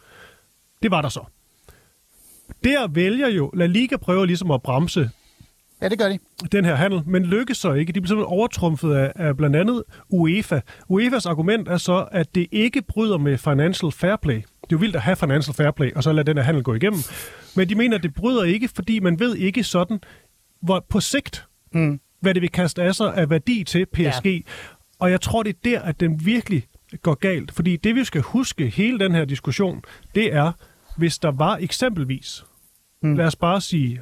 Det 0.83 0.91
var 0.91 1.03
der 1.03 1.09
så. 1.09 1.21
Der 2.65 2.89
vælger 2.89 3.29
jo, 3.29 3.51
La 3.55 3.67
Liga 3.67 3.97
prøver 3.97 4.25
ligesom 4.25 4.51
at 4.51 4.63
bremse 4.63 5.11
Ja, 5.83 5.89
det 5.89 5.99
gør 5.99 6.09
de. 6.09 6.19
Den 6.53 6.65
her 6.65 6.75
handel, 6.75 7.03
men 7.07 7.25
lykkes 7.25 7.57
så 7.57 7.73
ikke. 7.73 7.93
De 7.93 8.01
bliver 8.01 8.09
simpelthen 8.09 8.39
overtrumfet 8.39 8.95
af, 8.95 9.13
af 9.17 9.37
blandt 9.37 9.57
andet 9.57 9.83
UEFA. 10.09 10.61
UEFA's 10.93 11.29
argument 11.29 11.69
er 11.69 11.77
så, 11.77 12.09
at 12.13 12.35
det 12.35 12.47
ikke 12.53 12.83
bryder 12.83 13.19
med 13.19 13.39
financial 13.39 13.93
fair 13.93 14.17
play. 14.17 14.35
Det 14.37 14.43
er 14.43 14.69
jo 14.73 14.79
vildt 14.79 14.97
at 14.97 15.03
have 15.03 15.17
financial 15.17 15.55
fair 15.55 15.71
play, 15.71 15.93
og 15.93 16.03
så 16.03 16.13
lade 16.13 16.27
den 16.27 16.37
her 16.37 16.45
handel 16.45 16.63
gå 16.63 16.75
igennem. 16.75 17.01
Men 17.57 17.69
de 17.69 17.75
mener, 17.75 17.97
at 17.97 18.03
det 18.03 18.15
bryder 18.15 18.45
ikke, 18.45 18.69
fordi 18.69 19.01
man 19.01 19.21
ved 19.21 19.37
ikke 19.37 19.65
sådan, 19.65 20.01
hvor 20.63 20.87
på 20.89 21.01
sigt, 21.01 21.47
mm. 21.73 22.01
hvad 22.21 22.35
det 22.35 22.43
vil 22.43 22.51
kaste 22.51 22.83
af 22.83 22.95
sig 22.95 23.15
af 23.15 23.31
værdi 23.31 23.65
til 23.65 23.87
PSG. 23.87 24.27
Ja. 24.27 24.39
Og 24.99 25.11
jeg 25.11 25.21
tror, 25.21 25.43
det 25.43 25.51
er 25.51 25.59
der, 25.65 25.81
at 25.81 26.01
den 26.01 26.27
virkelig 26.27 26.67
går 27.03 27.15
galt. 27.15 27.53
Fordi 27.53 27.77
det, 27.77 27.95
vi 27.95 28.05
skal 28.05 28.21
huske 28.21 28.69
hele 28.69 28.99
den 28.99 29.15
her 29.15 29.25
diskussion, 29.25 29.83
det 30.15 30.35
er, 30.35 30.53
hvis 30.97 31.19
der 31.19 31.31
var 31.31 31.57
eksempelvis, 31.57 32.45
mm. 33.03 33.17
lad 33.17 33.27
os 33.27 33.37
bare 33.37 33.61
sige, 33.61 34.01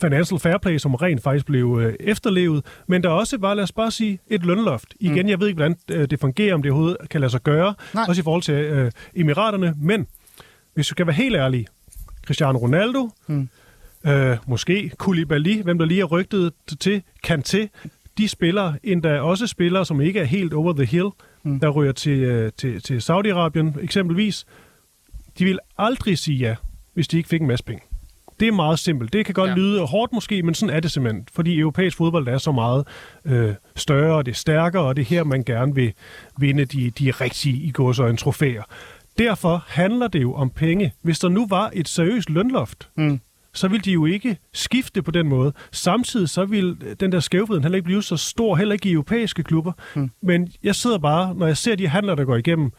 financial 0.00 0.40
fair 0.40 0.58
play, 0.58 0.78
som 0.78 0.94
rent 0.94 1.22
faktisk 1.22 1.46
blev 1.46 1.78
øh, 1.82 1.94
efterlevet, 2.00 2.64
men 2.86 3.02
der 3.02 3.08
også 3.08 3.36
var, 3.38 3.54
lad 3.54 3.64
os 3.64 3.72
bare 3.72 3.90
sige, 3.90 4.18
et 4.28 4.44
lønloft. 4.44 4.94
Igen, 5.00 5.26
mm. 5.26 5.30
jeg 5.30 5.40
ved 5.40 5.46
ikke, 5.46 5.56
hvordan 5.56 5.76
øh, 5.90 6.10
det 6.10 6.20
fungerer, 6.20 6.54
om 6.54 6.62
det 6.62 6.72
overhovedet 6.72 7.08
kan 7.10 7.20
lade 7.20 7.30
sig 7.30 7.42
gøre, 7.42 7.74
Nej. 7.94 8.04
også 8.08 8.20
i 8.20 8.22
forhold 8.22 8.42
til 8.42 8.54
øh, 8.54 8.90
Emiraterne, 9.16 9.74
men 9.76 10.06
hvis 10.74 10.86
du 10.86 10.94
kan 10.94 11.06
være 11.06 11.16
helt 11.16 11.36
ærlig, 11.36 11.66
Cristiano 12.26 12.58
Ronaldo, 12.58 13.10
mm. 13.26 13.48
øh, 14.06 14.36
måske 14.46 14.90
Koulibaly, 14.98 15.62
hvem 15.62 15.78
der 15.78 15.84
lige 15.84 16.00
er 16.00 16.04
rygtet 16.04 16.52
til, 16.80 17.02
Kanté, 17.26 17.66
de 18.18 18.28
spiller 18.28 18.74
endda 18.82 19.20
også 19.20 19.46
spillere, 19.46 19.84
som 19.84 20.00
ikke 20.00 20.20
er 20.20 20.24
helt 20.24 20.54
over 20.54 20.72
the 20.72 20.84
hill, 20.84 21.08
mm. 21.42 21.60
der 21.60 21.68
ryger 21.68 21.92
til, 21.92 22.18
øh, 22.18 22.52
til, 22.56 22.82
til 22.82 22.98
Saudi-Arabien 22.98 23.82
eksempelvis. 23.82 24.46
De 25.38 25.44
vil 25.44 25.58
aldrig 25.78 26.18
sige 26.18 26.38
ja, 26.38 26.56
hvis 26.94 27.08
de 27.08 27.16
ikke 27.16 27.28
fik 27.28 27.40
en 27.40 27.46
masse 27.46 27.64
penge. 27.64 27.82
Det 28.40 28.48
er 28.48 28.52
meget 28.52 28.78
simpelt. 28.78 29.12
Det 29.12 29.24
kan 29.24 29.34
godt 29.34 29.50
ja. 29.50 29.54
lyde 29.54 29.80
hårdt 29.80 30.12
måske, 30.12 30.42
men 30.42 30.54
sådan 30.54 30.76
er 30.76 30.80
det 30.80 30.90
simpelthen. 30.90 31.26
Fordi 31.32 31.58
europæisk 31.58 31.96
fodbold 31.96 32.28
er 32.28 32.38
så 32.38 32.52
meget 32.52 32.86
øh, 33.24 33.54
større, 33.76 34.14
og 34.14 34.26
det 34.26 34.32
er 34.32 34.36
stærkere, 34.36 34.82
og 34.82 34.96
det 34.96 35.02
er 35.02 35.06
her, 35.06 35.24
man 35.24 35.44
gerne 35.44 35.74
vil 35.74 35.92
vinde 36.38 36.64
de, 36.64 36.90
de 36.90 37.10
rigtige 37.10 37.56
i 37.56 37.72
en 38.10 38.16
trofæer. 38.16 38.62
Derfor 39.18 39.64
handler 39.66 40.08
det 40.08 40.22
jo 40.22 40.34
om 40.34 40.50
penge. 40.50 40.92
Hvis 41.02 41.18
der 41.18 41.28
nu 41.28 41.46
var 41.46 41.70
et 41.72 41.88
seriøst 41.88 42.30
lønloft, 42.30 42.88
mm. 42.96 43.20
så 43.52 43.68
ville 43.68 43.82
de 43.82 43.92
jo 43.92 44.06
ikke 44.06 44.38
skifte 44.52 45.02
på 45.02 45.10
den 45.10 45.28
måde. 45.28 45.52
Samtidig 45.72 46.28
så 46.28 46.44
vil 46.44 46.76
den 47.00 47.12
der 47.12 47.20
skævheden 47.20 47.62
heller 47.62 47.76
ikke 47.76 47.84
blive 47.84 48.02
så 48.02 48.16
stor, 48.16 48.56
heller 48.56 48.72
ikke 48.72 48.88
i 48.88 48.92
europæiske 48.92 49.42
klubber. 49.42 49.72
Mm. 49.94 50.10
Men 50.22 50.52
jeg 50.62 50.74
sidder 50.74 50.98
bare, 50.98 51.34
når 51.34 51.46
jeg 51.46 51.56
ser 51.56 51.74
de 51.74 51.88
handler, 51.88 52.14
der 52.14 52.24
går 52.24 52.36
igennem 52.36 52.70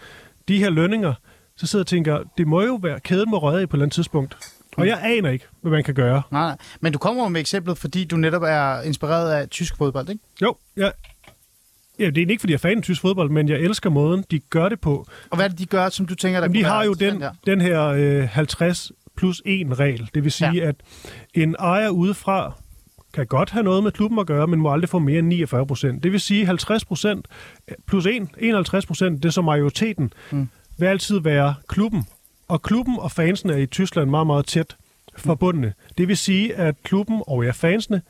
de 0.48 0.58
her 0.58 0.70
lønninger, 0.70 1.14
så 1.58 1.68
sidder 1.68 1.82
jeg 1.82 1.84
og 1.84 1.88
tænker, 1.88 2.20
det 2.38 2.48
må 2.48 2.62
jo 2.62 2.80
være, 2.82 3.00
kæden 3.00 3.30
må 3.30 3.38
røde 3.38 3.68
på 3.68 3.76
et 3.76 3.78
eller 3.78 3.86
andet 3.86 3.94
tidspunkt. 3.94 4.38
Og 4.76 4.88
jeg 4.88 5.00
aner 5.04 5.30
ikke, 5.30 5.46
hvad 5.62 5.72
man 5.72 5.84
kan 5.84 5.94
gøre. 5.94 6.22
Nej, 6.32 6.42
nej. 6.42 6.58
Men 6.82 6.94
du 6.94 7.00
kommer 7.00 7.30
med 7.30 7.42
eksemplet, 7.42 7.78
fordi 7.78 8.06
du 8.06 8.18
netop 8.18 8.44
er 8.44 8.82
inspireret 8.82 9.32
af 9.32 9.50
tysk 9.50 9.78
fodbold, 9.78 10.10
ikke? 10.10 10.22
Jo, 10.42 10.56
jeg, 10.78 10.92
Ja, 12.00 12.10
det 12.10 12.18
er 12.18 12.28
ikke, 12.30 12.40
fordi 12.40 12.54
jeg 12.54 12.58
er 12.58 12.60
fan 12.60 12.78
af 12.78 12.84
tysk 12.84 13.02
fodbold, 13.02 13.30
men 13.30 13.50
jeg 13.50 13.60
elsker 13.60 13.90
måden, 13.90 14.24
de 14.32 14.40
gør 14.40 14.70
det 14.70 14.80
på. 14.80 15.08
Og 15.30 15.36
hvad 15.36 15.46
er 15.46 15.50
det, 15.50 15.60
de 15.60 15.66
gør, 15.66 15.90
som 15.90 16.06
du 16.06 16.16
tænker, 16.16 16.40
der 16.40 16.46
Jamen, 16.46 16.56
De 16.56 16.64
har 16.64 16.84
jo 16.84 16.94
den, 16.94 17.24
den 17.46 17.62
her 17.62 17.84
øh, 17.84 18.30
50 18.30 18.92
plus 19.18 19.42
1 19.46 19.80
regel. 19.80 20.10
Det 20.14 20.24
vil 20.24 20.32
sige, 20.32 20.52
ja. 20.54 20.68
at 20.68 20.76
en 21.34 21.56
ejer 21.60 21.90
udefra 21.90 22.54
kan 23.14 23.28
godt 23.28 23.50
have 23.50 23.64
noget 23.64 23.84
med 23.84 23.92
klubben 23.92 24.20
at 24.20 24.28
gøre, 24.28 24.48
men 24.48 24.60
må 24.60 24.74
aldrig 24.74 24.90
få 24.90 25.00
mere 25.00 25.20
end 25.20 25.28
49 25.28 25.68
procent. 25.68 26.04
Det 26.04 26.12
vil 26.12 26.20
sige, 26.20 26.46
50 26.46 26.86
procent 26.86 27.28
plus 27.88 28.06
1, 28.06 28.28
51 28.38 28.86
procent, 28.86 29.24
det 29.24 29.30
er 29.30 29.34
så 29.34 29.42
majoriteten, 29.42 30.14
mm. 30.32 30.50
vil 30.78 30.86
altid 30.86 31.20
være 31.20 31.56
klubben. 31.68 32.08
Og 32.48 32.62
klubben 32.62 33.00
og 33.00 33.12
fansene 33.12 33.54
er 33.54 33.58
i 33.58 33.66
Tyskland 33.66 34.10
meget, 34.10 34.28
meget 34.28 34.46
tæt 34.46 34.78
forbundne. 35.18 35.74
Det 35.98 36.08
vil 36.08 36.18
sige, 36.18 36.56
at 36.56 36.76
klubben 36.84 37.22
og 37.28 37.44
ja, 37.44 37.52
fansene 37.52 38.02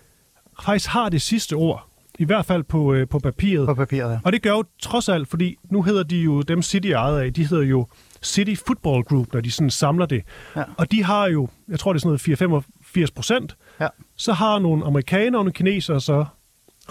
faktisk 0.63 0.89
har 0.89 1.09
det 1.09 1.21
sidste 1.21 1.53
ord. 1.53 1.87
I 2.19 2.25
hvert 2.25 2.45
fald 2.45 2.63
på, 2.63 2.93
øh, 2.93 3.07
på 3.07 3.19
papiret. 3.19 3.67
På 3.67 3.73
papiret, 3.73 4.11
ja. 4.11 4.19
Og 4.23 4.33
det 4.33 4.41
gør 4.41 4.49
jo 4.49 4.63
trods 4.79 5.09
alt, 5.09 5.27
fordi 5.27 5.55
nu 5.69 5.81
hedder 5.81 6.03
de 6.03 6.17
jo, 6.17 6.41
dem 6.41 6.61
City 6.61 6.87
ejet 6.87 7.19
af, 7.21 7.33
de 7.33 7.47
hedder 7.47 7.63
jo 7.63 7.87
City 8.23 8.55
Football 8.67 9.03
Group, 9.03 9.33
når 9.33 9.41
de 9.41 9.51
sådan 9.51 9.69
samler 9.69 10.05
det. 10.05 10.23
Ja. 10.55 10.63
Og 10.77 10.91
de 10.91 11.03
har 11.03 11.27
jo, 11.27 11.47
jeg 11.67 11.79
tror 11.79 11.93
det 11.93 12.03
er 12.03 12.17
sådan 12.27 12.49
noget 12.49 13.05
4-85 13.07 13.13
procent. 13.15 13.57
Ja. 13.79 13.87
Så 14.15 14.33
har 14.33 14.59
nogle 14.59 14.85
amerikanere 14.85 15.27
og 15.27 15.31
nogle 15.31 15.53
kinesere 15.53 16.01
så 16.01 16.25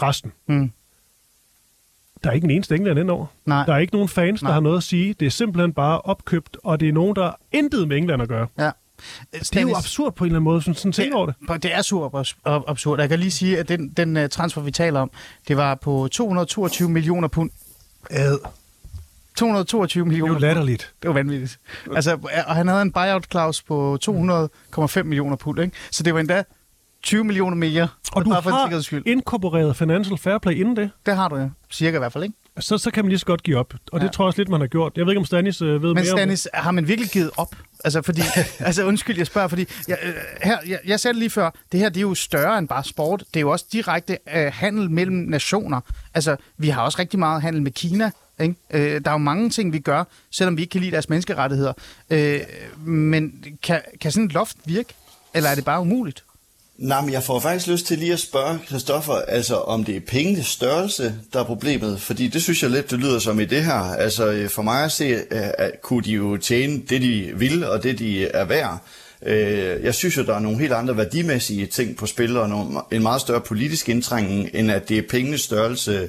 resten. 0.03 0.33
Mm. 0.49 0.73
Der 2.25 2.31
er 2.31 2.35
ikke 2.35 2.45
en 2.45 2.51
eneste 2.51 2.75
englænder 2.75 3.03
indover. 3.03 3.27
Nej. 3.47 3.65
Der 3.67 3.75
er 3.75 3.79
ikke 3.79 3.93
nogen 3.93 4.09
fans, 4.09 4.41
der 4.41 4.47
Nej. 4.47 4.53
har 4.53 4.61
noget 4.61 4.77
at 4.77 4.83
sige. 4.83 5.15
Det 5.21 5.27
er 5.27 5.31
simpelthen 5.31 5.73
bare 5.73 6.01
opkøbt, 6.01 6.57
og 6.65 6.81
det 6.81 6.89
er 6.89 6.93
nogen, 6.93 7.17
der 7.17 7.33
intet 7.53 7.89
med 7.89 7.97
England 7.97 8.23
at 8.23 8.29
gøre. 8.29 8.47
Ja. 8.59 8.71
Det 9.33 9.57
er 9.57 9.61
jo 9.61 9.77
absurd 9.77 10.15
på 10.15 10.25
en 10.25 10.29
eller 10.29 10.37
anden 10.37 10.45
måde, 10.45 10.63
sådan, 10.63 10.75
sådan 10.75 10.93
tænker 10.93 11.17
over 11.17 11.27
det. 11.27 11.63
Det 11.63 11.75
er 11.75 11.83
super 11.83 12.25
absurd. 12.69 13.01
Jeg 13.01 13.09
kan 13.09 13.19
lige 13.19 13.31
sige, 13.31 13.59
at 13.59 13.69
den, 13.69 13.89
den 13.89 14.17
uh, 14.17 14.29
transfer, 14.31 14.63
vi 14.63 14.71
taler 14.71 15.01
om, 15.01 15.11
det 15.49 15.57
var 15.57 15.75
på 15.75 16.09
222 16.13 16.89
millioner 16.89 17.29
pund. 17.29 17.51
Ad. 18.11 18.39
222 19.37 20.05
millioner. 20.05 20.35
Det 20.35 20.43
er 20.43 20.49
jo 20.49 20.55
latterligt. 20.55 20.93
Det 21.03 21.09
var 21.09 21.15
vanvittigt. 21.15 21.59
Altså, 21.95 22.19
og 22.47 22.55
han 22.55 22.69
havde 22.69 22.83
en 22.83 22.93
buyout 22.93 23.27
clause 23.31 23.65
på 23.65 23.99
200,5 24.05 25.03
millioner 25.03 25.37
pund, 25.37 25.59
ikke? 25.61 25.77
Så 25.91 26.03
det 26.03 26.15
var 26.15 26.21
endda 26.21 26.45
20 27.05 27.25
millioner 27.25 27.57
mere. 27.57 27.89
Og 28.13 28.25
du 28.25 28.31
har 28.31 29.03
inkorporeret 29.07 29.77
Financial 29.77 30.19
Fair 30.19 30.39
Play 30.39 30.55
inden 30.55 30.77
det? 30.77 30.91
Det 31.07 31.17
har 31.17 31.29
du 31.29 31.37
ja. 31.37 31.49
Cirka 31.71 31.97
i 31.97 31.99
hvert 31.99 32.13
fald, 32.13 32.25
ikke? 32.25 32.37
Så, 32.61 32.79
så 32.79 32.91
kan 32.91 33.05
man 33.05 33.09
lige 33.09 33.19
så 33.19 33.27
godt 33.27 33.43
give 33.43 33.59
op. 33.59 33.75
Og 33.93 34.01
ja. 34.01 34.07
det 34.07 34.13
tror 34.13 34.25
jeg 34.25 34.27
også 34.27 34.41
lidt, 34.41 34.49
man 34.49 34.61
har 34.61 34.67
gjort. 34.67 34.93
Jeg 34.97 35.07
ved 35.07 35.13
ikke, 35.13 35.19
om 35.19 35.25
Stanis 35.25 35.63
øh, 35.63 35.69
ved 35.69 35.79
Men 35.79 35.95
mere 35.95 36.05
Stanis, 36.05 36.49
har 36.55 36.71
man 36.71 36.89
virkelig 36.89 37.11
givet 37.11 37.31
op? 37.37 37.57
Altså, 37.85 38.03
fordi, 38.03 38.21
altså 38.59 38.85
undskyld, 38.85 39.17
jeg 39.17 39.27
spørger, 39.27 39.49
fordi 39.49 39.67
jeg, 39.89 39.99
øh, 40.03 40.15
her, 40.43 40.59
jeg, 40.67 40.79
jeg 40.87 41.01
sagde 41.01 41.13
det 41.13 41.19
lige 41.19 41.31
før, 41.31 41.51
det 41.73 41.81
her 41.81 41.89
det 41.89 41.97
er 41.97 42.03
jo 42.03 42.15
større 42.15 42.59
end 42.59 42.69
bare 42.69 42.85
sport. 42.85 43.25
Det 43.35 43.37
er 43.37 43.41
jo 43.41 43.51
også 43.51 43.65
direkte 43.73 44.19
øh, 44.35 44.53
handel 44.55 44.91
mellem 44.91 45.17
nationer. 45.17 45.81
Altså, 46.15 46.37
vi 46.59 46.69
har 46.69 46.83
også 46.83 46.99
rigtig 46.99 47.19
meget 47.19 47.43
handel 47.43 47.63
med 47.63 47.73
Kina. 47.73 48.11
Ikke? 48.41 48.55
Øh, 48.71 49.01
der 49.05 49.11
er 49.11 49.15
jo 49.15 49.19
mange 49.19 49.51
ting, 49.51 49.73
vi 49.73 49.79
gør, 49.79 50.05
selvom 50.31 50.57
vi 50.57 50.63
ikke 50.63 50.73
kan 50.73 50.81
lide 50.81 50.93
deres 50.93 51.09
menneskerettigheder. 51.09 51.73
Øh, 52.11 52.41
men 52.85 53.45
kan, 53.63 53.81
kan 54.01 54.13
sådan 54.13 54.27
et 54.27 54.33
loft 54.33 54.57
virke? 54.65 54.95
Eller 55.35 55.51
er 55.51 55.55
det 55.55 55.65
bare 55.65 55.81
umuligt? 55.81 56.25
Nej, 56.79 57.01
men 57.01 57.13
jeg 57.13 57.23
får 57.23 57.41
faktisk 57.41 57.67
lyst 57.67 57.87
til 57.87 57.99
lige 57.99 58.13
at 58.13 58.21
spørge 58.21 58.59
Christoffer, 58.67 59.15
altså 59.15 59.57
om 59.57 59.85
det 59.85 59.97
er 59.97 60.01
pengenes 60.01 60.47
størrelse, 60.47 61.15
der 61.33 61.41
er 61.41 61.45
problemet, 61.45 62.01
fordi 62.01 62.29
det 62.29 62.43
synes 62.43 62.63
jeg 62.63 62.71
lidt, 62.71 62.91
det 62.91 62.99
lyder 62.99 63.19
som 63.19 63.41
i 63.41 63.45
det 63.45 63.65
her. 63.65 63.95
Altså 63.95 64.27
øh, 64.27 64.49
for 64.49 64.63
mig 64.63 64.85
at 64.85 64.93
se, 64.93 65.05
øh, 65.05 65.49
at 65.59 65.71
kunne 65.83 66.03
de 66.03 66.11
jo 66.11 66.37
tjene 66.37 66.83
det, 66.89 67.03
de 67.03 67.33
vil, 67.37 67.65
og 67.65 67.83
det, 67.83 67.99
de 67.99 68.27
er 68.27 68.45
værd. 68.45 68.79
Øh, 69.27 69.85
jeg 69.85 69.95
synes 69.95 70.17
jo, 70.17 70.23
der 70.23 70.35
er 70.35 70.41
nogle 70.41 70.59
helt 70.59 70.73
andre 70.73 70.97
værdimæssige 70.97 71.67
ting 71.67 71.97
på 71.97 72.07
spil, 72.07 72.37
og 72.37 72.85
en 72.93 73.03
meget 73.03 73.21
større 73.21 73.41
politisk 73.41 73.89
indtrængning, 73.89 74.51
end 74.55 74.71
at 74.71 74.89
det 74.89 74.99
er 74.99 75.03
pengenes 75.11 75.41
størrelse, 75.41 76.09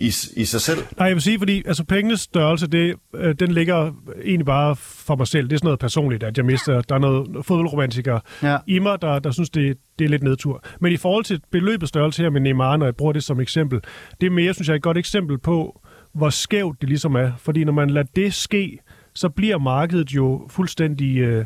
i, 0.00 0.12
i 0.36 0.44
sig 0.44 0.60
selv? 0.60 0.78
Nej, 0.98 1.06
jeg 1.06 1.14
vil 1.14 1.22
sige, 1.22 1.38
fordi 1.38 1.62
altså, 1.66 1.84
pengenes 1.84 2.20
størrelse, 2.20 2.66
det, 2.66 2.94
øh, 3.14 3.34
den 3.34 3.52
ligger 3.52 3.92
egentlig 4.24 4.46
bare 4.46 4.76
for 4.76 5.16
mig 5.16 5.26
selv. 5.26 5.48
Det 5.48 5.52
er 5.52 5.58
sådan 5.58 5.66
noget 5.66 5.78
personligt, 5.78 6.22
at 6.22 6.36
jeg 6.36 6.44
mister. 6.44 6.80
Der 6.80 6.94
er 6.94 6.98
noget 6.98 7.46
fodboldromantiker 7.46 8.20
ja. 8.42 8.58
i 8.66 8.78
mig, 8.78 9.02
der, 9.02 9.18
der 9.18 9.30
synes, 9.30 9.50
det, 9.50 9.76
det 9.98 10.04
er 10.04 10.08
lidt 10.08 10.22
nedtur. 10.22 10.64
Men 10.80 10.92
i 10.92 10.96
forhold 10.96 11.24
til 11.24 11.40
beløbets 11.50 11.88
størrelse 11.88 12.22
her 12.22 12.30
med 12.30 12.40
Neymar, 12.40 12.76
når 12.76 12.86
jeg 12.86 12.96
bruger 12.96 13.12
det 13.12 13.24
som 13.24 13.40
eksempel, 13.40 13.80
det 14.20 14.26
er 14.26 14.30
mere, 14.30 14.54
synes 14.54 14.68
jeg, 14.68 14.76
et 14.76 14.82
godt 14.82 14.98
eksempel 14.98 15.38
på, 15.38 15.80
hvor 16.12 16.30
skævt 16.30 16.80
det 16.80 16.88
ligesom 16.88 17.14
er. 17.14 17.32
Fordi 17.38 17.64
når 17.64 17.72
man 17.72 17.90
lader 17.90 18.06
det 18.16 18.34
ske, 18.34 18.78
så 19.14 19.28
bliver 19.28 19.58
markedet 19.58 20.10
jo 20.10 20.46
fuldstændig 20.50 21.18
øh, 21.18 21.44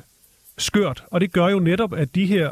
skørt. 0.58 1.04
Og 1.10 1.20
det 1.20 1.32
gør 1.32 1.48
jo 1.48 1.58
netop, 1.58 1.94
at 1.94 2.14
de 2.14 2.26
her 2.26 2.50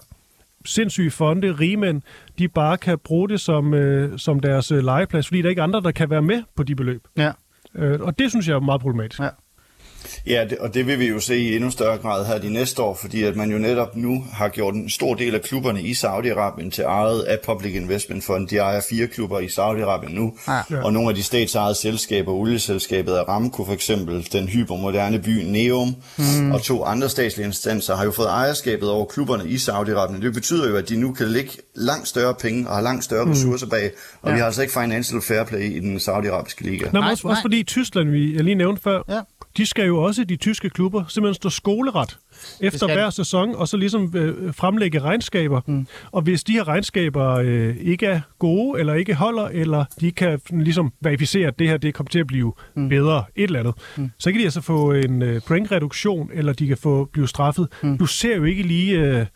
sindssyge 0.68 1.10
fonde, 1.10 1.52
rigmænd, 1.52 2.02
de 2.38 2.48
bare 2.48 2.76
kan 2.78 2.98
bruge 2.98 3.28
det 3.28 3.40
som, 3.40 3.74
øh, 3.74 4.18
som 4.18 4.40
deres 4.40 4.72
øh, 4.72 4.84
legeplads, 4.84 5.26
fordi 5.26 5.38
der 5.42 5.46
er 5.46 5.50
ikke 5.50 5.62
andre, 5.62 5.80
der 5.80 5.90
kan 5.90 6.10
være 6.10 6.22
med 6.22 6.42
på 6.56 6.62
de 6.62 6.74
beløb. 6.74 7.08
Ja. 7.16 7.32
Øh, 7.74 8.00
og 8.00 8.18
det 8.18 8.30
synes 8.30 8.48
jeg 8.48 8.54
er 8.54 8.60
meget 8.60 8.80
problematisk. 8.80 9.20
Ja. 9.20 9.28
Ja, 10.26 10.44
og 10.60 10.74
det 10.74 10.86
vil 10.86 10.98
vi 10.98 11.06
jo 11.06 11.20
se 11.20 11.38
i 11.38 11.56
endnu 11.56 11.70
større 11.70 11.98
grad 11.98 12.26
her 12.26 12.38
de 12.38 12.50
næste 12.50 12.82
år, 12.82 12.94
fordi 12.94 13.22
at 13.22 13.36
man 13.36 13.50
jo 13.50 13.58
netop 13.58 13.96
nu 13.96 14.24
har 14.32 14.48
gjort 14.48 14.74
en 14.74 14.90
stor 14.90 15.14
del 15.14 15.34
af 15.34 15.42
klubberne 15.42 15.82
i 15.82 15.92
Saudi-Arabien 15.92 16.70
til 16.70 16.84
ejet 16.84 17.20
af 17.22 17.38
Public 17.46 17.74
Investment 17.74 18.24
Fund. 18.24 18.48
De 18.48 18.56
ejer 18.56 18.80
fire 18.90 19.06
klubber 19.06 19.40
i 19.40 19.46
Saudi-Arabien 19.46 20.14
nu, 20.14 20.34
ja. 20.48 20.62
og 20.84 20.92
nogle 20.92 21.08
af 21.08 21.14
de 21.14 21.22
statsejede 21.22 21.74
selskaber, 21.74 22.32
olieselskabet 22.32 23.16
Aramco 23.16 23.64
for 23.64 23.72
eksempel, 23.72 24.28
den 24.32 24.48
hypermoderne 24.48 25.18
by 25.18 25.42
Neom, 25.44 25.94
mm. 26.18 26.52
og 26.52 26.62
to 26.62 26.84
andre 26.84 27.08
statslige 27.08 27.46
instanser 27.46 27.96
har 27.96 28.04
jo 28.04 28.10
fået 28.10 28.28
ejerskabet 28.28 28.90
over 28.90 29.04
klubberne 29.04 29.48
i 29.48 29.54
Saudi-Arabien. 29.54 30.22
Det 30.22 30.34
betyder 30.34 30.68
jo, 30.68 30.76
at 30.76 30.88
de 30.88 30.96
nu 30.96 31.12
kan 31.12 31.28
lægge 31.28 31.50
langt 31.78 32.08
større 32.08 32.34
penge 32.34 32.68
og 32.68 32.74
har 32.74 32.82
langt 32.82 33.04
større 33.04 33.24
mm. 33.24 33.30
ressourcer 33.30 33.66
bag, 33.66 33.90
og 34.22 34.28
ja. 34.28 34.34
vi 34.34 34.38
har 34.38 34.46
altså 34.46 34.62
ikke 34.62 34.72
financial 34.72 35.20
fair 35.22 35.44
play 35.44 35.76
i 35.76 35.80
den 35.80 36.00
saudiarabiske 36.00 36.62
liga. 36.62 36.84
Nå, 36.92 37.00
men 37.00 37.10
også, 37.10 37.28
også 37.28 37.42
fordi 37.42 37.62
Tyskland, 37.62 38.10
vi 38.10 38.34
jeg 38.34 38.44
lige 38.44 38.54
nævnte 38.54 38.82
før, 38.82 39.02
ja 39.08 39.20
de 39.58 39.66
skal 39.66 39.86
jo 39.86 40.02
også, 40.02 40.24
de 40.24 40.36
tyske 40.36 40.70
klubber, 40.70 41.04
simpelthen 41.08 41.34
stå 41.34 41.50
skoleret 41.50 42.18
efter 42.60 42.86
hver 42.86 43.10
sæson, 43.10 43.54
og 43.54 43.68
så 43.68 43.76
ligesom 43.76 44.12
øh, 44.16 44.54
fremlægge 44.54 44.98
regnskaber. 44.98 45.60
Mm. 45.66 45.86
Og 46.12 46.22
hvis 46.22 46.44
de 46.44 46.52
her 46.52 46.68
regnskaber 46.68 47.28
øh, 47.28 47.76
ikke 47.80 48.06
er 48.06 48.20
gode, 48.38 48.80
eller 48.80 48.94
ikke 48.94 49.14
holder, 49.14 49.48
eller 49.48 49.84
de 50.00 50.12
kan 50.12 50.40
ligesom 50.50 50.92
verificere, 51.00 51.48
at 51.48 51.58
det 51.58 51.68
her 51.68 51.76
det 51.76 51.94
kommer 51.94 52.10
til 52.10 52.18
at 52.18 52.26
blive 52.26 52.52
mm. 52.76 52.88
bedre, 52.88 53.24
et 53.36 53.44
eller 53.44 53.60
andet, 53.60 53.74
mm. 53.96 54.10
så 54.18 54.30
kan 54.30 54.40
de 54.40 54.44
altså 54.44 54.60
få 54.60 54.92
en 54.92 55.22
øh, 55.22 55.40
pointreduktion, 55.46 56.30
eller 56.34 56.52
de 56.52 56.66
kan 56.66 56.76
få 56.76 57.04
blive 57.12 57.28
straffet. 57.28 57.68
Mm. 57.82 57.98
Du 57.98 58.06
ser 58.06 58.36
jo 58.36 58.44
ikke 58.44 58.62
lige... 58.62 58.98
Øh, 58.98 59.26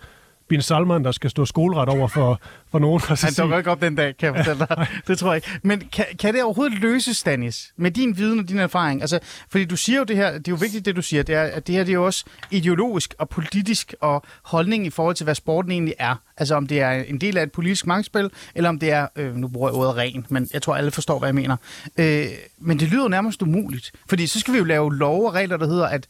Bin 0.53 0.63
Salman, 0.63 1.05
der 1.05 1.13
skal 1.13 1.31
stå 1.31 1.45
skoleret 1.45 1.89
over 1.89 2.09
for, 2.09 2.41
for 2.71 2.79
nogen. 2.79 3.01
Han 3.09 3.33
dukker 3.39 3.59
ikke 3.59 3.71
op 3.71 3.81
den 3.81 3.95
dag, 3.95 4.17
kan 4.17 4.35
jeg 4.35 4.45
fortælle 4.45 4.67
dig. 4.69 4.87
det 5.07 5.19
tror 5.19 5.33
jeg 5.33 5.37
ikke. 5.37 5.61
Men 5.63 5.81
kan, 5.93 6.05
kan 6.19 6.35
det 6.35 6.43
overhovedet 6.43 6.79
løses, 6.79 7.17
Stanis, 7.17 7.73
med 7.77 7.91
din 7.91 8.17
viden 8.17 8.39
og 8.39 8.49
din 8.49 8.59
erfaring? 8.59 9.01
Altså, 9.01 9.19
fordi 9.51 9.65
du 9.65 9.77
siger 9.77 9.99
jo 9.99 10.05
det 10.05 10.17
her, 10.17 10.33
det 10.33 10.49
er 10.49 10.53
jo 10.53 10.57
vigtigt, 10.61 10.85
det 10.85 10.97
du 10.97 11.03
siger, 11.03 11.23
det 11.23 11.35
er, 11.35 11.43
at 11.43 11.67
det 11.67 11.75
her 11.75 11.85
det 11.85 11.91
er 11.91 11.95
jo 11.95 12.07
også 12.07 12.25
ideologisk 12.51 13.15
og 13.19 13.29
politisk 13.29 13.95
og 14.01 14.23
holdning 14.43 14.87
i 14.87 14.91
forhold 14.91 15.17
til, 15.17 15.25
hvad 15.25 15.35
sporten 15.35 15.73
egentlig 15.73 15.95
er. 15.99 16.15
Altså 16.37 16.55
om 16.55 16.67
det 16.67 16.81
er 16.81 16.91
en 16.91 17.19
del 17.19 17.39
af 17.39 17.43
et 17.43 17.53
politisk 17.53 17.87
magtspil, 17.87 18.31
eller 18.55 18.69
om 18.69 18.79
det 18.79 18.91
er, 18.91 19.07
øh, 19.17 19.37
nu 19.37 19.49
bruger 19.49 19.69
jeg 19.69 19.75
ordet 19.75 19.97
ren, 19.97 20.27
men 20.29 20.49
jeg 20.53 20.63
tror, 20.63 20.75
alle 20.75 20.91
forstår, 20.91 21.19
hvad 21.19 21.29
jeg 21.29 21.35
mener. 21.35 21.57
Øh, 21.99 22.27
men 22.61 22.79
det 22.79 22.89
lyder 22.89 23.09
nærmest 23.09 23.43
umuligt, 23.43 23.93
fordi 24.09 24.27
så 24.27 24.41
skal 24.41 24.55
vi 24.55 24.59
jo 24.59 24.65
lave 24.65 24.97
love 24.97 25.27
og 25.27 25.35
regler, 25.35 25.57
der 25.57 25.67
hedder, 25.67 25.87
at 25.87 26.07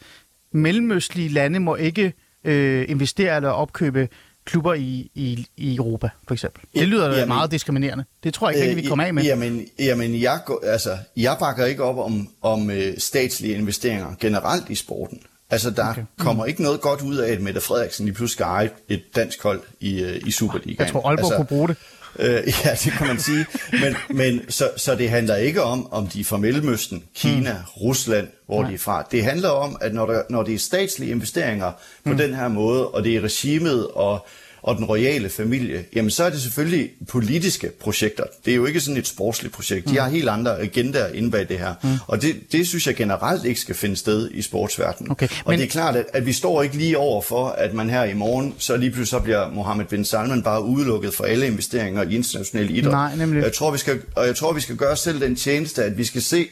mellemøstlige 0.53 1.29
lande 1.29 1.61
må 1.61 1.75
ikke 1.75 2.13
øh, 2.45 2.85
investere 2.89 3.37
eller 3.37 3.49
opkøbe 3.49 4.09
klubber 4.45 4.75
i, 4.75 5.11
i, 5.15 5.47
i 5.57 5.77
Europa, 5.77 6.09
for 6.29 6.35
eksempel. 6.35 6.63
Det 6.75 6.89
lyder 6.89 7.11
jamen, 7.11 7.29
meget 7.29 7.51
diskriminerende. 7.51 8.05
Det 8.25 8.35
tror 8.35 8.51
jeg 8.51 8.59
ikke, 8.59 8.71
øh, 8.71 8.77
vi 8.77 8.89
kommer 8.89 9.05
af 9.05 9.15
med. 9.15 9.23
Jamen, 9.23 9.67
jamen 9.79 10.21
jeg, 10.21 10.41
altså, 10.63 10.99
jeg 11.17 11.37
bakker 11.41 11.67
ikke 11.67 11.85
op 11.85 11.99
om, 11.99 12.29
om 12.43 12.71
øh, 12.71 12.99
statslige 12.99 13.55
investeringer 13.55 14.15
generelt 14.21 14.71
i 14.71 14.75
sporten. 14.75 15.21
Altså, 15.51 15.71
der 15.71 15.91
okay. 15.91 16.03
kommer 16.19 16.45
mm. 16.45 16.49
ikke 16.49 16.63
noget 16.63 16.81
godt 16.81 17.03
ud 17.03 17.17
af, 17.17 17.33
at 17.33 17.41
Mette 17.41 17.61
Frederiksen 17.61 18.05
lige 18.05 18.15
pludselig 18.15 18.35
skal 18.35 18.45
eje 18.45 18.71
et 18.89 19.03
dansk 19.17 19.43
hold 19.43 19.61
i, 19.81 20.03
øh, 20.03 20.23
i 20.27 20.31
Superligaen. 20.31 20.81
Jeg 20.81 20.89
tror, 20.89 21.09
Aalborg 21.09 21.25
altså, 21.25 21.37
kunne 21.37 21.47
bruge 21.47 21.69
det. 21.69 21.77
Øh, 22.19 22.35
ja, 22.65 22.71
det 22.85 22.93
kan 22.93 23.07
man 23.07 23.19
sige. 23.19 23.47
Men, 23.73 23.97
men 24.11 24.51
så, 24.51 24.71
så 24.77 24.95
det 24.95 25.11
handler 25.11 25.37
ikke 25.37 25.63
om, 25.63 25.93
om 25.93 26.07
de 26.07 26.21
er 26.21 26.25
fra 26.25 26.37
Mellemøsten, 26.37 27.05
Kina, 27.15 27.53
mm. 27.53 27.59
Rusland, 27.83 28.29
hvor 28.47 28.61
Nej. 28.61 28.69
de 28.69 28.75
er 28.75 28.79
fra. 28.79 29.07
Det 29.11 29.25
handler 29.25 29.49
om, 29.49 29.77
at 29.81 29.95
når, 29.95 30.07
der, 30.07 30.23
når 30.31 30.43
det 30.43 30.55
er 30.55 30.59
statslige 30.59 31.11
investeringer 31.11 31.73
på 32.05 32.11
mm. 32.11 32.17
den 32.17 32.35
her 32.35 32.49
måde, 32.49 32.89
og 32.89 33.05
det 33.05 33.17
er 33.17 33.21
regimet 33.21 33.87
og 33.89 34.27
og 34.63 34.77
den 34.77 34.85
royale 34.85 35.29
familie, 35.29 35.85
jamen 35.97 36.11
så 36.11 36.25
er 36.25 36.31
det 36.31 36.43
selvfølgelig 36.43 36.91
politiske 37.09 37.71
projekter. 37.81 38.25
Det 38.45 38.51
er 38.51 38.55
jo 38.55 38.67
ikke 38.67 38.81
sådan 38.81 38.97
et 38.97 39.07
sportsligt 39.07 39.55
projekt. 39.55 39.89
De 39.89 39.99
har 39.99 40.09
helt 40.09 40.29
andre 40.29 40.61
agendaer 40.61 41.09
inde 41.13 41.31
bag 41.31 41.49
det 41.49 41.59
her. 41.59 41.75
Mm. 41.83 41.89
Og 42.07 42.23
det, 42.23 42.37
det 42.53 42.69
synes 42.69 42.87
jeg 42.87 42.97
generelt 42.97 43.45
ikke 43.45 43.61
skal 43.61 43.75
finde 43.75 43.97
sted 43.97 44.31
i 44.31 44.43
sportsverdenen. 44.43 45.13
Okay, 45.13 45.29
og 45.45 45.51
men... 45.51 45.59
det 45.59 45.65
er 45.65 45.71
klart, 45.71 45.97
at, 45.97 46.07
at 46.13 46.27
vi 46.27 46.33
står 46.33 46.63
ikke 46.63 46.77
lige 46.77 46.99
over 46.99 47.23
for, 47.23 47.49
at 47.49 47.75
man 47.75 47.91
her 47.91 48.05
i 48.05 48.15
morgen, 48.15 48.55
så 48.59 48.77
lige 48.77 48.91
pludselig 48.91 49.09
så 49.09 49.19
bliver 49.19 49.51
Mohammed 49.51 49.85
bin 49.85 50.05
Salman 50.05 50.43
bare 50.43 50.65
udelukket 50.65 51.15
for 51.15 51.25
alle 51.25 51.47
investeringer 51.47 52.03
i 52.03 52.15
international 52.15 52.77
idræt. 52.77 52.93
Nej, 52.93 53.17
nemlig. 53.17 53.43
Jeg 53.43 53.53
tror, 53.53 53.71
vi 53.71 53.79
skal, 53.79 54.01
og 54.17 54.27
jeg 54.27 54.37
tror, 54.37 54.53
vi 54.53 54.61
skal 54.61 54.77
gøre 54.77 54.97
selv 54.97 55.21
den 55.21 55.37
tjeneste, 55.37 55.85
at 55.85 55.99
vi 55.99 56.05
skal 56.05 56.23
se 56.23 56.47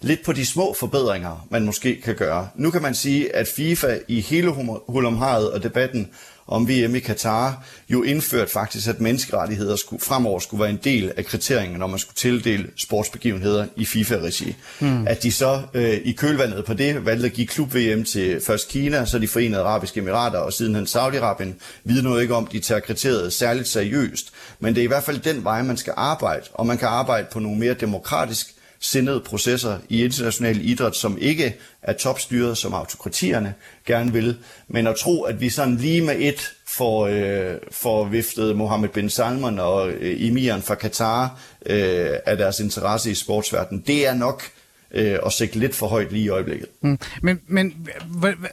lidt 0.00 0.24
på 0.24 0.32
de 0.32 0.46
små 0.46 0.76
forbedringer, 0.78 1.46
man 1.50 1.64
måske 1.64 2.00
kan 2.04 2.14
gøre. 2.14 2.48
Nu 2.56 2.70
kan 2.70 2.82
man 2.82 2.94
sige, 2.94 3.36
at 3.36 3.48
FIFA 3.48 3.98
i 4.08 4.20
hele 4.20 4.50
hulomharet 4.88 5.50
og 5.50 5.62
debatten 5.62 6.08
om 6.48 6.68
VM 6.68 6.94
i 6.94 6.98
Katar 6.98 7.64
jo 7.88 8.02
indført 8.02 8.50
faktisk, 8.50 8.88
at 8.88 9.00
menneskerettigheder 9.00 9.76
skulle, 9.76 10.02
fremover 10.02 10.38
skulle 10.38 10.60
være 10.60 10.70
en 10.70 10.80
del 10.84 11.12
af 11.16 11.24
kriterierne, 11.24 11.78
når 11.78 11.86
man 11.86 11.98
skulle 11.98 12.14
tildele 12.14 12.66
sportsbegivenheder 12.76 13.66
i 13.76 13.84
FIFA-regi. 13.84 14.56
Mm. 14.80 15.06
At 15.06 15.22
de 15.22 15.32
så 15.32 15.62
øh, 15.74 16.00
i 16.04 16.12
kølvandet 16.12 16.64
på 16.64 16.74
det 16.74 17.06
valgte 17.06 17.26
at 17.26 17.32
give 17.32 17.46
klub-VM 17.46 18.04
til 18.04 18.40
først 18.40 18.68
Kina, 18.68 19.04
så 19.04 19.18
de 19.18 19.28
forenede 19.28 19.62
arabiske 19.62 20.00
emirater 20.00 20.38
og 20.38 20.52
sidenhen 20.52 20.84
Saudi-Arabien, 20.84 21.80
vidner 21.84 22.02
noget 22.02 22.22
ikke 22.22 22.34
om, 22.34 22.46
de 22.46 22.60
tager 22.60 22.80
kriteriet 22.80 23.32
særligt 23.32 23.68
seriøst. 23.68 24.32
Men 24.60 24.74
det 24.74 24.80
er 24.80 24.84
i 24.84 24.88
hvert 24.88 25.04
fald 25.04 25.18
den 25.18 25.44
vej, 25.44 25.62
man 25.62 25.76
skal 25.76 25.92
arbejde, 25.96 26.44
og 26.54 26.66
man 26.66 26.78
kan 26.78 26.88
arbejde 26.88 27.26
på 27.32 27.38
nogle 27.38 27.58
mere 27.58 27.74
demokratisk 27.74 28.55
sindede 28.86 29.20
processer 29.20 29.78
i 29.88 30.04
international 30.04 30.68
idræt, 30.68 30.96
som 30.96 31.18
ikke 31.20 31.56
er 31.82 31.92
topstyret, 31.92 32.58
som 32.58 32.74
autokratierne 32.74 33.54
gerne 33.86 34.12
vil. 34.12 34.36
Men 34.68 34.86
at 34.86 34.96
tro, 34.96 35.22
at 35.22 35.40
vi 35.40 35.50
sådan 35.50 35.76
lige 35.76 36.02
med 36.02 36.16
et 36.18 36.52
får, 36.66 37.06
øh, 37.06 37.58
får 37.70 38.04
viftet 38.04 38.56
Mohammed 38.56 38.88
bin 38.88 39.10
Salman 39.10 39.58
og 39.58 39.90
øh, 39.90 40.26
emiren 40.28 40.62
fra 40.62 40.74
Katar 40.74 41.40
øh, 41.66 42.10
af 42.26 42.36
deres 42.36 42.60
interesse 42.60 43.10
i 43.10 43.14
sportsverdenen, 43.14 43.84
det 43.86 44.06
er 44.06 44.14
nok 44.14 44.42
øh, 44.90 45.18
at 45.26 45.32
sætte 45.32 45.58
lidt 45.58 45.74
for 45.74 45.86
højt 45.86 46.12
lige 46.12 46.24
i 46.24 46.28
øjeblikket. 46.28 46.68
Mm. 46.80 46.98
Men, 47.22 47.40
men 47.46 47.88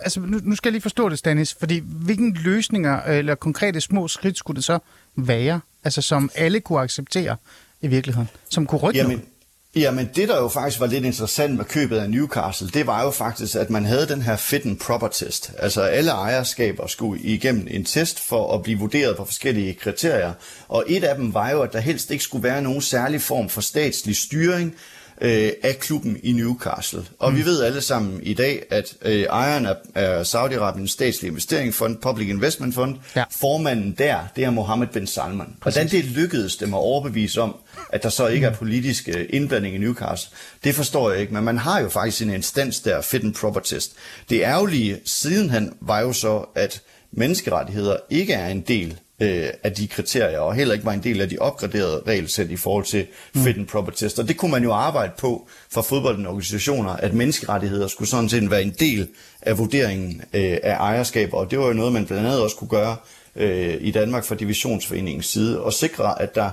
altså, 0.01 0.19
nu, 0.19 0.39
nu 0.43 0.55
skal 0.55 0.69
jeg 0.69 0.73
lige 0.73 0.81
forstå 0.81 1.09
det, 1.09 1.19
Stanis, 1.19 1.55
fordi 1.59 1.81
hvilke 1.85 2.39
løsninger 2.43 3.01
eller 3.01 3.35
konkrete 3.35 3.81
små 3.81 4.07
skridt 4.07 4.37
skulle 4.37 4.55
det 4.55 4.63
så 4.63 4.79
være, 5.15 5.61
altså 5.83 6.01
som 6.01 6.31
alle 6.35 6.59
kunne 6.59 6.79
acceptere 6.79 7.35
i 7.81 7.87
virkeligheden, 7.87 8.29
som 8.49 8.65
kunne 8.65 8.81
rykke 8.81 8.97
Jamen, 8.97 9.11
noget? 9.11 9.32
Jamen 9.75 10.09
det, 10.15 10.29
der 10.29 10.37
jo 10.37 10.47
faktisk 10.47 10.79
var 10.79 10.87
lidt 10.87 11.05
interessant 11.05 11.55
med 11.57 11.65
købet 11.65 11.97
af 11.97 12.09
Newcastle, 12.09 12.67
det 12.67 12.87
var 12.87 13.03
jo 13.03 13.11
faktisk, 13.11 13.55
at 13.55 13.69
man 13.69 13.85
havde 13.85 14.07
den 14.07 14.21
her 14.21 14.35
fit 14.35 14.65
and 14.65 14.79
proper 14.79 15.07
test. 15.07 15.51
Altså 15.57 15.81
alle 15.81 16.11
ejerskaber 16.11 16.87
skulle 16.87 17.21
igennem 17.21 17.67
en 17.69 17.85
test 17.85 18.19
for 18.19 18.53
at 18.53 18.63
blive 18.63 18.79
vurderet 18.79 19.17
på 19.17 19.25
forskellige 19.25 19.73
kriterier. 19.73 20.33
Og 20.67 20.83
et 20.87 21.03
af 21.03 21.15
dem 21.15 21.33
var 21.33 21.49
jo, 21.49 21.61
at 21.61 21.73
der 21.73 21.79
helst 21.79 22.11
ikke 22.11 22.23
skulle 22.23 22.43
være 22.43 22.61
nogen 22.61 22.81
særlig 22.81 23.21
form 23.21 23.49
for 23.49 23.61
statslig 23.61 24.15
styring 24.17 24.75
øh, 25.23 25.51
af 25.63 25.79
klubben 25.79 26.17
i 26.23 26.31
Newcastle. 26.31 27.05
Og 27.19 27.31
mm. 27.31 27.37
vi 27.37 27.45
ved 27.45 27.63
alle 27.63 27.81
sammen 27.81 28.19
i 28.23 28.33
dag, 28.33 28.63
at 28.69 28.95
øh, 29.01 29.21
ejeren 29.21 29.65
af, 29.65 29.75
af 29.95 30.23
Saudi-Arabiens 30.23 30.87
statslige 30.87 31.29
investeringsfond, 31.29 31.97
Public 31.97 32.29
Investment 32.29 32.75
Fund, 32.75 32.95
ja. 33.15 33.23
formanden 33.31 33.95
der, 33.97 34.19
det 34.35 34.43
er 34.43 34.49
Mohammed 34.49 34.87
bin 34.87 35.07
Salman. 35.07 35.55
Præcis. 35.61 35.75
Hvordan 35.75 35.91
det 35.91 36.05
lykkedes 36.05 36.55
dem 36.55 36.73
at 36.73 36.77
overbevise 36.77 37.41
om, 37.41 37.55
at 37.89 38.03
der 38.03 38.09
så 38.09 38.27
ikke 38.27 38.45
er 38.45 38.51
mm. 38.51 38.57
politisk 38.57 39.09
øh, 39.09 39.25
indblanding 39.29 39.75
i 39.75 39.77
Newcastle, 39.77 40.31
det 40.63 40.75
forstår 40.75 41.11
jeg 41.11 41.21
ikke. 41.21 41.33
Men 41.33 41.43
man 41.43 41.57
har 41.57 41.79
jo 41.79 41.89
faktisk 41.89 42.21
en 42.21 42.29
instans 42.29 42.79
der, 42.79 43.01
fit 43.01 43.23
and 43.23 43.33
proper 43.33 43.59
test. 43.59 43.93
Det 44.29 44.41
ærgerlige 44.41 44.99
sidenhen 45.05 45.73
var 45.81 45.99
jo 45.99 46.13
så, 46.13 46.45
at 46.55 46.81
menneskerettigheder 47.11 47.97
ikke 48.09 48.33
er 48.33 48.47
en 48.47 48.61
del 48.61 48.99
øh, 49.23 49.49
af 49.63 49.71
de 49.71 49.87
kriterier, 49.87 50.39
og 50.39 50.55
heller 50.55 50.73
ikke 50.73 50.85
var 50.85 50.91
en 50.91 51.03
del 51.03 51.21
af 51.21 51.29
de 51.29 51.37
opgraderede 51.39 52.03
regelsæt 52.07 52.49
i 52.49 52.57
forhold 52.57 52.85
til 52.85 53.07
mm. 53.33 53.43
fit 53.43 53.57
and 53.57 53.67
proper 53.67 53.91
test. 53.91 54.19
Og 54.19 54.27
det 54.27 54.37
kunne 54.37 54.51
man 54.51 54.63
jo 54.63 54.73
arbejde 54.73 55.13
på 55.17 55.47
for 55.71 55.81
fodboldens 55.81 56.27
organisationer, 56.27 56.91
at 56.91 57.13
menneskerettigheder 57.13 57.87
skulle 57.87 58.09
sådan 58.09 58.29
set 58.29 58.51
være 58.51 58.63
en 58.63 58.75
del 58.79 59.07
af 59.41 59.57
vurderingen 59.57 60.21
øh, 60.33 60.57
af 60.63 60.75
ejerskab, 60.75 61.33
og 61.33 61.51
det 61.51 61.59
var 61.59 61.67
jo 61.67 61.73
noget, 61.73 61.93
man 61.93 62.05
blandt 62.05 62.25
andet 62.25 62.41
også 62.41 62.55
kunne 62.55 62.69
gøre 62.69 62.95
øh, 63.35 63.77
i 63.81 63.91
Danmark 63.91 64.25
fra 64.25 64.35
divisionsforeningens 64.35 65.25
side, 65.25 65.61
og 65.61 65.73
sikre, 65.73 66.21
at 66.21 66.35
der 66.35 66.51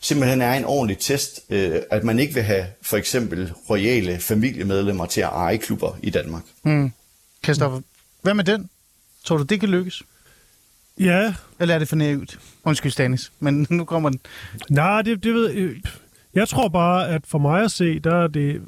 simpelthen 0.00 0.42
er 0.42 0.52
en 0.52 0.64
ordentlig 0.64 0.98
test, 0.98 1.40
øh, 1.50 1.76
at 1.90 2.04
man 2.04 2.18
ikke 2.18 2.34
vil 2.34 2.42
have 2.42 2.66
for 2.82 2.96
eksempel 2.96 3.52
royale 3.70 4.20
familiemedlemmer 4.20 5.06
til 5.06 5.20
at 5.20 5.28
eje 5.28 5.56
klubber 5.56 5.98
i 6.02 6.10
Danmark. 6.10 6.42
Mm. 6.62 6.92
Kristoffer, 7.42 7.80
hvad 8.22 8.34
med 8.34 8.44
den? 8.44 8.70
Tror 9.24 9.36
du, 9.36 9.42
det 9.42 9.60
kan 9.60 9.68
lykkes? 9.68 10.02
Ja. 10.98 11.34
Eller 11.58 11.74
er 11.74 11.78
det 11.78 11.88
for 11.88 11.96
naivt? 11.96 12.38
Undskyld, 12.64 12.92
Stanis, 12.92 13.32
men 13.40 13.66
nu 13.70 13.84
kommer 13.84 14.08
den. 14.10 14.20
Nej, 14.70 15.02
det, 15.02 15.24
det 15.24 15.34
ved 15.34 15.74
jeg. 16.34 16.48
tror 16.48 16.68
bare, 16.68 17.08
at 17.08 17.26
for 17.26 17.38
mig 17.38 17.62
at 17.62 17.70
se, 17.70 17.98
der 17.98 18.14
er 18.14 18.26
det, 18.26 18.62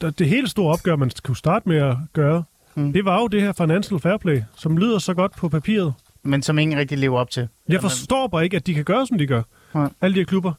der, 0.00 0.10
det 0.10 0.28
helt 0.28 0.50
store 0.50 0.72
opgør, 0.72 0.96
man 0.96 1.10
kunne 1.22 1.36
starte 1.36 1.68
med 1.68 1.76
at 1.76 1.96
gøre, 2.12 2.44
mm. 2.74 2.92
det 2.92 3.04
var 3.04 3.20
jo 3.20 3.26
det 3.28 3.42
her 3.42 3.52
financial 3.52 4.00
fair 4.00 4.16
play, 4.16 4.42
som 4.56 4.78
lyder 4.78 4.98
så 4.98 5.14
godt 5.14 5.36
på 5.36 5.48
papiret. 5.48 5.94
Men 6.22 6.42
som 6.42 6.58
ingen 6.58 6.78
rigtig 6.78 6.98
lever 6.98 7.18
op 7.18 7.30
til. 7.30 7.48
Jeg 7.68 7.80
forstår 7.80 8.26
bare 8.26 8.44
ikke, 8.44 8.56
at 8.56 8.66
de 8.66 8.74
kan 8.74 8.84
gøre, 8.84 9.06
som 9.06 9.18
de 9.18 9.26
gør. 9.26 9.42
Ja. 9.74 9.86
Alle 10.00 10.14
de 10.14 10.20
her 10.20 10.24
klubber. 10.26 10.52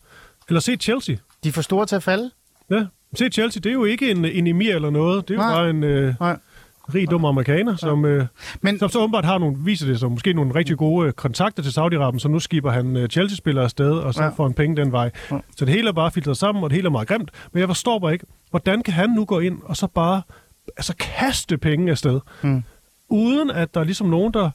Eller 0.47 0.59
se 0.59 0.75
Chelsea. 0.75 1.15
De 1.43 1.49
er 1.49 1.53
for 1.53 1.61
store 1.61 1.85
til 1.85 1.95
at 1.95 2.03
falde. 2.03 2.31
Ja, 2.71 2.85
se 3.15 3.29
Chelsea, 3.29 3.59
det 3.59 3.69
er 3.69 3.73
jo 3.73 3.85
ikke 3.85 4.11
en, 4.11 4.25
en 4.25 4.47
emir 4.47 4.75
eller 4.75 4.89
noget. 4.89 5.27
Det 5.27 5.33
er 5.33 5.43
jo 5.43 5.49
Nej. 5.49 5.55
bare 5.55 5.69
en... 5.69 5.83
Øh, 5.83 6.13
Nej 6.19 6.37
rig 6.93 7.11
dum 7.11 7.25
amerikaner, 7.25 7.75
som, 7.75 8.05
øh, 8.05 8.25
Men, 8.61 8.79
som 8.79 8.89
så 8.89 8.99
åbenbart 8.99 9.25
har 9.25 9.37
nogle, 9.37 9.57
viser 9.59 9.87
det 9.87 9.99
som 9.99 10.11
måske 10.11 10.33
nogle 10.33 10.55
rigtig 10.55 10.77
gode 10.77 11.07
øh, 11.07 11.13
kontakter 11.13 11.63
til 11.63 11.69
Saudi-Arabien, 11.69 12.19
så 12.19 12.27
nu 12.27 12.39
skipper 12.39 12.71
han 12.71 12.97
øh, 12.97 13.09
Chelsea-spillere 13.09 13.63
afsted, 13.63 13.91
og 13.91 14.13
så 14.13 14.23
ja. 14.23 14.29
får 14.29 14.43
han 14.43 14.53
penge 14.53 14.75
den 14.75 14.91
vej. 14.91 15.11
Ja. 15.31 15.37
Så 15.57 15.65
det 15.65 15.73
hele 15.73 15.87
er 15.87 15.93
bare 15.93 16.11
filtreret 16.11 16.37
sammen, 16.37 16.63
og 16.63 16.69
det 16.69 16.75
hele 16.75 16.85
er 16.85 16.91
meget 16.91 17.07
grimt. 17.07 17.31
Men 17.53 17.59
jeg 17.59 17.69
forstår 17.69 17.99
bare 17.99 18.13
ikke, 18.13 18.25
hvordan 18.49 18.83
kan 18.83 18.93
han 18.93 19.09
nu 19.09 19.25
gå 19.25 19.39
ind 19.39 19.57
og 19.63 19.77
så 19.77 19.87
bare 19.87 20.21
altså 20.77 20.95
kaste 20.99 21.57
penge 21.57 21.91
afsted, 21.91 22.19
mm. 22.43 22.63
uden 23.09 23.51
at 23.51 23.73
der 23.73 23.79
er 23.79 23.83
ligesom 23.83 24.07
nogen, 24.07 24.33
der 24.33 24.49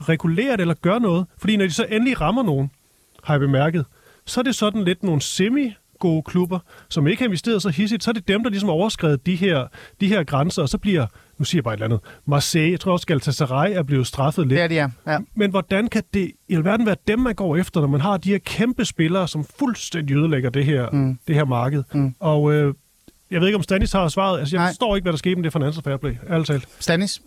regulerer 0.00 0.56
det 0.56 0.60
eller 0.60 0.74
gør 0.74 0.98
noget. 0.98 1.26
Fordi 1.38 1.56
når 1.56 1.64
de 1.64 1.70
så 1.70 1.86
endelig 1.90 2.20
rammer 2.20 2.42
nogen, 2.42 2.70
har 3.24 3.34
jeg 3.34 3.40
bemærket, 3.40 3.84
så 4.26 4.40
er 4.40 4.44
det 4.44 4.54
sådan 4.54 4.84
lidt 4.84 5.02
nogle 5.02 5.20
semi 5.20 5.74
gode 5.98 6.22
klubber, 6.22 6.58
som 6.88 7.06
ikke 7.06 7.22
har 7.22 7.26
investeret 7.26 7.62
så 7.62 7.68
hissigt, 7.68 8.04
så 8.04 8.10
er 8.10 8.12
det 8.12 8.28
dem, 8.28 8.42
der 8.42 8.50
ligesom 8.50 8.68
overskrevet 8.68 9.26
de 9.26 9.36
her, 9.36 9.66
de 10.00 10.08
her 10.08 10.24
grænser, 10.24 10.62
og 10.62 10.68
så 10.68 10.78
bliver 10.78 11.06
nu 11.38 11.44
siger 11.44 11.58
jeg 11.58 11.64
bare 11.64 11.74
et 11.74 11.76
eller 11.76 11.86
andet, 11.86 12.00
Marseille, 12.26 12.70
jeg 12.70 12.80
tror 12.80 12.92
også, 12.92 13.06
Galatasaray 13.06 13.70
er 13.70 13.82
blevet 13.82 14.06
straffet 14.06 14.46
lidt. 14.46 14.60
Ja, 14.60 14.68
det 14.68 14.78
er. 14.78 14.88
Ja. 15.06 15.18
Men 15.34 15.50
hvordan 15.50 15.88
kan 15.88 16.02
det 16.14 16.32
i 16.48 16.54
alverden 16.54 16.86
være 16.86 16.96
dem, 17.08 17.18
man 17.18 17.34
går 17.34 17.56
efter, 17.56 17.80
når 17.80 17.88
man 17.88 18.00
har 18.00 18.16
de 18.16 18.30
her 18.30 18.38
kæmpe 18.38 18.84
spillere, 18.84 19.28
som 19.28 19.46
fuldstændig 19.58 20.16
ødelægger 20.16 20.50
det 20.50 20.64
her, 20.64 20.90
mm. 20.90 21.18
det 21.26 21.34
her 21.34 21.44
marked? 21.44 21.82
Mm. 21.94 22.14
Og 22.20 22.52
øh, 22.52 22.74
jeg 23.30 23.40
ved 23.40 23.48
ikke, 23.48 23.56
om 23.56 23.62
Stanis 23.62 23.92
har 23.92 24.08
svaret. 24.08 24.40
Altså, 24.40 24.56
jeg 24.56 24.62
Nej. 24.62 24.70
forstår 24.70 24.96
ikke, 24.96 25.04
hvad 25.04 25.12
der 25.12 25.18
skete 25.18 25.36
med 25.36 25.44
det 25.44 25.52
Financial 25.52 25.82
Fair 25.82 25.96
Play, 25.96 26.12
ærligt 26.30 26.46
talt. 26.46 26.68
Stanis? 26.78 27.22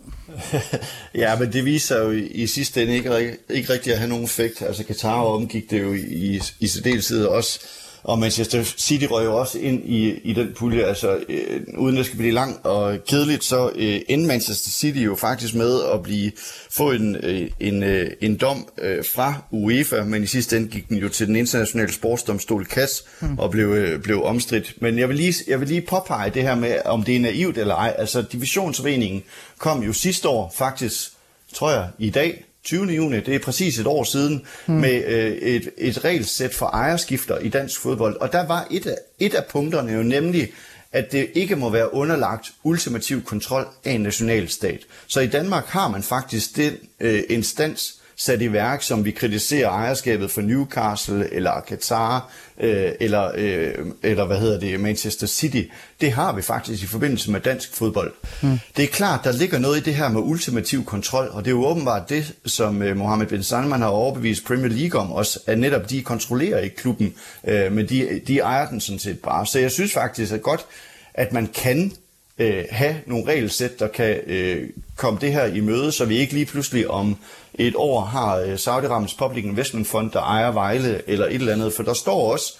ja, 1.14 1.38
men 1.38 1.52
det 1.52 1.64
viser 1.64 2.04
jo 2.04 2.10
i, 2.10 2.26
i 2.26 2.46
sidste 2.46 2.82
ende 2.82 2.94
ikke, 2.94 3.36
ikke 3.50 3.72
rigtig 3.72 3.92
at 3.92 3.98
have 3.98 4.08
nogen 4.08 4.24
effekt. 4.24 4.62
Altså, 4.62 4.84
Qatar 4.84 5.22
omgik 5.22 5.70
det 5.70 5.82
jo 5.82 5.92
i, 5.92 6.00
i, 6.00 6.40
i 6.60 6.66
særdeleshed 6.66 7.24
også 7.24 7.60
og 8.02 8.18
Manchester 8.18 8.62
City 8.64 9.06
røg 9.10 9.24
jo 9.24 9.36
også 9.36 9.58
ind 9.58 9.82
i, 9.84 10.10
i 10.10 10.32
den 10.32 10.52
pulje, 10.56 10.84
altså 10.84 11.18
øh, 11.28 11.60
uden 11.78 11.96
det 11.96 12.06
skal 12.06 12.18
blive 12.18 12.32
langt 12.32 12.66
og 12.66 12.98
kedeligt, 13.08 13.44
så 13.44 13.70
øh, 13.76 14.00
endte 14.08 14.28
Manchester 14.28 14.70
City 14.70 14.98
jo 14.98 15.14
faktisk 15.14 15.54
med 15.54 15.80
at 15.94 16.02
blive 16.02 16.32
få 16.70 16.90
en, 16.90 17.16
øh, 17.16 17.50
en, 17.60 17.82
øh, 17.82 18.10
en 18.20 18.36
dom 18.36 18.68
øh, 18.78 19.04
fra 19.14 19.34
UEFA, 19.50 20.04
men 20.04 20.22
i 20.22 20.26
sidste 20.26 20.56
ende 20.56 20.68
gik 20.68 20.88
den 20.88 20.96
jo 20.96 21.08
til 21.08 21.26
den 21.26 21.36
internationale 21.36 21.92
sportsdomstol 21.92 22.66
CAS 22.66 23.04
hmm. 23.20 23.38
og 23.38 23.50
blev, 23.50 23.68
øh, 23.68 24.02
blev 24.02 24.24
omstridt. 24.24 24.74
Men 24.80 24.98
jeg 24.98 25.08
vil, 25.08 25.16
lige, 25.16 25.34
jeg 25.48 25.60
vil 25.60 25.68
lige 25.68 25.80
påpege 25.80 26.30
det 26.30 26.42
her 26.42 26.54
med, 26.54 26.76
om 26.84 27.02
det 27.02 27.16
er 27.16 27.20
naivt 27.20 27.58
eller 27.58 27.74
ej. 27.74 27.94
Altså 27.98 28.22
divisionsforeningen 28.22 29.22
kom 29.58 29.82
jo 29.82 29.92
sidste 29.92 30.28
år 30.28 30.54
faktisk, 30.56 31.10
tror 31.54 31.70
jeg, 31.70 31.88
i 31.98 32.10
dag, 32.10 32.44
20. 32.70 32.86
juni, 32.86 33.20
det 33.20 33.34
er 33.34 33.38
præcis 33.38 33.78
et 33.78 33.86
år 33.86 34.04
siden, 34.04 34.46
hmm. 34.66 34.76
med 34.76 35.04
øh, 35.06 35.32
et, 35.32 35.70
et 35.78 36.04
regelsæt 36.04 36.54
for 36.54 36.66
ejerskifter 36.66 37.38
i 37.38 37.48
dansk 37.48 37.80
fodbold. 37.80 38.16
Og 38.16 38.32
der 38.32 38.46
var 38.46 38.66
et 38.70 38.86
af, 38.86 38.96
et 39.18 39.34
af 39.34 39.44
punkterne 39.44 39.92
jo 39.92 40.02
nemlig, 40.02 40.52
at 40.92 41.12
det 41.12 41.30
ikke 41.34 41.56
må 41.56 41.70
være 41.70 41.94
underlagt 41.94 42.52
ultimativ 42.64 43.24
kontrol 43.24 43.66
af 43.84 43.92
en 43.92 44.00
nationalstat. 44.00 44.80
Så 45.06 45.20
i 45.20 45.26
Danmark 45.26 45.66
har 45.66 45.88
man 45.88 46.02
faktisk 46.02 46.56
den 46.56 46.74
øh, 47.00 47.22
instans, 47.28 47.99
sat 48.20 48.42
i 48.42 48.52
værk, 48.52 48.82
som 48.82 49.04
vi 49.04 49.10
kritiserer 49.10 49.68
ejerskabet 49.68 50.30
for 50.30 50.40
Newcastle 50.40 51.34
eller 51.34 51.64
Qatar 51.68 52.32
øh, 52.60 52.92
eller, 53.00 53.30
øh, 53.34 53.74
eller 54.02 54.24
hvad 54.24 54.38
hedder 54.38 54.60
det, 54.60 54.80
Manchester 54.80 55.26
City, 55.26 55.62
det 56.00 56.12
har 56.12 56.32
vi 56.32 56.42
faktisk 56.42 56.82
i 56.82 56.86
forbindelse 56.86 57.30
med 57.30 57.40
dansk 57.40 57.74
fodbold. 57.74 58.12
Mm. 58.42 58.58
Det 58.76 58.82
er 58.82 58.88
klart, 58.88 59.20
der 59.24 59.32
ligger 59.32 59.58
noget 59.58 59.78
i 59.78 59.82
det 59.82 59.94
her 59.94 60.08
med 60.08 60.20
ultimativ 60.20 60.84
kontrol, 60.84 61.28
og 61.32 61.44
det 61.44 61.50
er 61.50 61.54
jo 61.54 61.66
åbenbart 61.66 62.08
det, 62.08 62.34
som 62.46 62.82
øh, 62.82 62.96
Mohammed 62.96 63.26
bin 63.26 63.42
Salman 63.42 63.80
har 63.80 63.88
overbevist 63.88 64.44
Premier 64.44 64.68
League 64.68 65.00
om 65.00 65.12
også, 65.12 65.40
at 65.46 65.58
netop 65.58 65.90
de 65.90 66.02
kontrollerer 66.02 66.60
ikke 66.60 66.76
klubben, 66.76 67.14
øh, 67.44 67.72
men 67.72 67.88
de, 67.88 68.20
de 68.26 68.38
ejer 68.38 68.68
den 68.68 68.80
sådan 68.80 68.98
set 68.98 69.18
bare. 69.18 69.46
Så 69.46 69.58
jeg 69.58 69.70
synes 69.70 69.92
faktisk 69.92 70.32
at 70.32 70.42
godt, 70.42 70.66
at 71.14 71.32
man 71.32 71.46
kan 71.54 71.92
øh, 72.40 72.64
have 72.70 72.96
nogle 73.06 73.26
regelsæt, 73.26 73.78
der 73.78 73.88
kan 73.88 74.20
øh, 74.26 74.68
komme 74.96 75.20
det 75.20 75.32
her 75.32 75.44
i 75.44 75.60
møde, 75.60 75.92
så 75.92 76.04
vi 76.04 76.18
ikke 76.18 76.32
lige 76.32 76.46
pludselig 76.46 76.90
om 76.90 77.16
et 77.54 77.74
år 77.76 78.00
har 78.00 78.36
øh, 78.36 78.54
Saudi-Arabiens 78.54 79.16
Public 79.18 79.44
Investment 79.44 79.86
Fund, 79.86 80.10
der 80.10 80.20
ejer 80.20 80.52
Vejle 80.52 81.02
eller 81.06 81.26
et 81.26 81.34
eller 81.34 81.52
andet, 81.52 81.72
for 81.72 81.82
der 81.82 81.94
står 81.94 82.32
også, 82.32 82.58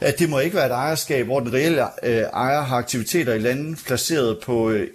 at 0.00 0.18
det 0.18 0.30
må 0.30 0.38
ikke 0.38 0.56
være 0.56 0.66
et 0.66 0.72
ejerskab, 0.72 1.26
hvor 1.26 1.40
den 1.40 1.52
reelle 1.52 1.82
øh, 2.02 2.22
ejer 2.32 2.62
har 2.62 2.76
aktiviteter 2.76 3.34
i 3.34 3.38
landet 3.38 3.78
placeret 3.86 4.38
på 4.38 4.70
øh, 4.70 4.88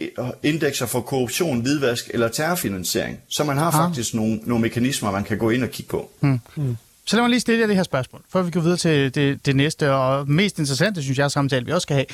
indekser 0.44 0.86
for 0.86 1.02
korruption, 1.02 1.62
hvidvask 1.62 2.12
eller 2.14 2.28
terrorfinansiering. 2.28 3.20
Så 3.30 3.44
man 3.44 3.58
har 3.58 3.68
ah. 3.68 3.74
faktisk 3.74 4.14
nogle, 4.14 4.40
nogle 4.44 4.62
mekanismer, 4.62 5.12
man 5.12 5.24
kan 5.24 5.38
gå 5.38 5.50
ind 5.50 5.64
og 5.64 5.70
kigge 5.70 5.90
på. 5.90 6.10
Hmm. 6.20 6.40
Hmm. 6.56 6.78
Så 7.06 7.16
lad 7.16 7.24
mig 7.24 7.30
lige 7.30 7.40
stille 7.40 7.62
jer 7.62 7.68
det 7.68 7.76
her 7.76 7.84
spørgsmål, 7.84 8.22
før 8.30 8.42
vi 8.42 8.52
går 8.52 8.62
videre 8.62 8.78
til 8.78 9.16
det, 9.16 9.46
det 9.46 9.56
næste 9.56 9.94
og 9.94 10.30
mest 10.30 10.60
interessante, 10.60 11.04
synes 11.04 11.18
jeg, 11.18 11.32
samtale 11.32 11.66
vi 11.66 11.72
også 11.72 11.86
skal 11.86 11.96
have. 11.96 12.06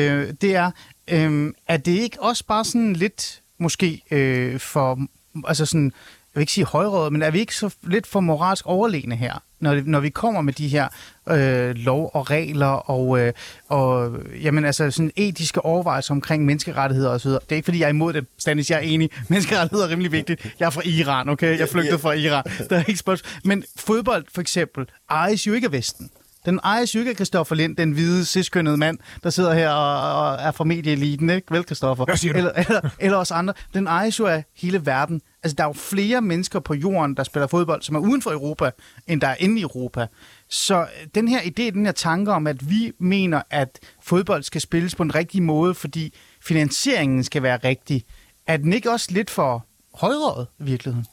Øh, 0.00 0.32
det 0.40 0.54
er, 0.54 0.70
øh, 1.10 1.52
er 1.68 1.76
det 1.76 1.92
ikke 1.92 2.22
også 2.22 2.44
bare 2.46 2.64
sådan 2.64 2.92
lidt, 2.92 3.42
måske 3.58 4.02
øh, 4.10 4.60
for, 4.60 4.98
altså 5.46 5.66
sådan, 5.66 5.84
jeg 5.84 6.40
vil 6.40 6.42
ikke 6.42 6.52
sige 6.52 6.64
højråd, 6.64 7.10
men 7.10 7.22
er 7.22 7.30
vi 7.30 7.38
ikke 7.38 7.54
så 7.54 7.74
lidt 7.82 8.06
for 8.06 8.20
moralsk 8.20 8.66
overlegne 8.66 9.16
her, 9.16 9.42
når, 9.60 9.82
når 9.84 10.00
vi 10.00 10.10
kommer 10.10 10.40
med 10.40 10.52
de 10.52 10.68
her 10.68 10.88
øh, 11.28 11.74
lov 11.74 12.10
og 12.14 12.30
regler 12.30 12.66
og, 12.66 13.20
øh, 13.20 13.32
og 13.68 14.12
jamen, 14.42 14.64
altså, 14.64 14.90
sådan 14.90 15.10
etiske 15.16 15.64
overvejelser 15.64 16.14
omkring 16.14 16.44
menneskerettigheder 16.44 17.10
osv. 17.10 17.30
Det 17.30 17.40
er 17.50 17.56
ikke, 17.56 17.64
fordi 17.64 17.78
jeg 17.78 17.84
er 17.84 17.90
imod 17.90 18.12
det, 18.12 18.26
Stanis, 18.38 18.70
jeg 18.70 18.76
er 18.76 18.80
enig. 18.80 19.10
Menneskerettigheder 19.28 19.86
er 19.86 19.90
rimelig 19.90 20.12
vigtigt. 20.12 20.54
Jeg 20.60 20.66
er 20.66 20.70
fra 20.70 20.82
Iran, 20.84 21.28
okay? 21.28 21.58
Jeg 21.58 21.68
flygtede 21.68 21.98
fra 21.98 22.12
Iran. 22.12 22.44
Der 22.70 22.76
er 22.76 22.84
ikke 22.88 22.98
spørgsmål. 22.98 23.30
Men 23.44 23.64
fodbold, 23.76 24.24
for 24.34 24.40
eksempel, 24.40 24.86
ejes 25.10 25.46
jo 25.46 25.52
ikke 25.52 25.64
af 25.64 25.72
Vesten. 25.72 26.10
Den 26.48 26.60
ejes 26.64 26.94
jo 26.94 27.00
ikke 27.00 27.10
af 27.10 27.16
Christoffer 27.16 27.54
Lind, 27.54 27.76
den 27.76 27.92
hvide, 27.92 28.24
sidstkønnede 28.24 28.76
mand, 28.76 28.98
der 29.22 29.30
sidder 29.30 29.54
her 29.54 29.70
og, 29.70 30.22
og 30.22 30.34
er 30.34 30.50
fra 30.50 30.64
medieeliten, 30.64 31.30
ikke? 31.30 31.54
Vel, 31.54 31.64
Christoffer? 31.64 32.04
Eller, 32.34 32.52
eller, 32.52 32.90
eller 32.98 33.18
os 33.18 33.30
andre. 33.30 33.54
Den 33.74 33.86
ejes 33.86 34.18
jo 34.18 34.26
af 34.26 34.44
hele 34.54 34.86
verden. 34.86 35.20
Altså, 35.42 35.54
der 35.54 35.62
er 35.64 35.68
jo 35.68 35.72
flere 35.72 36.20
mennesker 36.20 36.60
på 36.60 36.74
jorden, 36.74 37.14
der 37.14 37.22
spiller 37.22 37.46
fodbold, 37.46 37.82
som 37.82 37.96
er 37.96 38.00
uden 38.00 38.22
for 38.22 38.30
Europa, 38.30 38.70
end 39.06 39.20
der 39.20 39.26
er 39.26 39.36
inde 39.38 39.58
i 39.58 39.62
Europa. 39.62 40.06
Så 40.48 40.80
øh, 40.80 40.86
den 41.14 41.28
her 41.28 41.40
idé, 41.40 41.70
den 41.70 41.84
her 41.84 41.92
tanke 41.92 42.32
om, 42.32 42.46
at 42.46 42.70
vi 42.70 42.92
mener, 42.98 43.42
at 43.50 43.78
fodbold 44.02 44.42
skal 44.42 44.60
spilles 44.60 44.94
på 44.94 45.02
en 45.02 45.14
rigtig 45.14 45.42
måde, 45.42 45.74
fordi 45.74 46.14
finansieringen 46.40 47.24
skal 47.24 47.42
være 47.42 47.56
rigtig, 47.64 48.04
er 48.46 48.56
den 48.56 48.72
ikke 48.72 48.90
også 48.90 49.08
lidt 49.10 49.30
for 49.30 49.66
højrøget 49.94 50.46
i 50.60 50.62
virkeligheden? 50.62 51.06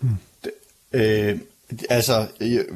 Hmm. 0.00 0.16
Det, 0.44 0.52
øh, 0.92 1.38
Altså, 1.90 2.26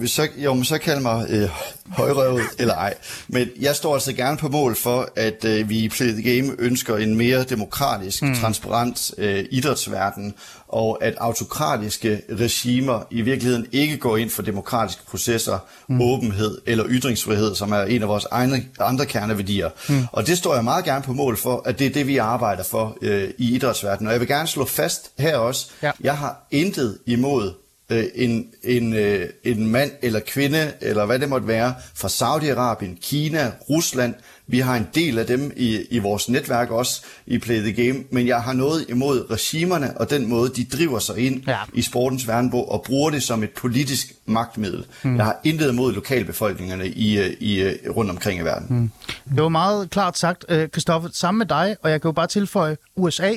så, 0.06 0.28
jo, 0.36 0.54
men 0.54 0.64
så 0.64 0.78
kalder 0.78 1.00
mig 1.00 1.26
øh, 1.30 1.48
højrøvet 1.88 2.42
eller 2.58 2.74
ej. 2.74 2.94
Men 3.28 3.48
jeg 3.60 3.76
står 3.76 3.94
altså 3.94 4.12
gerne 4.12 4.36
på 4.36 4.48
mål 4.48 4.76
for, 4.76 5.08
at 5.16 5.44
øh, 5.44 5.68
vi 5.68 5.78
i 5.78 5.88
Play 5.88 6.12
the 6.12 6.36
Game 6.36 6.54
ønsker 6.58 6.96
en 6.96 7.14
mere 7.14 7.44
demokratisk, 7.44 8.22
mm. 8.22 8.34
transparent 8.34 9.10
øh, 9.18 9.44
idrætsverden, 9.50 10.34
og 10.68 11.04
at 11.04 11.14
autokratiske 11.18 12.22
regimer 12.30 13.06
i 13.10 13.22
virkeligheden 13.22 13.66
ikke 13.72 13.96
går 13.96 14.16
ind 14.16 14.30
for 14.30 14.42
demokratiske 14.42 15.02
processer, 15.06 15.58
mm. 15.88 16.00
åbenhed 16.00 16.58
eller 16.66 16.84
ytringsfrihed, 16.88 17.54
som 17.54 17.72
er 17.72 17.82
en 17.82 18.02
af 18.02 18.08
vores 18.08 18.26
egne, 18.30 18.64
andre 18.80 19.06
kerneværdier. 19.06 19.70
Mm. 19.88 20.06
Og 20.12 20.26
det 20.26 20.38
står 20.38 20.54
jeg 20.54 20.64
meget 20.64 20.84
gerne 20.84 21.02
på 21.02 21.12
mål 21.12 21.36
for, 21.36 21.62
at 21.66 21.78
det 21.78 21.86
er 21.86 21.90
det, 21.90 22.06
vi 22.06 22.16
arbejder 22.16 22.62
for 22.62 22.96
øh, 23.02 23.30
i 23.38 23.54
idrætsverdenen. 23.54 24.06
Og 24.06 24.12
jeg 24.12 24.20
vil 24.20 24.28
gerne 24.28 24.48
slå 24.48 24.64
fast 24.64 25.10
her 25.18 25.36
også, 25.36 25.66
ja. 25.82 25.90
jeg 26.00 26.16
har 26.16 26.46
intet 26.50 26.98
imod 27.06 27.63
øh, 27.90 28.04
en, 28.14 28.46
en, 28.62 28.92
øh, 28.92 29.28
en 29.44 29.66
mand 29.66 29.90
eller 30.02 30.20
kvinde, 30.20 30.72
eller 30.80 31.06
hvad 31.06 31.18
det 31.18 31.28
måtte 31.28 31.46
være, 31.46 31.74
fra 31.94 32.08
Saudi-Arabien, 32.08 33.00
Kina, 33.02 33.52
Rusland. 33.70 34.14
Vi 34.46 34.58
har 34.58 34.76
en 34.76 34.86
del 34.94 35.18
af 35.18 35.26
dem 35.26 35.52
i, 35.56 35.86
i 35.90 35.98
vores 35.98 36.28
netværk 36.28 36.70
også 36.70 37.04
i 37.26 37.38
Play 37.38 37.60
the 37.60 37.86
Game, 37.86 38.04
men 38.10 38.26
jeg 38.26 38.42
har 38.42 38.52
noget 38.52 38.86
imod 38.88 39.30
regimerne 39.30 40.00
og 40.00 40.10
den 40.10 40.28
måde, 40.28 40.50
de 40.56 40.64
driver 40.64 40.98
sig 40.98 41.18
ind 41.18 41.42
ja. 41.46 41.58
i 41.74 41.82
sportens 41.82 42.28
verdenbog 42.28 42.72
og 42.72 42.82
bruger 42.86 43.10
det 43.10 43.22
som 43.22 43.42
et 43.42 43.50
politisk 43.50 44.12
magtmiddel. 44.26 44.86
Mm. 45.02 45.16
Jeg 45.16 45.24
har 45.24 45.40
intet 45.44 45.72
imod 45.72 45.92
lokalbefolkningerne 45.92 46.88
i, 46.88 47.18
øh, 47.18 47.30
i, 47.40 47.62
øh, 47.62 47.96
rundt 47.96 48.10
omkring 48.10 48.40
i 48.40 48.44
verden. 48.44 48.66
Mm. 48.70 48.90
Det 49.34 49.42
var 49.42 49.48
meget 49.48 49.90
klart 49.90 50.18
sagt, 50.18 50.44
Kristoffer, 50.72 51.08
sammen 51.12 51.38
med 51.38 51.46
dig, 51.46 51.76
og 51.82 51.90
jeg 51.90 52.00
kan 52.00 52.08
jo 52.08 52.12
bare 52.12 52.26
tilføje 52.26 52.76
USA, 52.96 53.32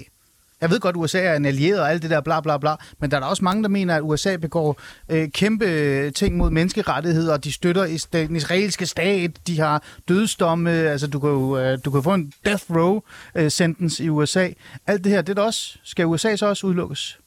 jeg 0.61 0.69
ved 0.69 0.79
godt, 0.79 0.95
at 0.95 0.99
USA 0.99 1.19
er 1.19 1.35
en 1.35 1.45
allieret 1.45 1.79
og 1.79 1.91
alt 1.91 2.01
det 2.01 2.09
der 2.09 2.21
bla 2.21 2.41
bla 2.41 2.57
bla, 2.57 2.75
men 2.99 3.11
der 3.11 3.17
er 3.17 3.21
der 3.21 3.27
også 3.27 3.43
mange, 3.43 3.63
der 3.63 3.69
mener, 3.69 3.95
at 3.95 4.01
USA 4.03 4.35
begår 4.35 4.81
øh, 5.09 5.29
kæmpe 5.29 6.11
ting 6.11 6.37
mod 6.37 6.49
menneskerettigheder, 6.49 7.33
og 7.33 7.43
de 7.43 7.51
støtter 7.51 8.07
den 8.11 8.35
israelske 8.35 8.85
stat, 8.85 9.31
de 9.47 9.59
har 9.59 9.83
dødsdomme, 10.07 10.71
altså 10.71 11.07
du 11.07 11.19
kan 11.19 11.29
jo 11.29 11.57
øh, 11.57 11.77
du 11.85 11.91
kan 11.91 12.03
få 12.03 12.13
en 12.13 12.33
death 12.45 12.63
row 12.69 13.01
øh, 13.35 13.51
sentence 13.51 14.03
i 14.03 14.09
USA. 14.09 14.49
Alt 14.87 15.03
det 15.03 15.11
her, 15.11 15.21
det 15.21 15.39
er 15.39 15.43
også, 15.43 15.77
skal 15.83 16.05
USA 16.05 16.35
så 16.35 16.45
også 16.45 16.67
udelukkes? 16.67 17.19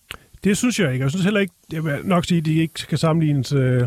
Det 0.45 0.57
synes 0.57 0.81
jeg 0.81 0.93
ikke. 0.93 1.03
Jeg 1.03 1.11
synes 1.11 1.25
heller 1.25 1.41
ikke, 1.41 1.55
jeg 1.73 1.85
vil 1.85 2.01
nok 2.05 2.25
sige, 2.25 2.39
at 2.39 2.45
de 2.45 2.55
ikke 2.55 2.81
skal 2.81 2.99
sammenlignes 2.99 3.53
øh, 3.53 3.83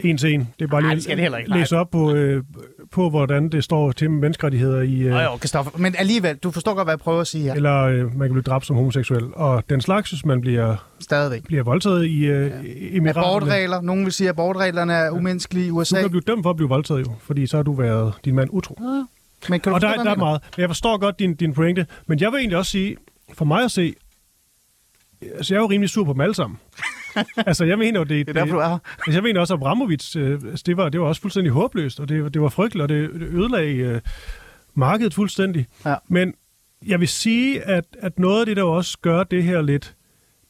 en 0.00 0.18
til 0.18 0.34
en. 0.34 0.48
Det 0.58 0.64
er 0.64 0.68
bare 0.68 0.82
lige 0.82 0.94
det 0.94 1.02
skal 1.02 1.16
det 1.16 1.22
heller 1.22 1.38
ikke. 1.38 1.50
læse 1.50 1.76
op 1.76 1.90
på, 1.90 2.14
øh, 2.14 2.42
på, 2.90 3.10
hvordan 3.10 3.48
det 3.48 3.64
står 3.64 3.92
til 3.92 4.10
med 4.10 4.20
menneskerettigheder 4.20 4.80
i... 4.82 4.94
Øh, 4.94 5.10
jo, 5.10 5.38
Christoffer. 5.38 5.78
Men 5.78 5.94
alligevel, 5.98 6.36
du 6.36 6.50
forstår 6.50 6.74
godt, 6.74 6.86
hvad 6.86 6.92
jeg 6.92 6.98
prøver 6.98 7.20
at 7.20 7.26
sige 7.26 7.44
her. 7.44 7.54
Eller 7.54 7.82
øh, 7.82 7.98
man 7.98 8.28
kan 8.28 8.32
blive 8.32 8.42
dræbt 8.42 8.66
som 8.66 8.76
homoseksuel. 8.76 9.24
Og 9.34 9.64
den 9.70 9.80
slags, 9.80 10.10
hvis 10.10 10.24
man 10.24 10.40
bliver, 10.40 10.76
Stadigvæk. 11.00 11.44
bliver 11.44 11.62
voldtaget 11.62 12.06
i 12.06 12.24
øh, 12.24 12.50
ja. 12.50 12.56
Emiraterne. 12.96 13.26
Abortregler. 13.26 13.80
Nogen 13.80 14.04
vil 14.04 14.12
sige, 14.12 14.28
at 14.28 14.34
abortreglerne 14.34 14.92
er 14.92 15.10
umenneskelige 15.10 15.66
i 15.66 15.70
USA. 15.70 15.96
Du 15.96 16.00
kan 16.00 16.10
blive 16.10 16.22
dømt 16.26 16.42
for 16.42 16.50
at 16.50 16.56
blive 16.56 16.68
voldtaget 16.68 17.00
jo, 17.00 17.12
fordi 17.22 17.46
så 17.46 17.56
har 17.56 17.62
du 17.62 17.72
været 17.72 18.12
din 18.24 18.34
mand 18.34 18.48
utro. 18.52 18.78
Ja. 18.80 19.04
Men 19.48 19.60
kan 19.60 19.70
du 19.70 19.74
og 19.74 19.80
der, 19.80 19.94
der 19.94 20.10
er 20.10 20.16
meget. 20.16 20.40
Men 20.56 20.60
jeg 20.60 20.68
forstår 20.68 20.98
godt 20.98 21.18
din, 21.18 21.34
din 21.34 21.54
pointe. 21.54 21.86
Men 22.06 22.20
jeg 22.20 22.32
vil 22.32 22.38
egentlig 22.38 22.58
også 22.58 22.70
sige, 22.70 22.96
for 23.34 23.44
mig 23.44 23.64
at 23.64 23.70
se, 23.70 23.94
altså 25.36 25.54
jeg 25.54 25.58
er 25.58 25.62
jo 25.62 25.70
rimelig 25.70 25.90
sur 25.90 26.04
på 26.04 26.12
dem 26.12 26.20
alle 26.20 26.34
sammen. 26.34 26.58
altså, 27.46 27.64
jeg 27.64 27.78
mener 27.78 28.00
jo, 28.00 28.04
det... 28.04 28.26
Det 28.26 28.36
er 28.36 28.40
derfor, 28.40 28.54
du 28.54 28.60
er 28.60 28.78
altså, 29.06 29.12
Jeg 29.12 29.22
mener 29.22 29.40
også, 29.40 29.54
at 29.54 29.58
Abramovic, 29.58 30.16
øh, 30.16 30.32
altså, 30.32 30.62
det, 30.66 30.76
var, 30.76 30.88
det 30.88 31.00
var 31.00 31.06
også 31.06 31.20
fuldstændig 31.20 31.52
håbløst, 31.52 32.00
og 32.00 32.08
det, 32.08 32.34
det 32.34 32.42
var 32.42 32.48
frygteligt, 32.48 32.82
og 32.82 32.88
det, 32.88 33.10
det 33.14 33.22
ødelagde 33.22 33.74
øh, 33.74 34.00
markedet 34.74 35.14
fuldstændig. 35.14 35.66
Ja. 35.84 35.94
Men 36.08 36.34
jeg 36.86 37.00
vil 37.00 37.08
sige, 37.08 37.62
at, 37.62 37.84
at 37.98 38.18
noget 38.18 38.40
af 38.40 38.46
det, 38.46 38.56
der 38.56 38.62
også 38.62 38.98
gør 39.02 39.22
det 39.22 39.42
her 39.42 39.62
lidt 39.62 39.96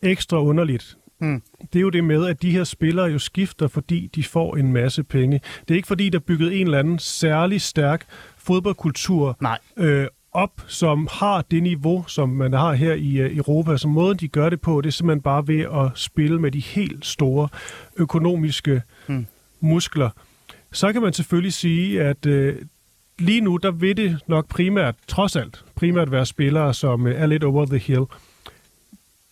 ekstra 0.03 0.43
underligt, 0.43 0.97
mm. 1.21 1.43
det 1.73 1.79
er 1.79 1.81
jo 1.81 1.91
det 1.91 2.05
med, 2.05 2.27
at 2.27 2.43
de 2.43 2.51
her 2.51 2.65
spillere 2.65 3.07
jo 3.07 3.19
skifter, 3.19 3.69
fordi 3.69 4.11
de 4.15 4.25
får 4.25 4.57
en 4.57 4.73
masse 4.73 5.05
penge. 5.05 5.41
Det 5.69 5.75
er 5.75 5.77
ikke 5.77 5.89
fordi, 5.89 6.09
der 6.09 6.19
er 6.19 6.23
bygget 6.27 6.61
en 6.61 6.67
eller 6.67 6.79
anden 6.79 6.99
særlig 6.99 7.61
stærk 7.61 8.07
fodboldkultur 8.39 9.37
Nej. 9.41 9.59
Øh, 9.77 10.07
op, 10.35 10.65
som 10.67 11.09
har 11.11 11.43
det 11.51 11.63
niveau, 11.63 12.05
som 12.09 12.29
man 12.29 12.53
har 12.53 12.73
her 12.73 12.95
i 12.95 13.25
uh, 13.25 13.37
Europa. 13.37 13.77
Så 13.77 13.89
måden, 13.89 14.19
de 14.19 14.29
gør 14.29 14.51
det 14.51 14.61
på, 14.61 14.81
det 14.81 14.89
er 14.89 14.93
simpelthen 14.93 15.23
bare 15.23 15.49
ved 15.49 15.61
at 15.61 15.99
spille 15.99 16.41
med 16.41 16.51
de 16.51 16.61
helt 16.61 17.07
store 17.07 17.49
økonomiske 17.97 18.83
hmm. 19.07 19.27
muskler. 19.61 20.11
Så 20.73 20.93
kan 20.93 21.03
man 21.03 21.13
selvfølgelig 21.13 21.53
sige, 21.53 22.03
at 22.03 22.27
uh, 22.27 22.55
lige 23.19 23.41
nu, 23.41 23.57
der 23.57 23.71
vil 23.71 23.97
det 23.97 24.21
nok 24.27 24.49
primært, 24.49 24.95
trods 25.09 25.37
alt, 25.37 25.65
primært 25.75 26.11
være 26.11 26.27
spillere, 26.27 26.75
som 26.75 27.03
uh, 27.03 27.11
er 27.11 27.27
lidt 27.27 27.45
over 27.45 27.67
the 27.67 27.79
hill. 27.79 28.05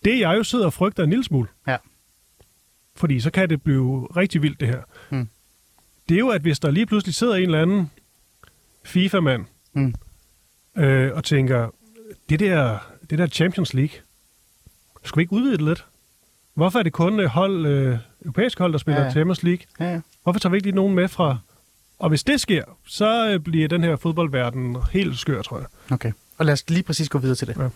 Det 0.04 0.20
jeg 0.20 0.36
jo 0.36 0.42
sidder 0.42 0.66
og 0.66 0.72
frygter 0.72 1.02
en 1.04 1.10
lille 1.10 1.24
smule. 1.24 1.48
Ja. 1.66 1.76
Fordi 2.96 3.20
så 3.20 3.30
kan 3.30 3.48
det 3.48 3.62
blive 3.62 4.08
rigtig 4.16 4.42
vildt, 4.42 4.60
det 4.60 4.68
her. 4.68 4.82
Hmm. 5.10 5.28
Det 6.08 6.14
er 6.14 6.18
jo, 6.18 6.28
at 6.28 6.42
hvis 6.42 6.58
der 6.58 6.70
lige 6.70 6.86
pludselig 6.86 7.14
sidder 7.14 7.34
en 7.34 7.42
eller 7.42 7.62
anden 7.62 7.90
FIFA-mand, 8.84 9.44
hmm 9.72 9.94
øh, 10.76 11.10
og 11.14 11.24
tænker, 11.24 11.68
det 12.28 12.40
der, 12.40 12.78
det 13.10 13.18
der 13.18 13.26
Champions 13.26 13.74
League, 13.74 13.94
skal 15.04 15.16
vi 15.16 15.22
ikke 15.22 15.32
udvide 15.32 15.52
det 15.52 15.62
lidt? 15.62 15.86
Hvorfor 16.54 16.78
er 16.78 16.82
det 16.82 16.92
kun 16.92 17.20
øh, 17.20 17.26
hold, 17.26 17.66
øh, 17.66 17.98
europæisk 18.24 18.58
hold, 18.58 18.72
der 18.72 18.78
spiller 18.78 19.02
ja. 19.04 19.10
Champions 19.10 19.42
League? 19.42 19.64
Ja, 19.80 19.92
ja. 19.92 20.00
Hvorfor 20.22 20.40
tager 20.40 20.50
vi 20.50 20.56
ikke 20.56 20.66
lige 20.66 20.76
nogen 20.76 20.94
med 20.94 21.08
fra... 21.08 21.38
Og 21.98 22.08
hvis 22.08 22.24
det 22.24 22.40
sker, 22.40 22.64
så 22.86 23.30
øh, 23.30 23.40
bliver 23.40 23.68
den 23.68 23.84
her 23.84 23.96
fodboldverden 23.96 24.76
helt 24.92 25.18
skør, 25.18 25.42
tror 25.42 25.58
jeg. 25.58 25.66
Okay, 25.90 26.12
og 26.38 26.46
lad 26.46 26.52
os 26.52 26.70
lige 26.70 26.82
præcis 26.82 27.08
gå 27.08 27.18
videre 27.18 27.36
til 27.36 27.46
det. 27.46 27.56
Ja. 27.56 27.68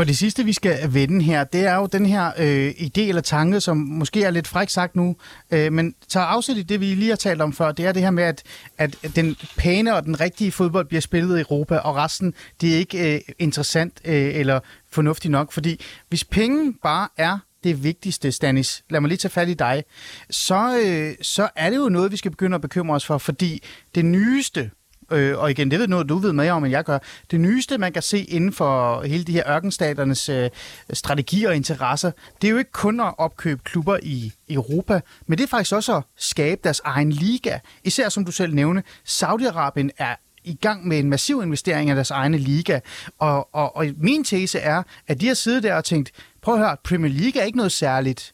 For 0.00 0.04
det 0.04 0.16
sidste, 0.16 0.44
vi 0.44 0.52
skal 0.52 0.94
vende 0.94 1.24
her, 1.24 1.44
det 1.44 1.66
er 1.66 1.74
jo 1.74 1.86
den 1.86 2.06
her 2.06 2.32
øh, 2.38 2.70
idé 2.70 3.00
eller 3.00 3.22
tanke, 3.22 3.60
som 3.60 3.76
måske 3.76 4.22
er 4.22 4.30
lidt 4.30 4.48
fræk 4.48 4.68
sagt 4.68 4.96
nu, 4.96 5.16
øh, 5.50 5.72
men 5.72 5.94
tager 6.08 6.26
afsæt 6.26 6.56
i 6.56 6.62
det, 6.62 6.80
vi 6.80 6.86
lige 6.94 7.08
har 7.08 7.16
talt 7.16 7.42
om 7.42 7.52
før. 7.52 7.72
Det 7.72 7.86
er 7.86 7.92
det 7.92 8.02
her 8.02 8.10
med, 8.10 8.24
at, 8.24 8.42
at 8.78 9.16
den 9.16 9.36
pæne 9.56 9.94
og 9.94 10.04
den 10.04 10.20
rigtige 10.20 10.52
fodbold 10.52 10.86
bliver 10.86 11.00
spillet 11.00 11.38
i 11.38 11.40
Europa, 11.40 11.76
og 11.76 11.96
resten, 11.96 12.34
det 12.60 12.74
er 12.74 12.78
ikke 12.78 13.14
øh, 13.14 13.20
interessant 13.38 14.00
øh, 14.04 14.34
eller 14.34 14.60
fornuftigt 14.90 15.32
nok. 15.32 15.52
Fordi 15.52 15.80
hvis 16.08 16.24
penge 16.24 16.74
bare 16.82 17.08
er 17.16 17.38
det 17.64 17.84
vigtigste, 17.84 18.32
Stanis, 18.32 18.84
lad 18.90 19.00
mig 19.00 19.08
lige 19.08 19.18
tage 19.18 19.32
fat 19.32 19.48
i 19.48 19.54
dig, 19.54 19.84
så, 20.30 20.80
øh, 20.84 21.14
så 21.22 21.48
er 21.56 21.70
det 21.70 21.76
jo 21.76 21.88
noget, 21.88 22.12
vi 22.12 22.16
skal 22.16 22.30
begynde 22.30 22.54
at 22.54 22.60
bekymre 22.60 22.96
os 22.96 23.06
for, 23.06 23.18
fordi 23.18 23.62
det 23.94 24.04
nyeste, 24.04 24.70
øh, 25.10 25.38
og 25.38 25.50
igen, 25.50 25.70
det 25.70 25.78
ved 25.78 25.88
noget, 25.88 26.08
du 26.08 26.18
ved 26.18 26.32
mere 26.32 26.52
om, 26.52 26.64
end 26.64 26.70
jeg 26.70 26.84
gør, 26.84 26.98
det 27.30 27.40
nyeste, 27.40 27.78
man 27.78 27.92
kan 27.92 28.02
se 28.02 28.18
inden 28.18 28.52
for 28.52 29.02
hele 29.02 29.24
de 29.24 29.32
her 29.32 29.50
ørkenstaternes 29.50 30.28
øh, 30.28 30.50
strategier 30.92 31.48
og 31.48 31.56
interesser, 31.56 32.10
det 32.42 32.48
er 32.48 32.52
jo 32.52 32.58
ikke 32.58 32.72
kun 32.72 33.00
at 33.00 33.14
opkøbe 33.18 33.60
klubber 33.64 33.98
i 34.02 34.32
Europa, 34.50 35.00
men 35.26 35.38
det 35.38 35.44
er 35.44 35.48
faktisk 35.48 35.74
også 35.74 35.96
at 35.96 36.02
skabe 36.16 36.60
deres 36.64 36.80
egen 36.84 37.12
liga. 37.12 37.58
Især 37.84 38.08
som 38.08 38.24
du 38.24 38.32
selv 38.32 38.54
nævnte, 38.54 38.82
Saudi-Arabien 39.08 39.88
er 39.98 40.16
i 40.44 40.54
gang 40.54 40.88
med 40.88 40.98
en 40.98 41.10
massiv 41.10 41.42
investering 41.42 41.90
af 41.90 41.94
deres 41.94 42.10
egne 42.10 42.38
liga. 42.38 42.80
Og, 43.18 43.54
og, 43.54 43.76
og 43.76 43.86
min 43.96 44.24
tese 44.24 44.58
er, 44.58 44.82
at 45.06 45.20
de 45.20 45.26
har 45.26 45.34
siddet 45.34 45.62
der 45.62 45.74
og 45.74 45.84
tænkt, 45.84 46.12
prøv 46.42 46.54
at 46.54 46.60
høre, 46.60 46.76
Premier 46.84 47.12
League 47.12 47.40
er 47.40 47.44
ikke 47.44 47.56
noget 47.56 47.72
særligt. 47.72 48.32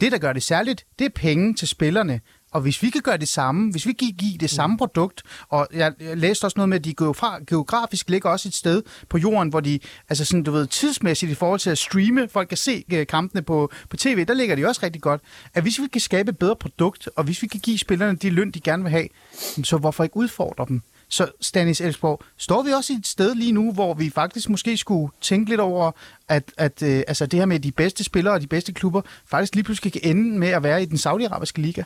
Det, 0.00 0.12
der 0.12 0.18
gør 0.18 0.32
det 0.32 0.42
særligt, 0.42 0.86
det 0.98 1.04
er 1.04 1.10
penge 1.14 1.54
til 1.54 1.68
spillerne. 1.68 2.20
Og 2.52 2.60
hvis 2.60 2.82
vi 2.82 2.90
kan 2.90 3.00
gøre 3.00 3.16
det 3.16 3.28
samme, 3.28 3.70
hvis 3.70 3.86
vi 3.86 3.92
kan 3.92 4.08
give 4.18 4.38
det 4.38 4.50
samme 4.50 4.78
produkt, 4.78 5.22
og 5.48 5.68
jeg, 5.72 5.92
læste 6.14 6.44
også 6.44 6.54
noget 6.56 6.68
med, 6.68 6.78
at 6.78 6.84
de 6.84 6.94
geografisk 7.46 8.10
ligger 8.10 8.30
også 8.30 8.48
et 8.48 8.54
sted 8.54 8.82
på 9.08 9.18
jorden, 9.18 9.48
hvor 9.48 9.60
de, 9.60 9.78
altså 10.08 10.24
sådan, 10.24 10.42
du 10.42 10.50
ved, 10.50 10.66
tidsmæssigt 10.66 11.32
i 11.32 11.34
forhold 11.34 11.60
til 11.60 11.70
at 11.70 11.78
streame, 11.78 12.28
folk 12.28 12.48
kan 12.48 12.58
se 12.58 12.84
øh, 12.92 13.06
kampene 13.06 13.42
på, 13.42 13.70
på 13.90 13.96
tv, 13.96 14.24
der 14.24 14.34
ligger 14.34 14.56
de 14.56 14.66
også 14.66 14.80
rigtig 14.82 15.02
godt. 15.02 15.20
At 15.54 15.62
hvis 15.62 15.80
vi 15.80 15.86
kan 15.86 16.00
skabe 16.00 16.30
et 16.30 16.38
bedre 16.38 16.56
produkt, 16.56 17.08
og 17.16 17.24
hvis 17.24 17.42
vi 17.42 17.46
kan 17.46 17.60
give 17.60 17.78
spillerne 17.78 18.16
de 18.16 18.30
løn, 18.30 18.50
de 18.50 18.60
gerne 18.60 18.82
vil 18.82 18.90
have, 18.90 19.08
så 19.64 19.76
hvorfor 19.76 20.04
ikke 20.04 20.16
udfordre 20.16 20.64
dem? 20.68 20.82
Så 21.08 21.30
Stanis 21.40 21.80
Elsborg, 21.80 22.22
står 22.36 22.62
vi 22.62 22.70
også 22.70 22.92
et 22.92 23.06
sted 23.06 23.34
lige 23.34 23.52
nu, 23.52 23.72
hvor 23.72 23.94
vi 23.94 24.10
faktisk 24.10 24.48
måske 24.48 24.76
skulle 24.76 25.12
tænke 25.20 25.50
lidt 25.50 25.60
over, 25.60 25.92
at, 26.28 26.52
at 26.56 26.82
øh, 26.82 27.02
altså 27.08 27.26
det 27.26 27.38
her 27.38 27.46
med 27.46 27.60
de 27.60 27.72
bedste 27.72 28.04
spillere 28.04 28.34
og 28.34 28.40
de 28.40 28.46
bedste 28.46 28.72
klubber 28.72 29.02
faktisk 29.26 29.54
lige 29.54 29.64
pludselig 29.64 29.92
kan 29.92 30.00
ende 30.04 30.38
med 30.38 30.48
at 30.48 30.62
være 30.62 30.82
i 30.82 30.86
den 30.86 30.98
saudiarabiske 30.98 31.60
liga? 31.60 31.82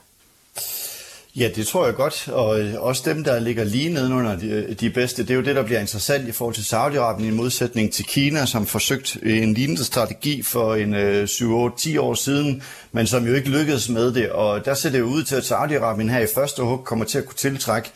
Ja, 1.37 1.49
det 1.57 1.67
tror 1.67 1.87
jeg 1.87 1.95
godt, 1.95 2.29
og 2.29 2.61
øh, 2.61 2.75
også 2.83 3.03
dem, 3.05 3.25
der 3.25 3.39
ligger 3.41 3.65
lige 3.65 3.89
nedenunder 3.89 4.37
de, 4.37 4.49
øh, 4.49 4.73
de 4.81 4.91
bedste, 4.91 5.23
det 5.23 5.31
er 5.31 5.35
jo 5.35 5.43
det, 5.43 5.57
der 5.57 5.63
bliver 5.63 5.81
interessant 5.81 6.29
i 6.29 6.33
forhold 6.33 6.55
til 6.55 6.63
Saudi-Arabien 6.63 7.25
i 7.25 7.31
modsætning 7.31 7.93
til 7.93 8.05
Kina, 8.05 8.47
som 8.47 8.67
forsøgt 8.67 9.17
øh, 9.23 9.43
en 9.43 9.55
lignende 9.55 9.85
strategi 9.85 10.43
for 10.43 10.75
en 10.75 10.95
øh, 10.95 11.25
7-8-10 11.25 12.01
år 12.01 12.15
siden, 12.15 12.63
men 12.93 13.07
som 13.07 13.27
jo 13.27 13.35
ikke 13.35 13.49
lykkedes 13.49 13.89
med 13.89 14.13
det, 14.13 14.31
og 14.31 14.65
der 14.65 14.75
ser 14.75 14.91
det 14.91 14.99
jo 14.99 15.05
ud 15.05 15.23
til, 15.23 15.37
at 15.37 15.53
Saudi-Arabien 15.53 16.11
her 16.11 16.21
i 16.21 16.27
første 16.35 16.63
hug 16.63 16.85
kommer 16.85 17.05
til 17.05 17.19
at 17.19 17.25
kunne 17.25 17.37
tiltrække 17.37 17.91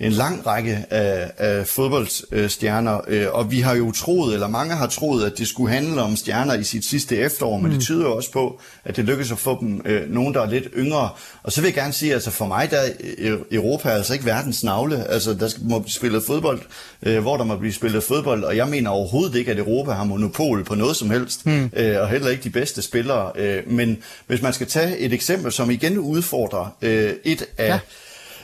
en 0.00 0.12
lang 0.12 0.46
række 0.46 0.84
af, 0.90 1.30
af 1.38 1.66
fodboldstjerner, 1.66 3.00
øh, 3.08 3.26
og 3.32 3.50
vi 3.50 3.60
har 3.60 3.74
jo 3.74 3.92
troet, 3.92 4.34
eller 4.34 4.48
mange 4.48 4.74
har 4.74 4.86
troet, 4.86 5.24
at 5.24 5.38
det 5.38 5.48
skulle 5.48 5.74
handle 5.74 6.02
om 6.02 6.16
stjerner 6.16 6.54
i 6.54 6.64
sit 6.64 6.84
sidste 6.84 7.16
efterår, 7.16 7.58
men 7.58 7.66
mm. 7.66 7.72
det 7.72 7.82
tyder 7.84 8.04
jo 8.04 8.16
også 8.16 8.32
på, 8.32 8.60
at 8.84 8.96
det 8.96 9.04
lykkes 9.04 9.32
at 9.32 9.38
få 9.38 9.58
dem 9.60 9.82
øh, 9.84 10.10
nogen, 10.10 10.34
der 10.34 10.40
er 10.40 10.50
lidt 10.50 10.68
yngre. 10.76 11.08
Og 11.42 11.52
så 11.52 11.60
vil 11.60 11.68
jeg 11.68 11.74
gerne 11.74 11.92
sige, 11.92 12.14
altså 12.14 12.30
for 12.30 12.46
mig, 12.46 12.70
der 12.70 12.76
er 12.76 13.36
Europa 13.50 13.88
er 13.88 13.94
altså 13.94 14.12
ikke 14.12 14.26
verdens 14.26 14.64
navle. 14.64 15.04
Altså, 15.08 15.34
der 15.34 15.48
må 15.62 15.78
blive 15.78 15.92
spillet 15.92 16.22
fodbold, 16.22 16.60
øh, 17.02 17.18
hvor 17.18 17.36
der 17.36 17.44
må 17.44 17.56
blive 17.56 17.72
spillet 17.72 18.02
fodbold, 18.02 18.44
og 18.44 18.56
jeg 18.56 18.68
mener 18.68 18.90
overhovedet 18.90 19.34
ikke, 19.34 19.50
at 19.50 19.58
Europa 19.58 19.92
har 19.92 20.04
monopol 20.04 20.64
på 20.64 20.74
noget 20.74 20.96
som 20.96 21.10
helst, 21.10 21.46
mm. 21.46 21.70
øh, 21.76 22.00
og 22.00 22.08
heller 22.08 22.30
ikke 22.30 22.42
de 22.42 22.50
bedste 22.50 22.82
spillere. 22.82 23.32
Øh, 23.36 23.62
men 23.66 23.98
hvis 24.26 24.42
man 24.42 24.52
skal 24.52 24.66
tage 24.66 24.98
et 24.98 25.12
eksempel, 25.12 25.52
som 25.52 25.70
igen 25.70 25.98
udfordrer 25.98 26.76
øh, 26.82 27.12
et 27.24 27.46
af... 27.58 27.68
Ja 27.68 27.78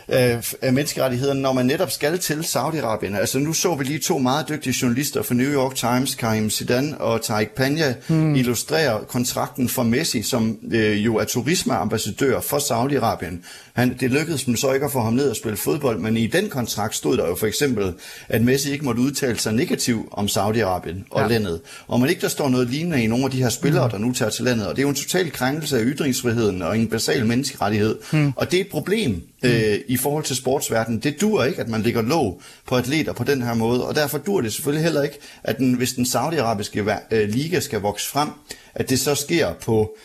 øh, 0.08 0.44
af 0.62 0.72
menneskerettighederne, 0.72 1.40
når 1.40 1.52
man 1.52 1.66
netop 1.66 1.90
skal 1.90 2.18
til 2.18 2.40
Saudi-Arabien. 2.40 3.16
Altså 3.16 3.38
nu 3.38 3.52
så 3.52 3.74
vi 3.74 3.84
lige 3.84 3.98
to 3.98 4.18
meget 4.18 4.48
dygtige 4.48 4.74
journalister 4.82 5.22
fra 5.22 5.34
New 5.34 5.52
York 5.52 5.74
Times, 5.74 6.14
Karim 6.14 6.50
Zidane 6.50 6.98
og 6.98 7.20
Tariq 7.20 7.48
Panya, 7.56 7.94
hmm. 8.08 8.34
illustrere 8.34 9.04
kontrakten 9.08 9.68
for 9.68 9.82
Messi, 9.82 10.22
som 10.22 10.58
øh, 10.72 11.04
jo 11.04 11.16
er 11.16 11.24
turismeambassadør 11.24 12.40
for 12.40 12.58
Saudi-Arabien. 12.58 13.34
Han, 13.76 13.96
det 14.00 14.10
lykkedes 14.10 14.44
dem 14.44 14.56
så 14.56 14.72
ikke 14.72 14.86
at 14.86 14.92
få 14.92 15.00
ham 15.00 15.12
ned 15.12 15.30
og 15.30 15.36
spille 15.36 15.56
fodbold, 15.56 15.98
men 15.98 16.16
i 16.16 16.26
den 16.26 16.48
kontrakt 16.48 16.96
stod 16.96 17.16
der 17.16 17.28
jo 17.28 17.34
for 17.34 17.46
eksempel, 17.46 17.92
at 18.28 18.42
Messi 18.42 18.72
ikke 18.72 18.84
måtte 18.84 19.00
udtale 19.00 19.38
sig 19.38 19.52
negativt 19.52 20.08
om 20.10 20.26
Saudi-Arabien 20.26 21.06
og 21.10 21.20
ja. 21.20 21.26
landet. 21.26 21.60
Og 21.88 22.00
man 22.00 22.08
ikke 22.08 22.20
der 22.20 22.28
står 22.28 22.48
noget 22.48 22.70
lignende 22.70 23.02
i 23.02 23.06
nogle 23.06 23.24
af 23.24 23.30
de 23.30 23.42
her 23.42 23.48
spillere, 23.48 23.86
mm. 23.86 23.90
der 23.90 23.98
nu 23.98 24.12
tager 24.12 24.30
til 24.30 24.44
landet. 24.44 24.66
Og 24.66 24.76
det 24.76 24.78
er 24.78 24.82
jo 24.82 24.88
en 24.88 24.94
total 24.94 25.30
krænkelse 25.30 25.78
af 25.78 25.82
ytringsfriheden 25.84 26.62
og 26.62 26.78
en 26.78 26.88
basal 26.88 27.26
menneskerettighed. 27.26 27.98
Mm. 28.12 28.32
Og 28.36 28.50
det 28.50 28.56
er 28.56 28.60
et 28.60 28.70
problem 28.70 29.10
mm. 29.10 29.48
øh, 29.48 29.78
i 29.88 29.96
forhold 29.96 30.24
til 30.24 30.36
sportsverdenen. 30.36 31.00
Det 31.00 31.20
dur 31.20 31.44
ikke, 31.44 31.60
at 31.60 31.68
man 31.68 31.82
ligger 31.82 32.02
låg 32.02 32.42
på 32.66 32.76
atleter 32.76 33.12
på 33.12 33.24
den 33.24 33.42
her 33.42 33.54
måde. 33.54 33.86
Og 33.86 33.94
derfor 33.94 34.18
dur 34.18 34.40
det 34.40 34.52
selvfølgelig 34.52 34.84
heller 34.84 35.02
ikke, 35.02 35.18
at 35.44 35.58
den, 35.58 35.74
hvis 35.74 35.92
den 35.92 36.06
saudiarabiske 36.06 36.84
øh, 37.10 37.28
liga 37.28 37.60
skal 37.60 37.80
vokse 37.80 38.08
frem, 38.08 38.28
at 38.74 38.90
det 38.90 39.00
så 39.00 39.14
sker 39.14 39.52
på 39.52 39.96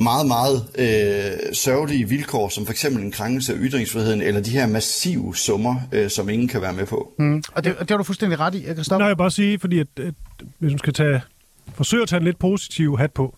meget, 0.00 0.26
meget 0.26 0.56
øh, 0.78 1.54
sørgelige 1.54 2.08
vilkår, 2.08 2.48
som 2.48 2.66
for 2.66 2.72
eksempel 2.72 3.02
en 3.02 3.12
krænkelse 3.12 3.52
af 3.52 3.58
ytringsfriheden, 3.60 4.22
eller 4.22 4.40
de 4.40 4.50
her 4.50 4.66
massive 4.66 5.36
summer, 5.36 5.74
øh, 5.92 6.10
som 6.10 6.28
ingen 6.28 6.48
kan 6.48 6.62
være 6.62 6.72
med 6.72 6.86
på. 6.86 7.12
Mm. 7.18 7.42
Og 7.52 7.64
det, 7.64 7.76
det 7.78 7.90
har 7.90 7.96
du 7.96 8.02
fuldstændig 8.02 8.40
ret 8.40 8.54
i, 8.54 8.62
Christoffer. 8.62 8.98
Nej, 8.98 9.08
jeg 9.08 9.16
bare 9.16 9.30
sige, 9.30 9.58
fordi 9.58 9.78
at, 9.78 9.86
at, 9.96 10.14
hvis 10.58 10.70
man 10.70 10.78
skal 10.78 10.92
tage, 10.92 11.20
forsøge 11.74 12.02
at 12.02 12.08
tage 12.08 12.20
en 12.20 12.24
lidt 12.24 12.38
positiv 12.38 12.98
hat 12.98 13.12
på, 13.12 13.36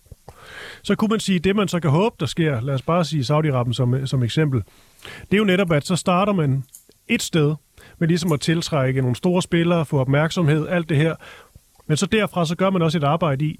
så 0.83 0.95
kunne 0.95 1.09
man 1.09 1.19
sige, 1.19 1.35
at 1.35 1.43
det 1.43 1.55
man 1.55 1.67
så 1.67 1.79
kan 1.79 1.89
håbe, 1.89 2.15
der 2.19 2.25
sker, 2.25 2.61
lad 2.61 2.73
os 2.73 2.81
bare 2.81 3.05
sige 3.05 3.21
Saudi-Arabien 3.21 3.73
som, 3.73 4.07
som 4.07 4.23
eksempel, 4.23 4.63
det 5.03 5.33
er 5.33 5.37
jo 5.37 5.43
netop, 5.43 5.71
at 5.71 5.87
så 5.87 5.95
starter 5.95 6.33
man 6.33 6.63
et 7.07 7.21
sted, 7.21 7.55
med 7.99 8.07
ligesom 8.07 8.31
at 8.31 8.41
tiltrække 8.41 9.01
nogle 9.01 9.15
store 9.15 9.41
spillere, 9.41 9.85
få 9.85 9.99
opmærksomhed, 9.99 10.67
alt 10.67 10.89
det 10.89 10.97
her. 10.97 11.15
Men 11.87 11.97
så 11.97 12.05
derfra, 12.05 12.45
så 12.45 12.55
gør 12.55 12.69
man 12.69 12.81
også 12.81 12.97
et 12.97 13.03
arbejde 13.03 13.45
i 13.45 13.59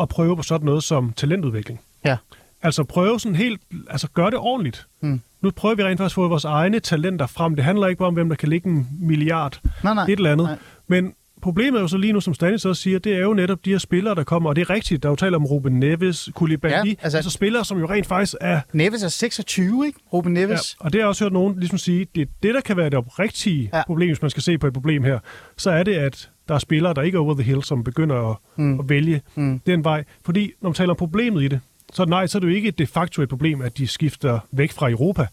at 0.00 0.08
prøve 0.08 0.36
på 0.36 0.42
sådan 0.42 0.64
noget 0.64 0.82
som 0.82 1.12
talentudvikling. 1.12 1.80
Ja. 2.04 2.16
Altså 2.62 2.84
prøve 2.84 3.20
sådan 3.20 3.36
helt, 3.36 3.60
altså 3.90 4.08
gøre 4.14 4.30
det 4.30 4.38
ordentligt. 4.38 4.86
Mm. 5.00 5.20
Nu 5.40 5.50
prøver 5.50 5.74
vi 5.74 5.84
rent 5.84 5.98
faktisk 5.98 6.12
at 6.12 6.22
få 6.22 6.28
vores 6.28 6.44
egne 6.44 6.80
talenter 6.80 7.26
frem. 7.26 7.56
Det 7.56 7.64
handler 7.64 7.86
ikke 7.86 7.98
bare 7.98 8.08
om, 8.08 8.14
hvem 8.14 8.28
der 8.28 8.36
kan 8.36 8.48
lægge 8.48 8.68
en 8.68 8.88
milliard, 9.00 9.60
nej, 9.84 9.94
nej, 9.94 10.04
et 10.04 10.10
eller 10.10 10.32
andet. 10.32 10.46
Nej. 10.46 10.58
Men 10.86 11.14
problemet 11.42 11.78
er 11.78 11.82
jo 11.82 11.88
så 11.88 11.96
lige 11.96 12.12
nu, 12.12 12.20
som 12.20 12.34
Stanis 12.34 12.64
også 12.64 12.82
siger, 12.82 12.98
det 12.98 13.12
er 13.12 13.18
jo 13.18 13.34
netop 13.34 13.64
de 13.64 13.70
her 13.70 13.78
spillere, 13.78 14.14
der 14.14 14.24
kommer, 14.24 14.48
og 14.48 14.56
det 14.56 14.62
er 14.62 14.70
rigtigt, 14.70 15.02
der 15.02 15.08
er 15.08 15.10
jo 15.10 15.16
talt 15.16 15.34
om 15.34 15.44
Ruben 15.44 15.80
Neves, 15.80 16.28
Koulibaly, 16.34 16.72
ja, 16.72 16.94
altså, 17.02 17.18
altså 17.18 17.30
spillere, 17.30 17.64
som 17.64 17.78
jo 17.78 17.86
rent 17.86 18.06
faktisk 18.06 18.34
er... 18.40 18.60
Neves 18.72 19.02
er 19.02 19.08
26, 19.08 19.86
ikke? 19.86 19.98
Ruben 20.12 20.32
Neves. 20.32 20.76
Ja, 20.80 20.84
og 20.84 20.92
det 20.92 20.98
har 20.98 21.02
jeg 21.02 21.08
også 21.08 21.24
hørt 21.24 21.32
nogen 21.32 21.58
ligesom 21.58 21.78
sige, 21.78 22.06
det 22.14 22.28
det, 22.42 22.54
der 22.54 22.60
kan 22.60 22.76
være 22.76 22.90
det 22.90 23.18
rigtige 23.18 23.70
ja. 23.72 23.82
problem, 23.86 24.08
hvis 24.08 24.22
man 24.22 24.30
skal 24.30 24.42
se 24.42 24.58
på 24.58 24.66
et 24.66 24.72
problem 24.72 25.04
her, 25.04 25.18
så 25.56 25.70
er 25.70 25.82
det, 25.82 25.94
at 25.94 26.30
der 26.48 26.54
er 26.54 26.58
spillere, 26.58 26.94
der 26.94 27.02
ikke 27.02 27.16
er 27.16 27.20
over 27.20 27.34
the 27.34 27.42
hill, 27.42 27.62
som 27.62 27.84
begynder 27.84 28.30
at, 28.30 28.36
mm. 28.56 28.80
at 28.80 28.88
vælge 28.88 29.22
mm. 29.34 29.60
den 29.66 29.84
vej. 29.84 30.04
Fordi 30.24 30.52
når 30.60 30.68
man 30.68 30.74
taler 30.74 30.90
om 30.90 30.96
problemet 30.96 31.42
i 31.42 31.48
det, 31.48 31.60
så 31.92 32.04
nej, 32.04 32.26
så 32.26 32.38
er 32.38 32.40
det 32.40 32.48
jo 32.48 32.54
ikke 32.54 32.68
et 32.68 32.78
de 32.78 32.86
facto 32.86 33.22
et 33.22 33.28
problem, 33.28 33.62
at 33.62 33.78
de 33.78 33.86
skifter 33.86 34.40
væk 34.52 34.72
fra 34.72 34.90
Europa. 34.90 35.26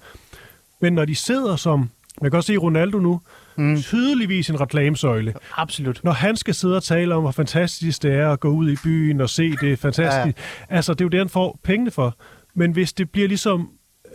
Men 0.82 0.94
når 0.94 1.06
de 1.06 1.16
sidder 1.16 1.56
som, 1.56 1.90
man 2.22 2.32
kan 2.32 2.38
også 2.38 2.48
se 2.48 2.58
Ronaldo 2.58 3.00
nu, 3.00 3.22
mm. 3.58 3.82
tydeligvis 3.82 4.50
en 4.50 4.62
reklamesøjle. 4.62 5.34
Absolut. 5.58 6.04
Når 6.04 6.12
han 6.12 6.36
skal 6.36 6.56
sidde 6.56 6.78
og 6.78 6.84
tale 6.84 7.16
om, 7.16 7.22
hvor 7.22 7.32
fantastisk 7.32 8.04
det 8.04 8.14
er 8.14 8.32
at 8.32 8.40
gå 8.40 8.50
ud 8.50 8.72
i 8.72 8.76
byen 8.84 9.22
og 9.22 9.30
se 9.30 9.52
det 9.52 9.80
fantastisk. 9.80 10.38
Ja. 10.38 10.76
Altså, 10.76 10.94
det 10.94 11.02
er 11.02 11.06
jo 11.06 11.10
det, 11.10 11.20
han 11.20 11.30
får 11.30 11.60
pengene 11.64 11.92
for. 11.92 12.16
Men 12.54 12.72
hvis 12.72 12.94
det 12.94 13.10
bliver 13.10 13.28
ligesom 13.28 13.70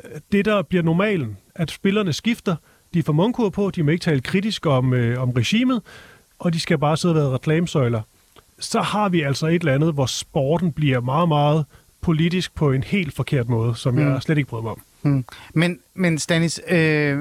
øh, 0.05 0.21
det, 0.33 0.45
der 0.45 0.63
bliver 0.63 0.83
normalen, 0.83 1.37
at 1.55 1.71
spillerne 1.71 2.13
skifter, 2.13 2.57
de 2.95 3.03
får 3.03 3.13
mundkur 3.13 3.49
på, 3.49 3.71
de 3.71 3.83
må 3.83 3.91
ikke 3.91 4.03
tale 4.03 4.21
kritisk 4.21 4.67
om, 4.67 4.95
øh, 4.95 5.23
om 5.23 5.31
regimet, 5.31 5.83
og 6.39 6.53
de 6.53 6.61
skal 6.61 6.79
bare 6.79 6.97
sidde 6.97 7.15
og 7.15 7.21
være 7.21 7.35
reklamesøjler, 7.35 8.03
så 8.59 8.81
har 8.81 9.09
vi 9.09 9.21
altså 9.21 9.47
et 9.47 9.55
eller 9.55 9.75
andet, 9.75 9.95
hvor 9.95 10.07
sporten 10.07 10.73
bliver 10.73 11.01
meget, 11.01 11.29
meget 11.29 11.65
politisk 12.05 12.55
på 12.55 12.73
en 12.73 12.83
helt 12.83 13.15
forkert 13.15 13.49
måde, 13.49 13.77
som 13.77 13.95
mm. 13.95 14.01
jeg 14.01 14.23
slet 14.23 14.39
ikke 14.39 14.51
bryder 14.51 14.63
mig 14.63 14.73
om. 14.73 14.81
Mm. 15.03 15.25
Men, 15.55 15.79
men 15.95 16.19
Stanis, 16.19 16.61
øh, 16.69 17.19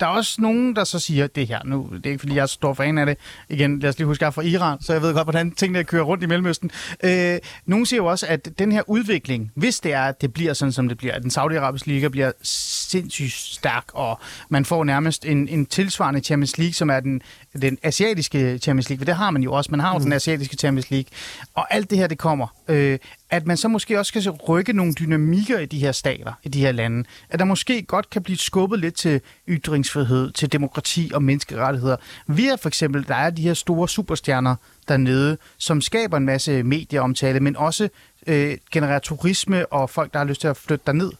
der 0.00 0.06
er 0.06 0.10
også 0.10 0.42
nogen, 0.42 0.76
der 0.76 0.84
så 0.84 0.98
siger 0.98 1.26
det 1.26 1.46
her 1.46 1.60
nu. 1.64 1.90
Det 1.94 2.06
er 2.06 2.10
ikke, 2.10 2.18
fordi 2.18 2.34
jeg 2.34 2.42
er 2.42 2.46
stor 2.46 2.74
fan 2.74 2.98
af 2.98 3.06
det. 3.06 3.16
Igen, 3.48 3.78
lad 3.78 3.90
os 3.90 3.98
lige 3.98 4.06
huske, 4.06 4.22
jeg 4.22 4.26
er 4.26 4.30
fra 4.30 4.42
Iran, 4.42 4.78
så 4.80 4.92
jeg 4.92 5.02
ved 5.02 5.14
godt, 5.14 5.24
hvordan 5.24 5.50
tingene 5.50 5.84
kører 5.84 6.02
rundt 6.02 6.22
i 6.24 6.26
Mellemøsten. 6.26 6.70
Øh, 7.04 7.38
nogen 7.66 7.86
siger 7.86 8.02
jo 8.02 8.06
også, 8.06 8.26
at 8.26 8.48
den 8.58 8.72
her 8.72 8.82
udvikling, 8.86 9.52
hvis 9.54 9.80
det 9.80 9.92
er, 9.92 10.02
at 10.02 10.20
det 10.20 10.32
bliver 10.32 10.52
sådan, 10.52 10.72
som 10.72 10.88
det 10.88 10.98
bliver, 10.98 11.14
at 11.14 11.22
den 11.22 11.30
saudiarabiske 11.30 11.88
liga 11.88 12.08
bliver 12.08 12.32
sindssygt 12.42 13.32
stærk, 13.32 13.84
og 13.92 14.20
man 14.48 14.64
får 14.64 14.84
nærmest 14.84 15.24
en, 15.24 15.48
en 15.48 15.66
tilsvarende 15.66 16.20
Champions 16.20 16.58
League, 16.58 16.74
som 16.74 16.90
er 16.90 17.00
den, 17.00 17.22
den 17.62 17.78
asiatiske 17.82 18.58
Champions 18.58 18.88
League, 18.88 19.00
for 19.00 19.04
det 19.04 19.16
har 19.16 19.30
man 19.30 19.42
jo 19.42 19.52
også. 19.52 19.70
Man 19.70 19.80
har 19.80 19.92
jo 19.92 19.98
mm. 19.98 20.04
den 20.04 20.12
asiatiske 20.12 20.56
Champions 20.56 20.90
League. 20.90 21.08
Og 21.54 21.74
alt 21.74 21.90
det 21.90 21.98
her, 21.98 22.06
det 22.06 22.18
kommer. 22.18 22.46
Øh, 22.68 22.98
at 23.34 23.46
man 23.46 23.56
så 23.56 23.68
måske 23.68 23.98
også 23.98 24.08
skal 24.08 24.30
rykke 24.30 24.72
nogle 24.72 24.92
dynamikker 24.92 25.58
i 25.58 25.66
de 25.66 25.78
her 25.78 25.92
stater, 25.92 26.32
i 26.42 26.48
de 26.48 26.60
her 26.60 26.72
lande. 26.72 27.04
At 27.28 27.38
der 27.38 27.44
måske 27.44 27.82
godt 27.82 28.10
kan 28.10 28.22
blive 28.22 28.38
skubbet 28.38 28.78
lidt 28.78 28.94
til 28.94 29.20
ytringsfrihed, 29.48 30.30
til 30.30 30.52
demokrati 30.52 31.10
og 31.14 31.22
menneskerettigheder. 31.22 31.96
Vi 32.26 32.48
er 32.48 32.56
for 32.56 32.68
eksempel, 32.68 33.08
der 33.08 33.14
er 33.14 33.30
de 33.30 33.42
her 33.42 33.54
store 33.54 33.88
superstjerner 33.88 34.56
dernede, 34.88 35.38
som 35.58 35.80
skaber 35.80 36.16
en 36.16 36.24
masse 36.24 36.62
medieomtale, 36.62 37.40
men 37.40 37.56
også 37.56 37.88
øh, 38.26 38.58
genererer 38.72 38.98
turisme 38.98 39.66
og 39.72 39.90
folk, 39.90 40.12
der 40.12 40.18
har 40.18 40.26
lyst 40.26 40.40
til 40.40 40.48
at 40.48 40.56
flytte 40.56 40.82
derned. 40.86 41.12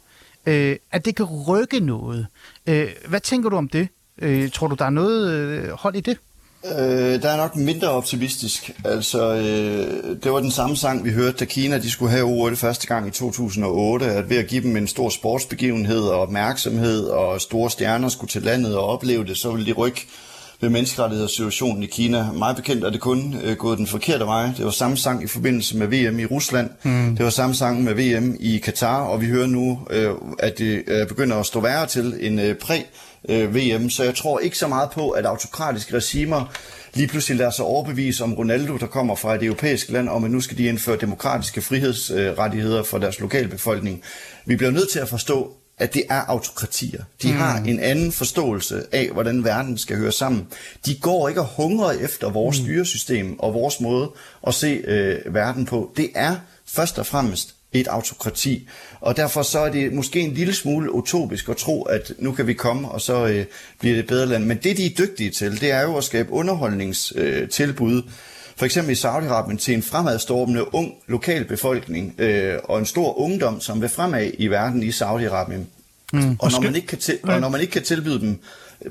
Øh, 0.46 0.76
at 0.92 1.04
det 1.04 1.16
kan 1.16 1.26
rykke 1.26 1.80
noget. 1.80 2.26
Øh, 2.66 2.88
hvad 3.08 3.20
tænker 3.20 3.48
du 3.48 3.56
om 3.56 3.68
det? 3.68 3.88
Øh, 4.18 4.50
tror 4.50 4.66
du, 4.66 4.74
der 4.74 4.84
er 4.84 4.90
noget 4.90 5.32
øh, 5.32 5.70
hold 5.70 5.96
i 5.96 6.00
det? 6.00 6.18
Øh, 6.64 7.22
der 7.22 7.30
er 7.30 7.36
nok 7.36 7.56
mindre 7.56 7.88
optimistisk. 7.88 8.70
Altså, 8.84 9.34
øh, 9.34 10.16
det 10.22 10.32
var 10.32 10.40
den 10.40 10.50
samme 10.50 10.76
sang, 10.76 11.04
vi 11.04 11.10
hørte, 11.10 11.36
da 11.36 11.44
Kina 11.44 11.78
de 11.78 11.90
skulle 11.90 12.10
have 12.10 12.24
ordet 12.24 12.58
første 12.58 12.86
gang 12.86 13.08
i 13.08 13.10
2008, 13.10 14.06
at 14.06 14.30
ved 14.30 14.36
at 14.36 14.46
give 14.46 14.62
dem 14.62 14.76
en 14.76 14.86
stor 14.86 15.08
sportsbegivenhed 15.08 16.02
og 16.02 16.20
opmærksomhed, 16.20 17.04
og 17.04 17.40
store 17.40 17.70
stjerner 17.70 18.08
skulle 18.08 18.28
til 18.28 18.42
landet 18.42 18.76
og 18.76 18.84
opleve 18.84 19.24
det, 19.24 19.36
så 19.36 19.50
ville 19.50 19.66
de 19.66 19.72
rykke 19.72 20.06
ved 20.60 20.70
menneskerettighedssituationen 20.70 21.82
i 21.82 21.86
Kina. 21.86 22.32
Meget 22.32 22.56
bekendt 22.56 22.84
er 22.84 22.90
det 22.90 23.00
kun 23.00 23.36
øh, 23.44 23.56
gået 23.56 23.78
den 23.78 23.86
forkerte 23.86 24.24
vej. 24.24 24.46
Det 24.56 24.64
var 24.64 24.70
samme 24.70 24.96
sang 24.96 25.24
i 25.24 25.26
forbindelse 25.26 25.76
med 25.76 25.86
VM 25.86 26.18
i 26.18 26.24
Rusland. 26.24 26.70
Mm. 26.82 27.16
Det 27.16 27.24
var 27.24 27.30
samme 27.30 27.54
sang 27.54 27.84
med 27.84 27.94
VM 27.94 28.36
i 28.40 28.58
Katar, 28.58 29.00
og 29.00 29.20
vi 29.20 29.26
hører 29.26 29.46
nu, 29.46 29.78
øh, 29.90 30.10
at 30.38 30.58
det 30.58 30.82
øh, 30.86 31.08
begynder 31.08 31.36
at 31.36 31.46
stå 31.46 31.60
værre 31.60 31.86
til 31.86 32.16
en 32.20 32.38
øh, 32.38 32.54
præ 32.54 32.82
øh, 33.28 33.54
VM, 33.54 33.90
så 33.90 34.04
jeg 34.04 34.14
tror 34.14 34.38
ikke 34.38 34.58
så 34.58 34.68
meget 34.68 34.90
på, 34.90 35.10
at 35.10 35.26
autokratiske 35.26 35.96
regimer 35.96 36.54
lige 36.94 37.08
pludselig 37.08 37.38
lader 37.38 37.50
sig 37.50 37.64
overbevise 37.64 38.24
om 38.24 38.34
Ronaldo, 38.34 38.76
der 38.76 38.86
kommer 38.86 39.14
fra 39.14 39.34
et 39.34 39.42
europæisk 39.42 39.90
land, 39.90 40.08
om 40.08 40.24
at 40.24 40.30
nu 40.30 40.40
skal 40.40 40.58
de 40.58 40.64
indføre 40.64 40.96
demokratiske 40.96 41.62
frihedsrettigheder 41.62 42.82
for 42.82 42.98
deres 42.98 43.20
lokalbefolkning. 43.20 44.02
Vi 44.46 44.56
bliver 44.56 44.70
nødt 44.70 44.90
til 44.90 44.98
at 44.98 45.08
forstå, 45.08 45.52
at 45.78 45.94
det 45.94 46.02
er 46.10 46.20
autokratier. 46.20 47.04
De 47.22 47.32
mm. 47.32 47.38
har 47.38 47.58
en 47.58 47.80
anden 47.80 48.12
forståelse 48.12 48.86
af, 48.92 49.10
hvordan 49.12 49.44
verden 49.44 49.78
skal 49.78 49.96
høre 49.96 50.12
sammen. 50.12 50.46
De 50.86 50.94
går 50.94 51.28
ikke 51.28 51.40
og 51.40 51.46
hungrer 51.46 51.90
efter 51.90 52.30
vores 52.30 52.60
mm. 52.60 52.64
styresystem 52.64 53.38
og 53.38 53.54
vores 53.54 53.80
måde 53.80 54.10
at 54.46 54.54
se 54.54 54.82
øh, 54.84 55.34
verden 55.34 55.66
på. 55.66 55.92
Det 55.96 56.10
er 56.14 56.36
først 56.66 56.98
og 56.98 57.06
fremmest 57.06 57.54
et 57.74 57.86
autokrati. 57.86 58.68
Og 59.00 59.16
derfor 59.16 59.42
så 59.42 59.58
er 59.58 59.70
det 59.70 59.92
måske 59.92 60.20
en 60.20 60.34
lille 60.34 60.54
smule 60.54 60.94
utopisk 60.94 61.48
at 61.48 61.56
tro, 61.56 61.82
at 61.82 62.12
nu 62.18 62.32
kan 62.32 62.46
vi 62.46 62.52
komme, 62.52 62.88
og 62.88 63.00
så 63.00 63.26
øh, 63.26 63.44
bliver 63.80 63.96
det 63.96 64.06
bedre 64.06 64.26
land. 64.26 64.44
Men 64.44 64.56
det, 64.56 64.76
de 64.76 64.86
er 64.86 64.90
dygtige 64.98 65.30
til, 65.30 65.60
det 65.60 65.70
er 65.70 65.82
jo 65.82 65.96
at 65.96 66.04
skabe 66.04 66.32
underholdningstilbud, 66.32 67.96
øh, 67.96 68.10
for 68.56 68.64
eksempel 68.64 68.92
i 68.92 68.96
Saudi-Arabien, 68.96 69.56
til 69.56 69.74
en 69.74 69.82
fremadstormende 69.82 70.74
ung 70.74 70.94
lokalbefolkning 71.06 72.14
øh, 72.18 72.58
og 72.64 72.78
en 72.78 72.86
stor 72.86 73.18
ungdom, 73.18 73.60
som 73.60 73.80
vil 73.80 73.88
fremad 73.88 74.30
i 74.38 74.46
verden 74.46 74.82
i 74.82 74.88
Saudi-Arabien. 74.88 75.64
Mm. 76.12 76.36
Og, 76.38 76.50
når 76.50 76.60
man 76.60 76.74
ikke 76.74 76.86
kan 76.86 76.98
til, 76.98 77.18
og 77.22 77.40
når 77.40 77.48
man 77.48 77.60
ikke 77.60 77.70
kan 77.70 77.82
tilbyde 77.82 78.20
dem 78.20 78.38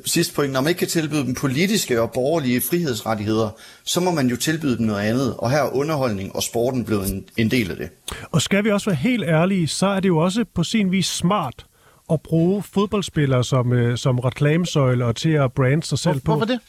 sidste 0.06 0.36
point, 0.36 0.54
når 0.54 0.62
man 0.62 0.70
ikke 0.70 0.80
kan 0.80 0.88
tilbyde 0.88 1.26
dem 1.26 1.34
politiske 1.34 2.02
og 2.02 2.12
borgerlige 2.12 2.62
frihedsrettigheder, 2.62 3.50
så 3.84 4.00
må 4.00 4.12
man 4.12 4.28
jo 4.28 4.36
tilbyde 4.36 4.78
dem 4.78 4.86
noget 4.86 5.02
andet, 5.02 5.36
og 5.38 5.52
her 5.52 5.58
er 5.58 5.76
underholdning 5.76 6.36
og 6.36 6.44
sporten 6.44 6.86
blevet 6.86 7.12
en, 7.12 7.26
en 7.38 7.52
del 7.52 7.72
af 7.72 7.78
det. 7.78 7.90
Og 8.32 8.42
skal 8.42 8.64
vi 8.64 8.72
også 8.72 8.90
være 8.90 8.96
helt 8.96 9.24
ærlige, 9.24 9.68
så 9.68 9.88
er 9.88 10.00
det 10.00 10.10
jo 10.10 10.18
også 10.18 10.46
på 10.56 10.64
sin 10.64 10.92
vis 10.92 11.06
smart 11.06 11.66
at 12.12 12.22
bruge 12.22 12.64
fodboldspillere 12.64 13.44
som, 13.44 13.74
øh, 13.74 13.98
som 13.98 14.20
reklamesøjle 14.20 15.06
og 15.06 15.16
til 15.16 15.30
at 15.30 15.54
brande 15.54 15.84
sig 15.84 16.00
selv 16.00 16.14
Hvor, 16.14 16.34
på. 16.34 16.38
Hvorfor 16.38 16.46
det? 16.46 16.60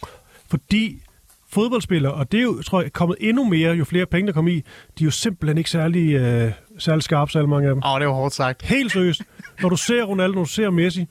Fordi 0.51 1.03
fodboldspillere, 1.51 2.15
og 2.15 2.33
det 2.33 2.39
er 2.39 2.43
jo, 2.43 2.63
tror 2.63 2.83
jeg, 2.83 2.93
kommet 2.93 3.17
endnu 3.21 3.45
mere, 3.45 3.75
jo 3.75 3.85
flere 3.85 4.07
penge 4.07 4.27
der 4.27 4.33
kommer 4.33 4.51
i, 4.51 4.55
de 4.99 5.05
er 5.05 5.05
jo 5.05 5.11
simpelthen 5.11 5.59
ikke 5.59 5.71
særlig, 5.71 6.13
øh, 6.13 6.53
særlig 6.79 7.03
skarpe, 7.03 7.31
så 7.33 7.47
mange 7.47 7.69
af 7.69 7.75
dem. 7.75 7.83
Åh, 7.85 7.93
oh, 7.93 8.01
det 8.01 8.05
er 8.05 8.09
jo 8.09 8.15
hårdt 8.15 8.35
sagt. 8.35 8.63
Helt 8.63 8.93
seriøst. 8.93 9.23
Når 9.63 9.69
du 9.69 9.77
ser 9.77 10.03
Ronaldo, 10.03 10.35
når 10.35 10.45
du 10.45 10.51
ser 10.51 10.71
Messi, 10.71 11.07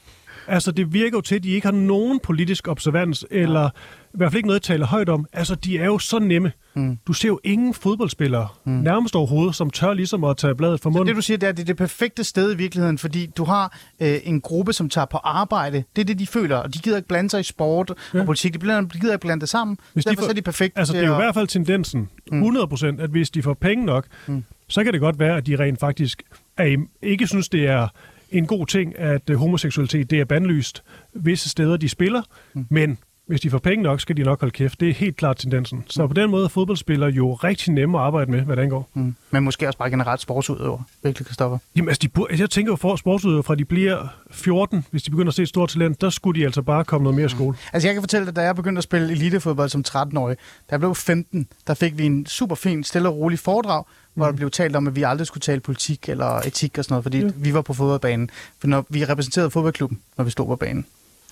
Altså, 0.47 0.71
det 0.71 0.93
virker 0.93 1.17
jo 1.17 1.21
til, 1.21 1.35
at 1.35 1.43
de 1.43 1.49
ikke 1.49 1.67
har 1.67 1.71
nogen 1.71 2.19
politisk 2.19 2.67
observans, 2.67 3.25
eller 3.31 3.69
i 4.13 4.17
hvert 4.17 4.31
fald 4.31 4.37
ikke 4.37 4.47
noget 4.47 4.59
at 4.59 4.63
tale 4.63 4.85
højt 4.85 5.09
om. 5.09 5.25
Altså, 5.33 5.55
de 5.55 5.77
er 5.77 5.85
jo 5.85 5.99
så 5.99 6.19
nemme. 6.19 6.51
Mm. 6.75 6.97
Du 7.07 7.13
ser 7.13 7.27
jo 7.27 7.39
ingen 7.43 7.73
fodboldspillere, 7.73 8.47
mm. 8.65 8.71
nærmest 8.71 9.15
overhovedet, 9.15 9.55
som 9.55 9.69
tør 9.69 9.93
ligesom 9.93 10.23
at 10.23 10.37
tage 10.37 10.55
bladet 10.55 10.79
fra 10.79 10.89
munden. 10.89 11.07
Så 11.07 11.09
det, 11.09 11.15
du 11.15 11.21
siger, 11.21 11.37
det 11.37 11.47
er, 11.49 11.51
det 11.51 11.61
er 11.61 11.65
det 11.65 11.77
perfekte 11.77 12.23
sted 12.23 12.53
i 12.53 12.57
virkeligheden, 12.57 12.97
fordi 12.97 13.25
du 13.25 13.43
har 13.43 13.79
øh, 13.99 14.19
en 14.23 14.41
gruppe, 14.41 14.73
som 14.73 14.89
tager 14.89 15.05
på 15.05 15.17
arbejde. 15.17 15.83
Det 15.95 16.01
er 16.01 16.05
det, 16.05 16.19
de 16.19 16.27
føler, 16.27 16.57
og 16.57 16.73
de 16.73 16.79
gider 16.79 16.97
ikke 16.97 17.07
blande 17.07 17.29
sig 17.29 17.39
i 17.39 17.43
sport 17.43 17.93
ja. 18.13 18.19
og 18.19 18.25
politik. 18.25 18.53
De, 18.53 18.59
blander, 18.59 18.89
de 18.89 18.99
gider 18.99 19.13
ikke 19.13 19.21
blande 19.21 19.41
det 19.41 19.49
sammen. 19.49 19.77
Hvis 19.93 20.05
Derfor 20.05 20.21
de 20.21 20.25
får, 20.25 20.29
er 20.29 20.33
de 20.33 20.41
perfekte 20.41 20.79
Altså, 20.79 20.93
det 20.93 21.03
er 21.03 21.07
jo 21.07 21.13
i 21.13 21.15
hvert 21.15 21.33
fald 21.33 21.47
tendensen, 21.47 22.09
100%, 22.31 22.91
mm. 22.91 22.99
at 22.99 23.09
hvis 23.09 23.29
de 23.29 23.43
får 23.43 23.53
penge 23.53 23.85
nok, 23.85 24.05
mm. 24.27 24.43
så 24.67 24.83
kan 24.83 24.93
det 24.93 25.01
godt 25.01 25.19
være, 25.19 25.37
at 25.37 25.47
de 25.47 25.55
rent 25.55 25.79
faktisk 25.79 26.23
er, 26.57 26.85
ikke 27.01 27.27
synes, 27.27 27.49
det 27.49 27.67
er 27.67 27.87
en 28.33 28.45
god 28.45 28.65
ting, 28.65 28.99
at 28.99 29.29
øh, 29.29 29.37
homoseksualitet 29.37 30.09
det 30.09 30.19
er 30.19 30.25
bandlyst 30.25 30.83
visse 31.13 31.49
steder, 31.49 31.77
de 31.77 31.89
spiller, 31.89 32.21
mm. 32.53 32.65
men 32.69 32.97
hvis 33.25 33.41
de 33.41 33.49
får 33.49 33.57
penge 33.57 33.83
nok, 33.83 34.01
skal 34.01 34.17
de 34.17 34.23
nok 34.23 34.39
holde 34.39 34.51
kæft. 34.51 34.79
Det 34.79 34.89
er 34.89 34.93
helt 34.93 35.15
klart 35.15 35.37
tendensen. 35.37 35.83
Så 35.87 36.01
mm. 36.01 36.07
på 36.07 36.13
den 36.13 36.29
måde 36.29 36.43
er 36.43 36.49
fodboldspillere 36.49 37.09
jo 37.09 37.33
rigtig 37.33 37.73
nemme 37.73 37.97
at 37.97 38.03
arbejde 38.03 38.31
med, 38.31 38.41
hvad 38.41 38.55
det 38.55 38.61
angår. 38.61 38.89
Mm. 38.93 39.15
Men 39.31 39.43
måske 39.43 39.67
også 39.67 39.79
bare 39.79 39.89
generelt 39.89 40.21
sportsudøver, 40.21 40.79
virkelig, 41.03 41.27
Kristoffer? 41.27 41.57
Jamen 41.75 41.89
altså, 41.89 41.99
de 42.01 42.07
burde, 42.07 42.31
altså, 42.31 42.43
jeg 42.43 42.49
tænker 42.49 42.71
jo 42.71 42.75
for 42.75 42.95
sportsudøver, 42.95 43.41
fra 43.41 43.55
de 43.55 43.65
bliver 43.65 44.07
14, 44.31 44.85
hvis 44.91 45.03
de 45.03 45.11
begynder 45.11 45.27
at 45.29 45.33
se 45.33 45.41
et 45.41 45.49
stort 45.49 45.69
talent, 45.69 46.01
der 46.01 46.09
skulle 46.09 46.39
de 46.39 46.45
altså 46.45 46.61
bare 46.61 46.83
komme 46.83 47.03
noget 47.03 47.15
mere 47.15 47.25
mm. 47.25 47.29
skole. 47.29 47.57
Altså 47.73 47.87
jeg 47.87 47.95
kan 47.95 48.01
fortælle 48.01 48.25
dig, 48.25 48.35
da 48.35 48.41
jeg 48.41 48.55
begyndte 48.55 48.79
at 48.79 48.83
spille 48.83 49.11
elitefodbold 49.11 49.69
som 49.69 49.83
13-årig, 49.87 50.37
da 50.37 50.71
jeg 50.71 50.79
blev 50.79 50.95
15, 50.95 51.47
der 51.67 51.73
fik 51.73 51.97
vi 51.97 52.05
en 52.05 52.25
super 52.25 52.55
fin, 52.55 52.83
stille 52.83 53.09
og 53.09 53.15
rolig 53.17 53.39
foredrag, 53.39 53.83
hvor 54.13 54.25
der 54.25 54.31
mm. 54.31 54.37
blev 54.37 54.51
talt 54.51 54.75
om, 54.75 54.87
at 54.87 54.95
vi 54.95 55.03
aldrig 55.03 55.27
skulle 55.27 55.41
tale 55.41 55.59
politik 55.59 56.09
eller 56.09 56.25
etik 56.25 56.77
og 56.77 56.83
sådan 56.83 56.93
noget, 56.93 57.03
fordi 57.03 57.19
ja. 57.19 57.29
vi 57.35 57.53
var 57.53 57.61
på 57.61 57.73
fodboldbanen. 57.73 58.29
For 58.59 58.67
når 58.67 58.85
vi 58.89 59.05
repræsenterede 59.05 59.51
fodboldklubben, 59.51 59.99
når 60.17 60.23
vi 60.23 60.31
stod 60.31 60.45
på 60.45 60.55
banen. 60.55 60.85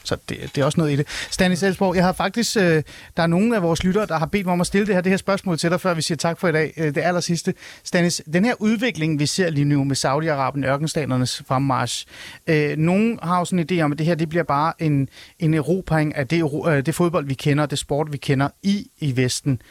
Så 0.03 0.17
det, 0.29 0.37
det 0.55 0.61
er 0.61 0.65
også 0.65 0.79
noget 0.79 0.91
i 0.91 0.95
det. 0.95 1.07
Stanis 1.31 1.63
Elsborg, 1.63 1.95
jeg 1.95 2.03
har 2.03 2.13
faktisk, 2.13 2.57
øh, 2.57 2.83
der 3.17 3.23
er 3.23 3.27
nogle 3.27 3.55
af 3.55 3.61
vores 3.61 3.83
lyttere, 3.83 4.05
der 4.05 4.17
har 4.17 4.25
bedt 4.25 4.45
mig 4.45 4.53
om 4.53 4.61
at 4.61 4.67
stille 4.67 4.87
det 4.87 4.95
her, 4.95 5.01
det 5.01 5.09
her 5.09 5.17
spørgsmål 5.17 5.57
til 5.57 5.71
dig, 5.71 5.81
før 5.81 5.93
vi 5.93 6.01
siger 6.01 6.17
tak 6.17 6.39
for 6.39 6.47
i 6.47 6.51
dag. 6.51 6.73
Øh, 6.77 6.95
det 6.95 6.97
aller 6.97 7.21
sidste. 7.21 7.53
Stanis, 7.83 8.21
den 8.33 8.45
her 8.45 8.53
udvikling, 8.59 9.19
vi 9.19 9.25
ser 9.25 9.49
lige 9.49 9.65
nu 9.65 9.83
med 9.83 9.95
Saudi-Arabien, 9.95 10.65
ørkenstaternes 10.65 11.43
fremmarsch, 11.47 12.05
øh, 12.47 12.77
nogen 12.77 13.19
har 13.23 13.39
jo 13.39 13.45
sådan 13.45 13.59
en 13.59 13.79
idé 13.79 13.81
om, 13.83 13.91
at 13.91 13.97
det 13.97 14.05
her 14.05 14.15
det 14.15 14.29
bliver 14.29 14.43
bare 14.43 14.73
en, 14.79 15.09
en 15.39 15.53
erobring 15.53 16.15
af 16.15 16.27
det, 16.27 16.51
øh, 16.67 16.85
det 16.85 16.95
fodbold, 16.95 17.25
vi 17.25 17.33
kender, 17.33 17.65
det 17.65 17.79
sport, 17.79 18.11
vi 18.11 18.17
kender 18.17 18.49
i, 18.63 18.87
i 18.99 19.17
Vesten. 19.17 19.61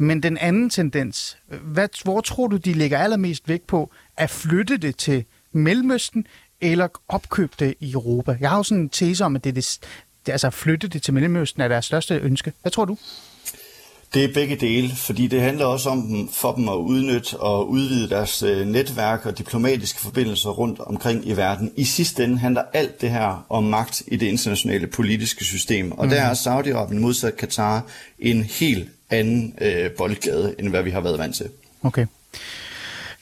Men 0.00 0.22
den 0.22 0.38
anden 0.38 0.70
tendens, 0.70 1.38
hvad, 1.62 1.88
hvor 2.04 2.20
tror 2.20 2.46
du, 2.46 2.56
de 2.56 2.72
lægger 2.72 2.98
allermest 2.98 3.48
vægt 3.48 3.66
på 3.66 3.92
at 4.16 4.30
flytte 4.30 4.76
det 4.76 4.96
til 4.96 5.24
Mellemøsten 5.52 6.26
eller 6.60 6.88
opkøbe 7.08 7.52
det 7.58 7.74
i 7.80 7.92
Europa? 7.92 8.36
Jeg 8.40 8.50
har 8.50 8.56
jo 8.56 8.62
sådan 8.62 8.82
en 8.82 8.88
tese 8.88 9.24
om, 9.24 9.36
at 9.36 9.44
det 9.44 9.50
er 9.50 9.54
det, 9.54 9.78
det 10.26 10.32
altså 10.32 10.50
flytte 10.50 10.88
det 10.88 11.02
til 11.02 11.14
Mellemøsten 11.14 11.62
er 11.62 11.68
deres 11.68 11.84
største 11.84 12.14
ønske. 12.14 12.52
Hvad 12.62 12.72
tror 12.72 12.84
du? 12.84 12.96
Det 14.14 14.24
er 14.24 14.34
begge 14.34 14.56
dele, 14.56 14.90
fordi 14.96 15.26
det 15.26 15.40
handler 15.40 15.64
også 15.64 15.90
om 15.90 16.02
dem, 16.02 16.28
for 16.28 16.52
dem 16.52 16.68
at 16.68 16.74
udnytte 16.74 17.36
og 17.36 17.70
udvide 17.70 18.08
deres 18.08 18.42
øh, 18.42 18.66
netværk 18.66 19.26
og 19.26 19.38
diplomatiske 19.38 20.00
forbindelser 20.00 20.50
rundt 20.50 20.80
omkring 20.80 21.28
i 21.28 21.32
verden. 21.32 21.72
I 21.76 21.84
sidste 21.84 22.24
ende 22.24 22.38
handler 22.38 22.62
alt 22.72 23.00
det 23.00 23.10
her 23.10 23.46
om 23.48 23.64
magt 23.64 24.02
i 24.06 24.16
det 24.16 24.26
internationale 24.26 24.86
politiske 24.86 25.44
system, 25.44 25.92
og 25.92 26.04
mm. 26.04 26.10
der 26.10 26.20
er 26.20 26.34
Saudi-Arabien 26.34 26.98
modsat 26.98 27.36
Katar 27.36 27.86
en 28.18 28.42
helt 28.42 28.88
anden 29.10 29.54
øh, 29.60 29.90
boldgade, 29.90 30.54
end 30.58 30.68
hvad 30.68 30.82
vi 30.82 30.90
har 30.90 31.00
været 31.00 31.18
vant 31.18 31.36
til. 31.36 31.48
Okay. 31.82 32.06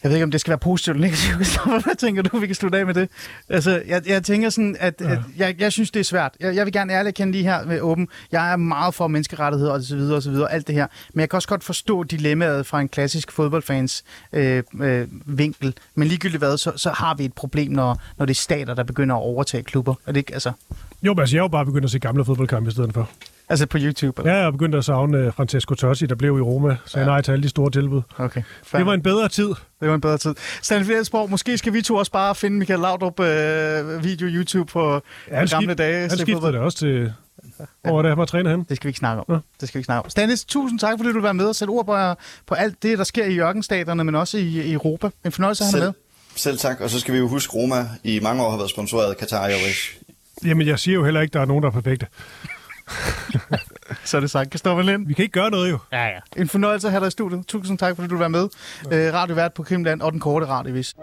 Jeg 0.03 0.09
ved 0.09 0.17
ikke, 0.17 0.25
om 0.25 0.31
det 0.31 0.41
skal 0.41 0.51
være 0.51 0.59
positivt 0.59 0.95
eller 0.95 1.09
negativt. 1.09 1.61
Hvad 1.85 1.97
tænker 1.97 2.23
du, 2.23 2.39
vi 2.39 2.47
kan 2.47 2.55
slutte 2.55 2.79
af 2.79 2.87
med 2.87 2.95
det? 2.95 3.09
Altså, 3.49 3.83
jeg, 3.87 4.09
jeg 4.09 4.23
tænker 4.23 4.51
sådan, 4.51 4.77
at, 4.81 4.95
ja. 5.01 5.13
at 5.13 5.19
jeg, 5.37 5.61
jeg 5.61 5.73
synes, 5.73 5.91
det 5.91 6.01
er 6.01 6.05
svært. 6.05 6.37
Jeg, 6.41 6.55
jeg 6.55 6.65
vil 6.65 6.73
gerne 6.73 6.93
ærligt 6.93 7.17
kende 7.17 7.33
lige 7.33 7.45
her 7.45 7.65
med 7.65 7.81
åben. 7.81 8.09
Jeg 8.33 8.53
er 8.53 8.57
meget 8.57 8.95
for 8.95 9.07
menneskerettigheder 9.07 9.73
og 9.73 9.83
så 9.83 9.97
videre 9.97 10.17
og 10.17 10.23
så 10.23 10.31
videre, 10.31 10.53
alt 10.53 10.67
det 10.67 10.75
her. 10.75 10.87
Men 11.15 11.21
jeg 11.21 11.31
kan 11.31 11.37
også 11.37 11.49
godt 11.49 11.65
forstå 11.65 12.03
dilemmaet 12.03 12.67
fra 12.67 12.81
en 12.81 12.89
klassisk 12.89 13.33
fodboldfans 13.33 14.05
øh, 14.33 14.63
øh, 14.81 15.09
vinkel. 15.27 15.75
Men 15.95 16.09
ligegyldigt 16.09 16.41
hvad, 16.41 16.59
så, 16.59 16.73
så 16.77 16.91
har 16.91 17.15
vi 17.15 17.25
et 17.25 17.33
problem, 17.33 17.73
når, 17.73 18.03
når 18.19 18.27
det 18.27 18.35
er 18.35 18.39
stater, 18.39 18.75
der 18.75 18.83
begynder 18.83 19.15
at 19.17 19.23
overtage 19.23 19.63
klubber. 19.63 19.95
Er 20.07 20.13
det 20.13 20.21
ikke, 20.21 20.33
altså? 20.33 20.53
Jo, 21.03 21.15
men 21.15 21.21
altså, 21.21 21.37
jeg 21.37 21.41
er 21.41 21.45
jo 21.45 21.49
bare 21.49 21.65
begyndt 21.67 21.85
at 21.85 21.91
se 21.91 21.99
gamle 21.99 22.25
fodboldkampe 22.25 22.69
i 22.69 22.73
stedet 22.73 22.95
for. 22.95 23.11
Altså 23.49 23.67
på 23.67 23.79
YouTube? 23.81 24.23
Eller? 24.23 24.35
Ja, 24.35 24.43
jeg 24.43 24.53
begyndte 24.53 24.79
at 24.79 24.85
savne 24.85 25.27
uh, 25.27 25.35
Francesco 25.35 25.75
Totti, 25.75 26.07
der 26.07 26.15
blev 26.15 26.39
i 26.39 26.41
Roma, 26.41 26.77
så 26.87 26.99
ja. 26.99 27.05
nej 27.05 27.21
til 27.21 27.33
alle 27.33 27.43
de 27.43 27.49
store 27.49 27.71
tilbud. 27.71 28.03
Okay. 28.19 28.43
Fair. 28.63 28.79
Det 28.79 28.87
var 28.87 28.95
en 28.95 29.03
bedre 29.03 29.29
tid. 29.29 29.49
Det 29.81 29.89
var 29.89 29.95
en 29.95 30.01
bedre 30.01 30.19
tid. 30.19 30.35
Stanley 30.63 30.87
Fjeldsborg, 30.87 31.31
måske 31.31 31.59
skal 31.59 31.73
vi 31.73 31.83
to 31.83 31.97
også 31.97 32.13
bare 32.13 32.35
finde 32.35 32.59
Michael 32.59 32.81
Laudrup 32.81 33.21
uh, 33.21 34.05
video 34.05 34.29
YouTube 34.29 34.73
på 34.73 35.03
ja, 35.29 35.35
gamle 35.35 35.49
skift, 35.49 35.79
dage. 35.79 36.09
Han 36.09 36.19
skiftede 36.19 36.53
det 36.53 36.61
også 36.61 36.79
til... 36.79 37.13
Hvor 37.83 37.93
var 37.93 38.03
det, 38.03 38.11
han 38.11 38.19
var 38.19 38.25
træner 38.25 38.51
hen? 38.51 38.67
Det 38.69 38.77
skal 38.77 38.85
vi 38.85 38.89
ikke 38.89 38.99
snakke 38.99 39.21
om. 39.21 39.35
Ja. 39.35 39.39
Det 39.61 39.69
skal 39.69 39.75
vi 39.75 39.81
ikke 39.81 39.85
snakke 39.85 40.05
om. 40.05 40.11
Stanis, 40.11 40.45
tusind 40.45 40.79
tak, 40.79 40.99
fordi 40.99 41.09
du 41.09 41.15
vil 41.15 41.23
være 41.23 41.35
med 41.35 41.47
og 41.47 41.57
sætte 41.57 41.71
ord 41.71 41.87
på, 41.87 42.15
på 42.47 42.55
alt 42.55 42.83
det, 42.83 42.99
der 42.99 43.05
sker 43.05 43.25
i 43.25 43.39
ørkenstaterne, 43.39 44.05
men 44.05 44.15
også 44.15 44.39
i, 44.39 44.43
i 44.43 44.73
Europa. 44.73 45.11
En 45.25 45.33
fornøjelse 45.33 45.65
at 45.65 45.71
have 45.71 45.85
med. 45.85 45.93
Selv 46.37 46.59
tak, 46.59 46.81
og 46.81 46.91
så 46.91 47.01
skal 47.01 47.15
vi 47.15 47.19
jo 47.19 47.29
huske, 47.29 47.53
Roma 47.55 47.89
i 48.05 48.21
mange 48.21 48.43
år 48.43 48.51
har 48.51 48.57
været 48.57 48.71
sponsoreret 48.71 49.11
af 49.11 49.17
Qatar 49.17 49.45
Airways. 49.45 49.99
Jamen, 50.45 50.67
jeg 50.67 50.79
siger 50.79 50.95
jo 50.95 51.05
heller 51.05 51.21
ikke, 51.21 51.31
at 51.31 51.35
der 51.35 51.41
er 51.41 51.45
nogen, 51.45 51.63
der 51.63 51.69
er 51.69 51.73
perfekte. 51.73 52.07
Så 54.05 54.17
er 54.17 54.21
det 54.21 54.31
sagt. 54.31 54.51
Kristoffer 54.51 54.83
Lind. 54.83 55.07
Vi 55.07 55.15
kan 55.15 55.23
ikke 55.23 55.33
gøre 55.33 55.51
noget 55.51 55.71
jo. 55.71 55.79
Ja, 55.93 56.05
ja. 56.05 56.19
En 56.37 56.49
fornøjelse 56.49 56.87
at 56.87 56.93
have 56.93 57.01
dig 57.01 57.09
i 57.09 57.11
studiet. 57.11 57.47
Tusind 57.47 57.79
tak, 57.79 57.97
fordi 57.97 58.09
du 58.09 58.19
var 58.19 58.29
med. 58.29 58.49
Ja. 58.91 59.07
Øh, 59.09 59.15
radiovært 59.15 59.55
på 59.55 59.63
Krimland 59.63 60.03
og 60.03 60.13
den 60.13 60.21
korte 60.21 60.47
radiovis. 60.47 60.95